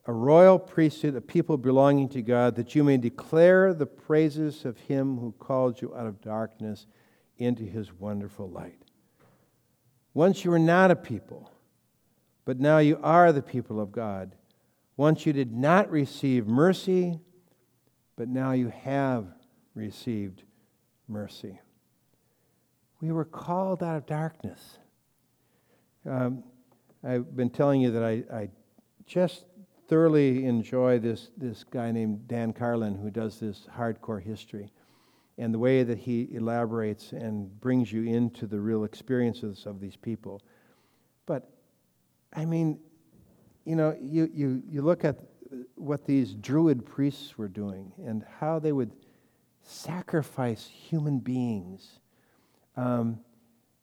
a 0.05 0.13
royal 0.13 0.59
priesthood, 0.59 1.15
a 1.15 1.21
people 1.21 1.57
belonging 1.57 2.09
to 2.09 2.21
God, 2.21 2.55
that 2.55 2.75
you 2.75 2.83
may 2.83 2.97
declare 2.97 3.73
the 3.73 3.85
praises 3.85 4.65
of 4.65 4.77
him 4.77 5.17
who 5.17 5.33
called 5.39 5.81
you 5.81 5.95
out 5.95 6.07
of 6.07 6.21
darkness 6.21 6.87
into 7.37 7.63
his 7.63 7.93
wonderful 7.93 8.49
light. 8.49 8.79
Once 10.13 10.43
you 10.43 10.51
were 10.51 10.59
not 10.59 10.91
a 10.91 10.95
people, 10.95 11.49
but 12.45 12.59
now 12.59 12.79
you 12.79 12.99
are 13.01 13.31
the 13.31 13.41
people 13.41 13.79
of 13.79 13.91
God. 13.91 14.35
Once 14.97 15.25
you 15.25 15.33
did 15.33 15.51
not 15.51 15.89
receive 15.89 16.47
mercy, 16.47 17.19
but 18.15 18.27
now 18.27 18.51
you 18.51 18.69
have 18.69 19.25
received 19.75 20.43
mercy. 21.07 21.59
We 23.01 23.11
were 23.11 23.25
called 23.25 23.81
out 23.83 23.97
of 23.97 24.05
darkness. 24.05 24.77
Um, 26.09 26.43
I've 27.03 27.35
been 27.35 27.49
telling 27.49 27.81
you 27.81 27.91
that 27.91 28.03
I, 28.03 28.23
I 28.33 28.49
just 29.05 29.45
thoroughly 29.87 30.45
enjoy 30.45 30.99
this, 30.99 31.29
this 31.37 31.63
guy 31.63 31.91
named 31.91 32.27
Dan 32.27 32.53
Carlin 32.53 32.95
who 32.95 33.09
does 33.09 33.39
this 33.39 33.67
hardcore 33.75 34.21
history 34.21 34.71
and 35.37 35.53
the 35.53 35.59
way 35.59 35.83
that 35.83 35.97
he 35.97 36.29
elaborates 36.31 37.11
and 37.11 37.59
brings 37.59 37.91
you 37.91 38.03
into 38.03 38.45
the 38.45 38.59
real 38.59 38.83
experiences 38.83 39.65
of 39.65 39.79
these 39.79 39.95
people. 39.95 40.41
But 41.25 41.49
I 42.35 42.45
mean, 42.45 42.79
you 43.65 43.75
know, 43.75 43.95
you, 44.01 44.29
you, 44.33 44.63
you 44.67 44.81
look 44.81 45.05
at 45.05 45.17
what 45.75 46.05
these 46.05 46.33
Druid 46.33 46.85
priests 46.85 47.37
were 47.37 47.47
doing 47.47 47.91
and 48.05 48.25
how 48.39 48.59
they 48.59 48.71
would 48.71 48.91
sacrifice 49.61 50.67
human 50.67 51.19
beings. 51.19 51.99
Um, 52.75 53.19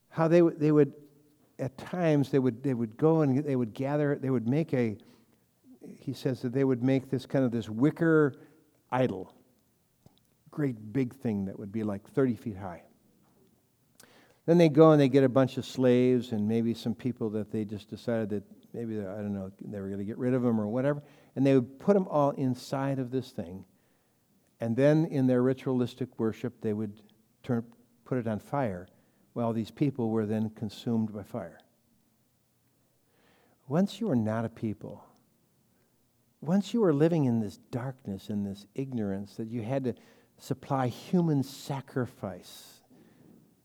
how 0.09 0.29
they, 0.29 0.39
w- 0.39 0.57
they 0.59 0.73
would, 0.73 0.93
at 1.59 1.77
times, 1.79 2.31
they 2.31 2.39
would, 2.39 2.63
they 2.63 2.75
would 2.75 2.97
go 2.97 3.23
and 3.23 3.45
they 3.45 3.57
would 3.57 3.73
gather, 3.73 4.17
they 4.17 4.31
would 4.31 4.49
make 4.49 4.75
a, 4.75 4.97
he 5.99 6.13
says 6.13 6.43
that 6.43 6.53
they 6.53 6.65
would 6.65 6.83
make 6.83 7.11
this 7.11 7.25
kind 7.25 7.45
of 7.45 7.53
this 7.53 7.69
wicker 7.69 8.35
idol. 8.91 9.33
great 10.51 10.93
big 10.93 11.15
thing 11.15 11.45
that 11.45 11.59
would 11.59 11.71
be 11.71 11.85
like 11.85 12.07
30 12.11 12.35
feet 12.35 12.57
high. 12.57 12.83
Then 14.51 14.59
they 14.59 14.69
go 14.69 14.91
and 14.91 15.01
they 15.01 15.09
get 15.09 15.23
a 15.23 15.29
bunch 15.29 15.59
of 15.59 15.65
slaves 15.65 16.33
and 16.33 16.49
maybe 16.49 16.75
some 16.75 16.93
people 16.93 17.31
that 17.31 17.53
they 17.53 17.65
just 17.65 17.89
decided 17.89 18.31
that 18.31 18.43
maybe, 18.75 18.99
I 18.99 19.19
don't 19.19 19.33
know, 19.33 19.53
they 19.65 19.81
were 19.81 19.87
going 19.87 20.01
to 20.01 20.05
get 20.05 20.19
rid 20.19 20.35
of 20.35 20.43
them 20.43 20.61
or 20.61 20.67
whatever. 20.67 21.05
And 21.37 21.47
they 21.47 21.55
would 21.55 21.79
put 21.79 21.95
them 21.95 22.09
all 22.09 22.31
inside 22.31 22.99
of 22.99 23.13
this 23.13 23.31
thing. 23.31 23.65
And 24.59 24.75
then 24.75 25.05
in 25.05 25.29
their 25.29 25.41
ritualistic 25.41 26.19
worship, 26.19 26.61
they 26.63 26.73
would 26.73 27.01
turn, 27.45 27.63
put 28.05 28.19
it 28.19 28.27
on 28.27 28.41
fire 28.41 28.89
while 29.35 29.53
these 29.53 29.71
people 29.71 30.11
were 30.11 30.27
then 30.27 30.51
consumed 30.51 31.13
by 31.13 31.23
fire. 31.23 31.61
Once 33.69 34.01
you 34.01 34.11
are 34.11 34.17
not 34.17 34.45
a 34.45 34.49
people, 34.49 35.05
once 36.41 36.75
you 36.75 36.81
were 36.81 36.93
living 36.93 37.25
in 37.27 37.39
this 37.39 37.59
darkness 37.71 38.29
and 38.31 38.45
this 38.45 38.67
ignorance 38.75 39.37
that 39.37 39.47
you 39.47 39.63
had 39.63 39.85
to 39.85 39.95
supply 40.39 40.89
human 40.89 41.45
sacrifice 41.45 42.80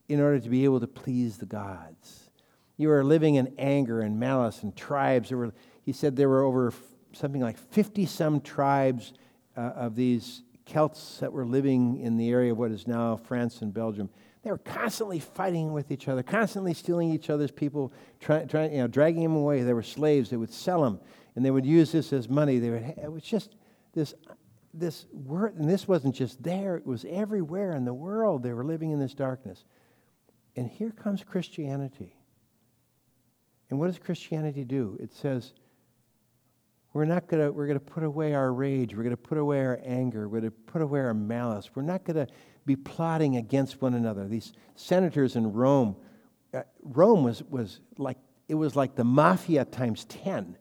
in 0.07 0.19
order 0.19 0.39
to 0.39 0.49
be 0.49 0.63
able 0.63 0.79
to 0.79 0.87
please 0.87 1.37
the 1.37 1.45
gods. 1.45 2.29
You 2.77 2.89
were 2.89 3.03
living 3.03 3.35
in 3.35 3.53
anger 3.57 4.01
and 4.01 4.19
malice 4.19 4.63
and 4.63 4.75
tribes. 4.75 5.31
Were, 5.31 5.53
he 5.83 5.93
said 5.93 6.15
there 6.15 6.29
were 6.29 6.43
over 6.43 6.73
something 7.13 7.41
like 7.41 7.57
50 7.57 8.05
some 8.05 8.41
tribes 8.41 9.13
uh, 9.55 9.61
of 9.61 9.95
these 9.95 10.43
Celts 10.65 11.19
that 11.19 11.31
were 11.31 11.45
living 11.45 11.99
in 12.01 12.17
the 12.17 12.29
area 12.29 12.51
of 12.51 12.57
what 12.57 12.71
is 12.71 12.87
now 12.87 13.15
France 13.15 13.61
and 13.61 13.73
Belgium. 13.73 14.09
They 14.43 14.51
were 14.51 14.57
constantly 14.57 15.19
fighting 15.19 15.73
with 15.73 15.91
each 15.91 16.07
other, 16.07 16.21
constantly 16.23 16.73
stealing 16.73 17.11
each 17.11 17.29
other's 17.29 17.51
people, 17.51 17.93
trying, 18.19 18.47
try, 18.47 18.67
you 18.67 18.77
know, 18.77 18.87
dragging 18.87 19.23
them 19.23 19.35
away. 19.35 19.61
They 19.61 19.73
were 19.73 19.83
slaves. 19.83 20.29
They 20.29 20.37
would 20.37 20.53
sell 20.53 20.83
them, 20.83 20.99
and 21.35 21.45
they 21.45 21.51
would 21.51 21.65
use 21.65 21.91
this 21.91 22.11
as 22.13 22.29
money. 22.29 22.59
They 22.59 22.69
would, 22.71 22.83
it 23.01 23.11
was 23.11 23.23
just 23.23 23.55
this, 23.93 24.13
this 24.73 25.05
word, 25.13 25.55
and 25.55 25.69
this 25.69 25.87
wasn't 25.87 26.15
just 26.15 26.43
there, 26.43 26.75
it 26.77 26.85
was 26.85 27.05
everywhere 27.09 27.75
in 27.75 27.85
the 27.85 27.93
world. 27.93 28.43
They 28.43 28.53
were 28.53 28.65
living 28.65 28.91
in 28.91 28.99
this 28.99 29.13
darkness. 29.13 29.63
And 30.55 30.69
here 30.69 30.91
comes 30.91 31.23
Christianity. 31.23 32.15
And 33.69 33.79
what 33.79 33.87
does 33.87 33.99
Christianity 33.99 34.63
do? 34.63 34.97
It 35.01 35.13
says, 35.13 35.53
we're 36.93 37.05
not 37.05 37.27
going 37.27 37.43
to 37.43 37.51
we're 37.51 37.67
going 37.67 37.77
to 37.77 37.85
put 37.85 38.03
away 38.03 38.33
our 38.33 38.53
rage. 38.53 38.95
We're 38.95 39.03
going 39.03 39.11
to 39.11 39.17
put 39.17 39.37
away 39.37 39.59
our 39.59 39.81
anger. 39.83 40.29
We're 40.29 40.39
going 40.39 40.51
to 40.51 40.57
put 40.57 40.81
away 40.81 41.01
our 41.01 41.13
malice. 41.13 41.69
We're 41.75 41.83
not 41.83 42.05
going 42.05 42.25
to 42.25 42.33
be 42.65 42.77
plotting 42.77 43.35
against 43.35 43.81
one 43.81 43.95
another. 43.95 44.29
These 44.29 44.53
senators 44.75 45.35
in 45.35 45.51
rome 45.51 45.97
uh, 46.53 46.63
rome 46.83 47.23
was 47.23 47.43
was 47.43 47.81
like 47.97 48.17
it 48.47 48.55
was 48.55 48.77
like 48.77 48.95
the 48.95 49.03
mafia 49.03 49.65
times 49.65 50.05
10 50.05 50.57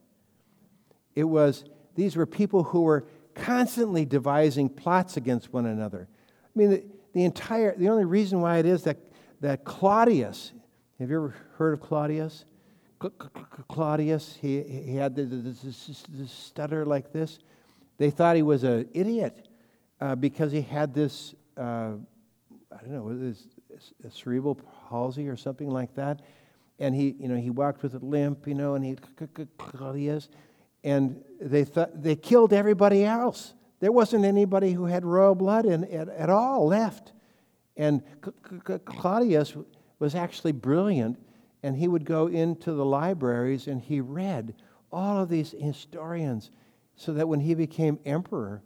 it 1.14 1.24
was 1.24 1.64
these 1.94 2.16
were 2.16 2.26
people 2.26 2.64
who 2.64 2.82
were 2.82 3.06
constantly 3.34 4.04
devising 4.04 4.68
plots 4.68 5.16
against 5.16 5.52
one 5.52 5.66
another. 5.66 6.08
I 6.44 6.58
mean 6.58 6.70
the, 6.70 6.84
the 7.12 7.24
entire 7.24 7.76
the 7.76 7.88
only 7.88 8.04
reason 8.04 8.40
why 8.40 8.58
it 8.58 8.66
is 8.66 8.82
that 8.84 8.98
that 9.44 9.64
claudius 9.64 10.52
have 10.98 11.10
you 11.10 11.16
ever 11.16 11.34
heard 11.56 11.74
of 11.74 11.80
claudius 11.80 12.44
Claudius, 13.68 14.38
he, 14.40 14.62
he 14.62 14.96
had 14.96 15.14
this, 15.14 15.90
stutter 16.26 16.86
like 16.86 17.12
this. 17.12 17.38
They 17.98 18.10
thought 18.10 18.36
he 18.36 18.42
was 18.42 18.64
an 18.64 18.88
idiot 18.92 19.48
uh, 20.00 20.14
because 20.14 20.52
he 20.52 20.62
had 20.62 20.94
this, 20.94 21.34
uh, 21.56 21.92
I 22.72 22.82
don't 22.82 22.90
know, 22.90 23.16
this 23.16 23.46
cerebral 24.10 24.56
palsy 24.88 25.28
or 25.28 25.36
something 25.36 25.68
like 25.68 25.94
that. 25.94 26.20
And 26.78 26.94
he, 26.94 27.14
you 27.18 27.28
know, 27.28 27.36
he 27.36 27.50
walked 27.50 27.82
with 27.82 27.94
a 27.94 27.98
limp, 27.98 28.46
you 28.46 28.54
know, 28.54 28.74
and 28.74 28.84
he, 28.84 28.96
Claudius, 29.58 30.28
and 30.82 31.22
they 31.40 31.64
thought 31.64 32.02
they 32.02 32.16
killed 32.16 32.52
everybody 32.52 33.04
else. 33.04 33.54
There 33.80 33.92
wasn't 33.92 34.24
anybody 34.24 34.72
who 34.72 34.86
had 34.86 35.04
royal 35.04 35.34
blood 35.34 35.66
in, 35.66 35.84
at, 35.84 36.08
at 36.08 36.30
all 36.30 36.66
left. 36.66 37.12
And 37.76 38.02
Claudius 38.84 39.54
was 39.98 40.14
actually 40.14 40.52
brilliant 40.52 41.18
and 41.62 41.76
he 41.76 41.88
would 41.88 42.04
go 42.04 42.26
into 42.26 42.72
the 42.72 42.84
libraries 42.84 43.66
and 43.66 43.80
he 43.80 44.00
read 44.00 44.54
all 44.92 45.22
of 45.22 45.28
these 45.28 45.54
historians 45.58 46.50
so 46.94 47.12
that 47.14 47.26
when 47.26 47.40
he 47.40 47.54
became 47.54 47.98
emperor, 48.04 48.62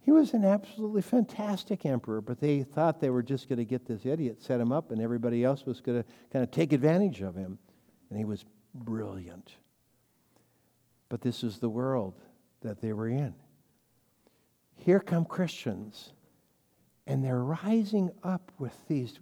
he 0.00 0.10
was 0.10 0.34
an 0.34 0.44
absolutely 0.44 1.02
fantastic 1.02 1.86
emperor, 1.86 2.20
but 2.20 2.40
they 2.40 2.62
thought 2.62 3.00
they 3.00 3.10
were 3.10 3.22
just 3.22 3.48
going 3.48 3.58
to 3.58 3.64
get 3.64 3.86
this 3.86 4.04
idiot, 4.04 4.42
set 4.42 4.60
him 4.60 4.72
up, 4.72 4.90
and 4.90 5.00
everybody 5.00 5.44
else 5.44 5.64
was 5.64 5.80
going 5.80 6.02
to 6.02 6.08
kind 6.32 6.42
of 6.42 6.50
take 6.50 6.72
advantage 6.72 7.20
of 7.20 7.36
him. 7.36 7.58
And 8.08 8.18
he 8.18 8.24
was 8.24 8.44
brilliant. 8.74 9.52
But 11.08 11.20
this 11.20 11.44
is 11.44 11.58
the 11.58 11.68
world 11.68 12.14
that 12.62 12.80
they 12.80 12.92
were 12.92 13.08
in. 13.08 13.34
Here 14.76 15.00
come 15.00 15.24
Christians, 15.24 16.12
and 17.10 17.24
they're 17.24 17.42
rising 17.42 18.12
up 18.22 18.52
with 18.56 18.86
these 18.86 19.18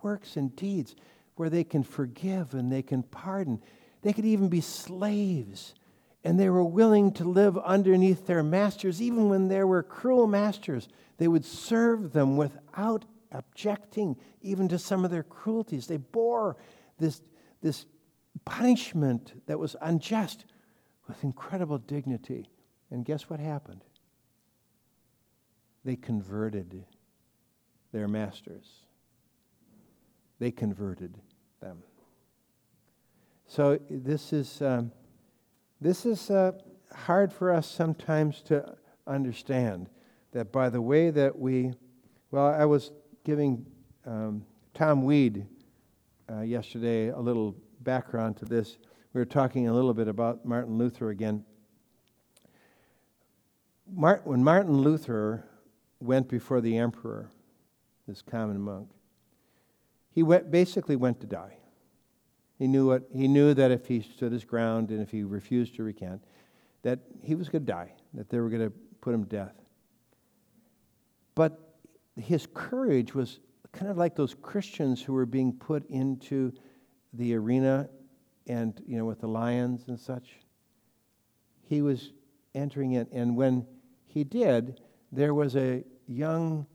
works 0.00 0.36
and 0.36 0.54
deeds 0.54 0.94
where 1.34 1.50
they 1.50 1.64
can 1.64 1.82
forgive 1.82 2.54
and 2.54 2.70
they 2.70 2.82
can 2.82 3.02
pardon. 3.02 3.60
They 4.02 4.12
could 4.12 4.24
even 4.24 4.48
be 4.48 4.60
slaves. 4.60 5.74
And 6.22 6.38
they 6.38 6.48
were 6.48 6.62
willing 6.62 7.10
to 7.14 7.24
live 7.24 7.58
underneath 7.58 8.28
their 8.28 8.44
masters, 8.44 9.02
even 9.02 9.28
when 9.28 9.48
there 9.48 9.66
were 9.66 9.82
cruel 9.82 10.28
masters. 10.28 10.88
They 11.18 11.26
would 11.26 11.44
serve 11.44 12.12
them 12.12 12.36
without 12.36 13.06
objecting 13.32 14.14
even 14.40 14.68
to 14.68 14.78
some 14.78 15.04
of 15.04 15.10
their 15.10 15.24
cruelties. 15.24 15.88
They 15.88 15.96
bore 15.96 16.56
this, 17.00 17.22
this 17.60 17.86
punishment 18.44 19.42
that 19.46 19.58
was 19.58 19.74
unjust 19.80 20.44
with 21.08 21.24
incredible 21.24 21.78
dignity. 21.78 22.46
And 22.88 23.04
guess 23.04 23.28
what 23.28 23.40
happened? 23.40 23.82
They 25.84 25.96
converted 25.96 26.84
their 27.92 28.08
masters 28.08 28.82
they 30.42 30.50
converted 30.50 31.16
them. 31.60 31.84
So 33.46 33.78
this 33.88 34.32
is, 34.32 34.60
um, 34.60 34.90
this 35.80 36.04
is 36.04 36.32
uh, 36.32 36.50
hard 36.92 37.32
for 37.32 37.52
us 37.52 37.70
sometimes 37.70 38.42
to 38.46 38.74
understand 39.06 39.88
that 40.32 40.50
by 40.50 40.68
the 40.68 40.82
way 40.82 41.10
that 41.10 41.38
we, 41.38 41.74
well, 42.32 42.48
I 42.48 42.64
was 42.64 42.90
giving 43.24 43.64
um, 44.04 44.44
Tom 44.74 45.04
Weed 45.04 45.46
uh, 46.28 46.40
yesterday 46.40 47.10
a 47.10 47.20
little 47.20 47.54
background 47.82 48.36
to 48.38 48.44
this. 48.44 48.78
We 49.12 49.20
were 49.20 49.24
talking 49.24 49.68
a 49.68 49.72
little 49.72 49.94
bit 49.94 50.08
about 50.08 50.44
Martin 50.44 50.76
Luther 50.76 51.10
again. 51.10 51.44
Mart- 53.88 54.26
when 54.26 54.42
Martin 54.42 54.78
Luther 54.78 55.44
went 56.00 56.28
before 56.28 56.60
the 56.60 56.78
emperor, 56.78 57.30
this 58.06 58.22
common 58.22 58.60
monk, 58.60 58.88
he 60.10 60.22
went, 60.22 60.50
basically 60.50 60.96
went 60.96 61.20
to 61.20 61.26
die. 61.26 61.56
He 62.58 62.66
knew, 62.66 62.86
what, 62.88 63.04
he 63.14 63.28
knew 63.28 63.54
that 63.54 63.70
if 63.70 63.86
he 63.86 64.02
stood 64.02 64.32
his 64.32 64.44
ground 64.44 64.90
and 64.90 65.00
if 65.00 65.10
he 65.10 65.24
refused 65.24 65.74
to 65.76 65.82
recant, 65.82 66.22
that 66.82 67.00
he 67.22 67.34
was 67.34 67.48
going 67.48 67.64
to 67.64 67.72
die, 67.72 67.92
that 68.14 68.28
they 68.28 68.38
were 68.38 68.48
going 68.48 68.62
to 68.62 68.72
put 69.00 69.14
him 69.14 69.24
to 69.24 69.28
death. 69.28 69.54
But 71.34 71.74
his 72.16 72.46
courage 72.52 73.14
was 73.14 73.40
kind 73.72 73.90
of 73.90 73.96
like 73.96 74.14
those 74.14 74.34
Christians 74.34 75.02
who 75.02 75.12
were 75.12 75.26
being 75.26 75.52
put 75.52 75.88
into 75.88 76.52
the 77.14 77.34
arena 77.34 77.88
and, 78.46 78.80
you 78.86 78.98
know, 78.98 79.04
with 79.04 79.20
the 79.20 79.28
lions 79.28 79.88
and 79.88 79.98
such. 79.98 80.30
He 81.62 81.80
was 81.80 82.12
entering 82.54 82.92
it, 82.92 83.08
and 83.12 83.36
when 83.36 83.66
he 84.06 84.24
did, 84.24 84.80
there 85.10 85.32
was 85.32 85.56
a 85.56 85.84
young, 86.06 86.66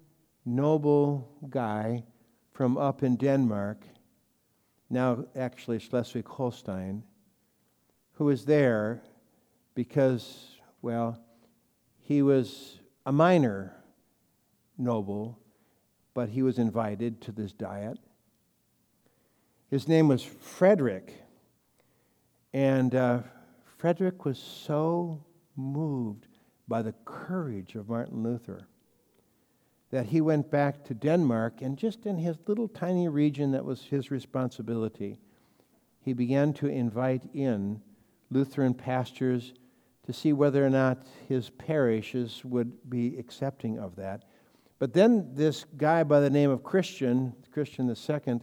noble 0.47 1.29
guy 1.49 2.03
from 2.53 2.77
up 2.77 3.03
in 3.03 3.17
Denmark, 3.17 3.83
now 4.89 5.25
actually 5.35 5.77
Schleswig 5.79 6.25
Holstein, 6.25 7.03
who 8.13 8.25
was 8.25 8.45
there 8.45 9.03
because, 9.75 10.55
well, 10.81 11.19
he 11.99 12.21
was 12.21 12.79
a 13.05 13.11
minor 13.11 13.75
noble, 14.77 15.37
but 16.13 16.29
he 16.29 16.41
was 16.41 16.57
invited 16.57 17.21
to 17.21 17.31
this 17.31 17.51
diet. 17.51 17.99
His 19.69 19.87
name 19.87 20.07
was 20.07 20.23
Frederick. 20.23 21.13
And 22.53 22.95
uh, 22.95 23.19
Frederick 23.77 24.23
was 24.23 24.39
so 24.39 25.23
moved 25.57 26.27
by 26.67 26.81
the 26.81 26.93
courage 27.05 27.75
of 27.75 27.89
Martin 27.89 28.23
Luther 28.23 28.67
that 29.91 30.07
he 30.07 30.21
went 30.21 30.51
back 30.51 30.83
to 30.85 30.93
Denmark, 30.93 31.61
and 31.61 31.77
just 31.77 32.05
in 32.05 32.17
his 32.17 32.37
little 32.47 32.67
tiny 32.67 33.07
region 33.07 33.51
that 33.51 33.63
was 33.63 33.83
his 33.83 34.11
responsibility, 34.11 35.19
he 36.01 36.13
began 36.13 36.53
to 36.53 36.67
invite 36.67 37.23
in 37.33 37.81
Lutheran 38.29 38.73
pastors 38.73 39.53
to 40.05 40.13
see 40.13 40.33
whether 40.33 40.65
or 40.65 40.69
not 40.69 41.03
his 41.27 41.49
parishes 41.49 42.43
would 42.45 42.89
be 42.89 43.17
accepting 43.17 43.77
of 43.77 43.95
that. 43.95 44.23
But 44.79 44.93
then 44.93 45.33
this 45.33 45.65
guy 45.77 46.03
by 46.03 46.19
the 46.19 46.29
name 46.29 46.49
of 46.49 46.63
Christian, 46.63 47.33
Christian 47.51 47.89
II, 47.89 48.39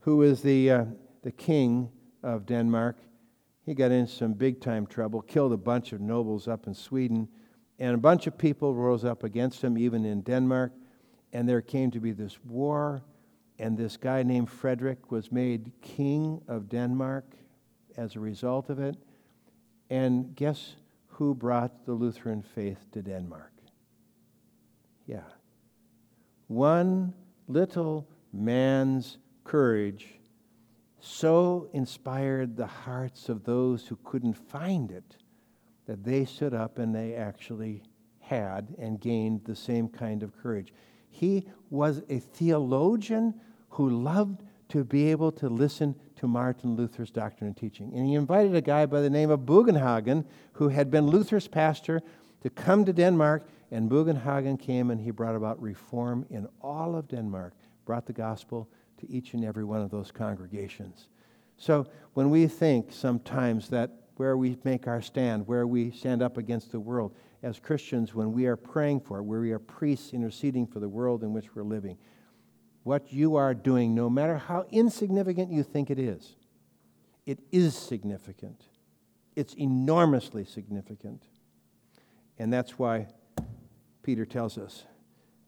who 0.00 0.16
was 0.18 0.42
the, 0.42 0.70
uh, 0.70 0.84
the 1.22 1.32
king 1.32 1.90
of 2.22 2.46
Denmark, 2.46 2.98
he 3.64 3.74
got 3.74 3.90
in 3.90 4.06
some 4.06 4.32
big 4.32 4.60
time 4.60 4.86
trouble, 4.86 5.20
killed 5.20 5.52
a 5.52 5.58
bunch 5.58 5.92
of 5.92 6.00
nobles 6.00 6.48
up 6.48 6.66
in 6.66 6.74
Sweden, 6.74 7.28
and 7.78 7.94
a 7.94 7.98
bunch 7.98 8.26
of 8.26 8.36
people 8.36 8.74
rose 8.74 9.04
up 9.04 9.24
against 9.24 9.62
him, 9.62 9.78
even 9.78 10.04
in 10.04 10.22
Denmark. 10.22 10.72
And 11.32 11.48
there 11.48 11.60
came 11.60 11.90
to 11.90 12.00
be 12.00 12.12
this 12.12 12.38
war, 12.44 13.02
and 13.58 13.76
this 13.76 13.96
guy 13.96 14.22
named 14.22 14.50
Frederick 14.50 15.10
was 15.10 15.32
made 15.32 15.72
king 15.82 16.40
of 16.48 16.68
Denmark 16.68 17.24
as 17.96 18.14
a 18.14 18.20
result 18.20 18.70
of 18.70 18.78
it. 18.78 18.96
And 19.90 20.34
guess 20.36 20.76
who 21.06 21.34
brought 21.34 21.84
the 21.84 21.92
Lutheran 21.92 22.42
faith 22.42 22.86
to 22.92 23.02
Denmark? 23.02 23.52
Yeah. 25.06 25.24
One 26.46 27.14
little 27.48 28.08
man's 28.32 29.18
courage 29.44 30.18
so 31.00 31.68
inspired 31.72 32.56
the 32.56 32.66
hearts 32.66 33.28
of 33.28 33.44
those 33.44 33.86
who 33.86 33.96
couldn't 34.04 34.34
find 34.34 34.90
it 34.90 35.16
that 35.86 36.04
they 36.04 36.24
stood 36.24 36.54
up 36.54 36.78
and 36.78 36.94
they 36.94 37.14
actually 37.14 37.82
had 38.20 38.74
and 38.78 39.00
gained 39.00 39.44
the 39.44 39.56
same 39.56 39.88
kind 39.88 40.22
of 40.22 40.36
courage. 40.36 40.72
He 41.18 41.48
was 41.68 42.02
a 42.08 42.20
theologian 42.20 43.34
who 43.70 43.90
loved 43.90 44.44
to 44.68 44.84
be 44.84 45.10
able 45.10 45.32
to 45.32 45.48
listen 45.48 45.96
to 46.14 46.28
Martin 46.28 46.76
Luther's 46.76 47.10
doctrine 47.10 47.48
and 47.48 47.56
teaching. 47.56 47.92
And 47.92 48.06
he 48.06 48.14
invited 48.14 48.54
a 48.54 48.60
guy 48.60 48.86
by 48.86 49.00
the 49.00 49.10
name 49.10 49.28
of 49.30 49.40
Bugenhagen, 49.40 50.24
who 50.52 50.68
had 50.68 50.92
been 50.92 51.08
Luther's 51.08 51.48
pastor, 51.48 52.02
to 52.42 52.50
come 52.50 52.84
to 52.84 52.92
Denmark. 52.92 53.48
And 53.72 53.90
Bugenhagen 53.90 54.60
came 54.60 54.92
and 54.92 55.00
he 55.00 55.10
brought 55.10 55.34
about 55.34 55.60
reform 55.60 56.24
in 56.30 56.46
all 56.62 56.94
of 56.94 57.08
Denmark, 57.08 57.54
brought 57.84 58.06
the 58.06 58.12
gospel 58.12 58.68
to 58.98 59.10
each 59.10 59.34
and 59.34 59.44
every 59.44 59.64
one 59.64 59.80
of 59.80 59.90
those 59.90 60.12
congregations. 60.12 61.08
So 61.56 61.86
when 62.14 62.30
we 62.30 62.46
think 62.46 62.92
sometimes 62.92 63.70
that 63.70 63.90
where 64.18 64.36
we 64.36 64.56
make 64.62 64.86
our 64.86 65.02
stand, 65.02 65.48
where 65.48 65.66
we 65.66 65.90
stand 65.90 66.22
up 66.22 66.36
against 66.36 66.70
the 66.70 66.78
world, 66.78 67.12
as 67.42 67.58
Christians, 67.58 68.14
when 68.14 68.32
we 68.32 68.46
are 68.46 68.56
praying 68.56 69.00
for 69.00 69.18
it, 69.18 69.22
where 69.22 69.40
we 69.40 69.52
are 69.52 69.58
priests 69.58 70.12
interceding 70.12 70.66
for 70.66 70.80
the 70.80 70.88
world 70.88 71.22
in 71.22 71.32
which 71.32 71.54
we're 71.54 71.62
living, 71.62 71.96
what 72.82 73.12
you 73.12 73.36
are 73.36 73.54
doing, 73.54 73.94
no 73.94 74.10
matter 74.10 74.38
how 74.38 74.64
insignificant 74.70 75.52
you 75.52 75.62
think 75.62 75.90
it 75.90 75.98
is, 75.98 76.36
it 77.26 77.38
is 77.52 77.76
significant. 77.76 78.64
It's 79.36 79.54
enormously 79.54 80.44
significant. 80.44 81.22
And 82.38 82.52
that's 82.52 82.78
why 82.78 83.08
Peter 84.02 84.24
tells 84.24 84.58
us 84.58 84.84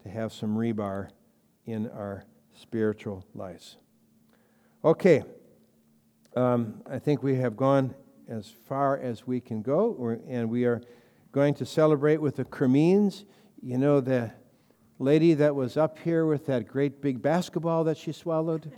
to 0.03 0.09
have 0.09 0.31
some 0.31 0.55
rebar 0.55 1.09
in 1.65 1.89
our 1.89 2.25
spiritual 2.53 3.25
lives. 3.33 3.77
Okay, 4.83 5.23
um, 6.35 6.81
I 6.89 6.99
think 6.99 7.23
we 7.23 7.35
have 7.35 7.57
gone 7.57 7.93
as 8.29 8.49
far 8.49 8.97
as 8.97 9.27
we 9.27 9.41
can 9.41 9.61
go, 9.61 10.17
and 10.27 10.49
we 10.49 10.65
are 10.65 10.81
going 11.31 11.53
to 11.55 11.65
celebrate 11.65 12.17
with 12.17 12.35
the 12.35 12.45
Cremines. 12.45 13.25
You 13.61 13.77
know, 13.77 14.01
the 14.01 14.31
lady 14.99 15.33
that 15.35 15.55
was 15.55 15.77
up 15.77 15.99
here 15.99 16.25
with 16.25 16.45
that 16.47 16.67
great 16.67 17.01
big 17.01 17.21
basketball 17.21 17.83
that 17.85 17.97
she 17.97 18.11
swallowed, 18.11 18.71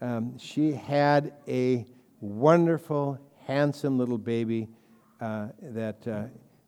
um, 0.00 0.38
she 0.38 0.72
had 0.72 1.32
a 1.48 1.86
wonderful, 2.20 3.18
handsome 3.46 3.98
little 3.98 4.18
baby 4.18 4.68
uh, 5.20 5.48
that 5.62 6.06
uh, 6.06 6.24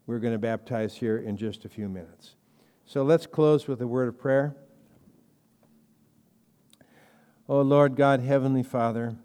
we're 0.07 0.19
going 0.19 0.35
to 0.35 0.39
baptize 0.39 0.95
here 0.95 1.19
in 1.19 1.37
just 1.37 1.65
a 1.65 1.69
few 1.69 1.89
minutes. 1.89 2.37
So 2.85 3.03
let's 3.03 3.27
close 3.27 3.69
with 3.69 3.81
a 3.81 3.87
word 3.87 4.09
of 4.09 4.19
prayer. 4.19 4.57
Oh 7.49 7.61
Lord 7.61 7.97
God, 7.97 8.21
Heavenly 8.21 8.63
Father, 8.63 9.17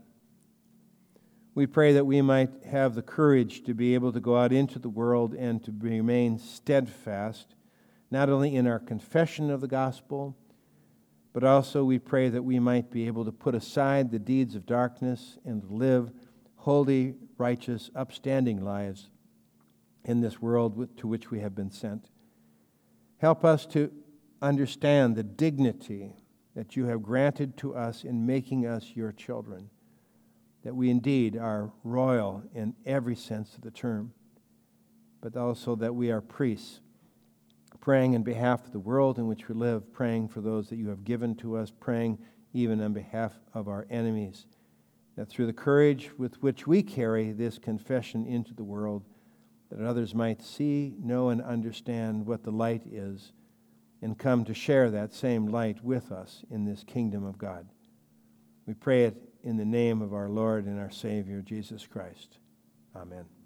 we 1.58 1.66
pray 1.66 1.92
that 1.92 2.06
we 2.06 2.22
might 2.22 2.52
have 2.70 2.94
the 2.94 3.02
courage 3.02 3.64
to 3.64 3.74
be 3.74 3.96
able 3.96 4.14
to 4.14 4.20
go 4.20 4.38
out 4.38 4.54
into 4.54 4.78
the 4.78 4.88
world 4.88 5.34
and 5.34 5.64
to 5.64 5.74
remain 5.80 6.38
steadfast, 6.38 7.56
not 8.12 8.30
only 8.30 8.56
in 8.56 8.68
our 8.68 8.78
confession 8.78 9.50
of 9.50 9.60
the 9.60 9.68
gospel, 9.68 10.38
but 11.34 11.44
also 11.44 11.84
we 11.84 11.98
pray 11.98 12.30
that 12.30 12.44
we 12.44 12.60
might 12.60 12.92
be 12.92 13.08
able 13.08 13.26
to 13.26 13.32
put 13.32 13.56
aside 13.56 14.12
the 14.12 14.20
deeds 14.20 14.54
of 14.54 14.68
darkness 14.68 15.40
and 15.46 15.64
live 15.72 16.12
holy, 16.58 17.16
righteous, 17.40 17.90
upstanding 17.96 18.64
lives 18.64 19.10
in 20.06 20.22
this 20.22 20.40
world 20.40 20.96
to 20.96 21.08
which 21.08 21.32
we 21.32 21.40
have 21.40 21.56
been 21.56 21.72
sent. 21.72 22.12
Help 23.18 23.44
us 23.44 23.66
to 23.66 23.92
understand 24.44 25.16
the 25.16 25.24
dignity 25.24 26.14
that 26.54 26.76
you 26.76 26.86
have 26.86 27.02
granted 27.02 27.58
to 27.58 27.74
us 27.74 28.04
in 28.04 28.28
making 28.28 28.68
us 28.68 28.92
your 28.94 29.12
children, 29.12 29.72
that 30.68 30.76
we 30.76 30.90
indeed 30.90 31.38
are 31.38 31.72
royal 31.86 32.44
in 32.54 32.76
every 32.86 33.16
sense 33.16 33.56
of 33.56 33.62
the 33.62 33.72
term, 33.72 34.12
but 35.22 35.38
also 35.38 35.78
that 35.78 35.96
we 35.96 36.12
are 36.12 36.20
priests, 36.20 36.82
praying 37.80 38.12
in 38.12 38.22
behalf 38.22 38.66
of 38.66 38.74
the 38.74 38.80
world 38.80 39.18
in 39.18 39.28
which 39.28 39.48
we 39.48 39.56
live, 39.56 39.94
praying 39.94 40.28
for 40.28 40.42
those 40.42 40.68
that 40.68 40.76
you 40.76 40.90
have 40.90 41.06
given 41.06 41.34
to 41.34 41.56
us, 41.56 41.72
praying 41.80 42.20
even 42.52 42.82
on 42.82 42.92
behalf 42.92 43.32
of 43.54 43.70
our 43.70 43.88
enemies, 43.90 44.46
that 45.16 45.30
through 45.30 45.46
the 45.46 45.54
courage 45.54 46.10
with 46.18 46.44
which 46.44 46.68
we 46.68 46.84
carry 46.84 47.32
this 47.32 47.58
confession 47.58 48.26
into 48.26 48.54
the 48.54 48.66
world, 48.66 49.06
that 49.70 49.80
others 49.80 50.14
might 50.14 50.42
see, 50.42 50.96
know, 51.02 51.30
and 51.30 51.42
understand 51.42 52.26
what 52.26 52.44
the 52.44 52.52
light 52.52 52.82
is 52.92 53.32
and 54.02 54.18
come 54.18 54.44
to 54.44 54.54
share 54.54 54.92
that 54.92 55.14
same 55.14 55.46
light 55.46 55.82
with 55.82 56.12
us 56.12 56.44
in 56.52 56.66
this 56.66 56.84
kingdom 56.84 57.24
of 57.24 57.38
God. 57.38 57.70
We 58.66 58.74
pray 58.74 59.06
it 59.06 59.27
in 59.48 59.56
the 59.56 59.64
name 59.64 60.02
of 60.02 60.14
our 60.14 60.28
Lord 60.28 60.66
and 60.66 60.78
our 60.78 60.92
Savior, 60.92 61.42
Jesus 61.42 61.88
Christ. 61.88 62.38
Amen. 62.94 63.37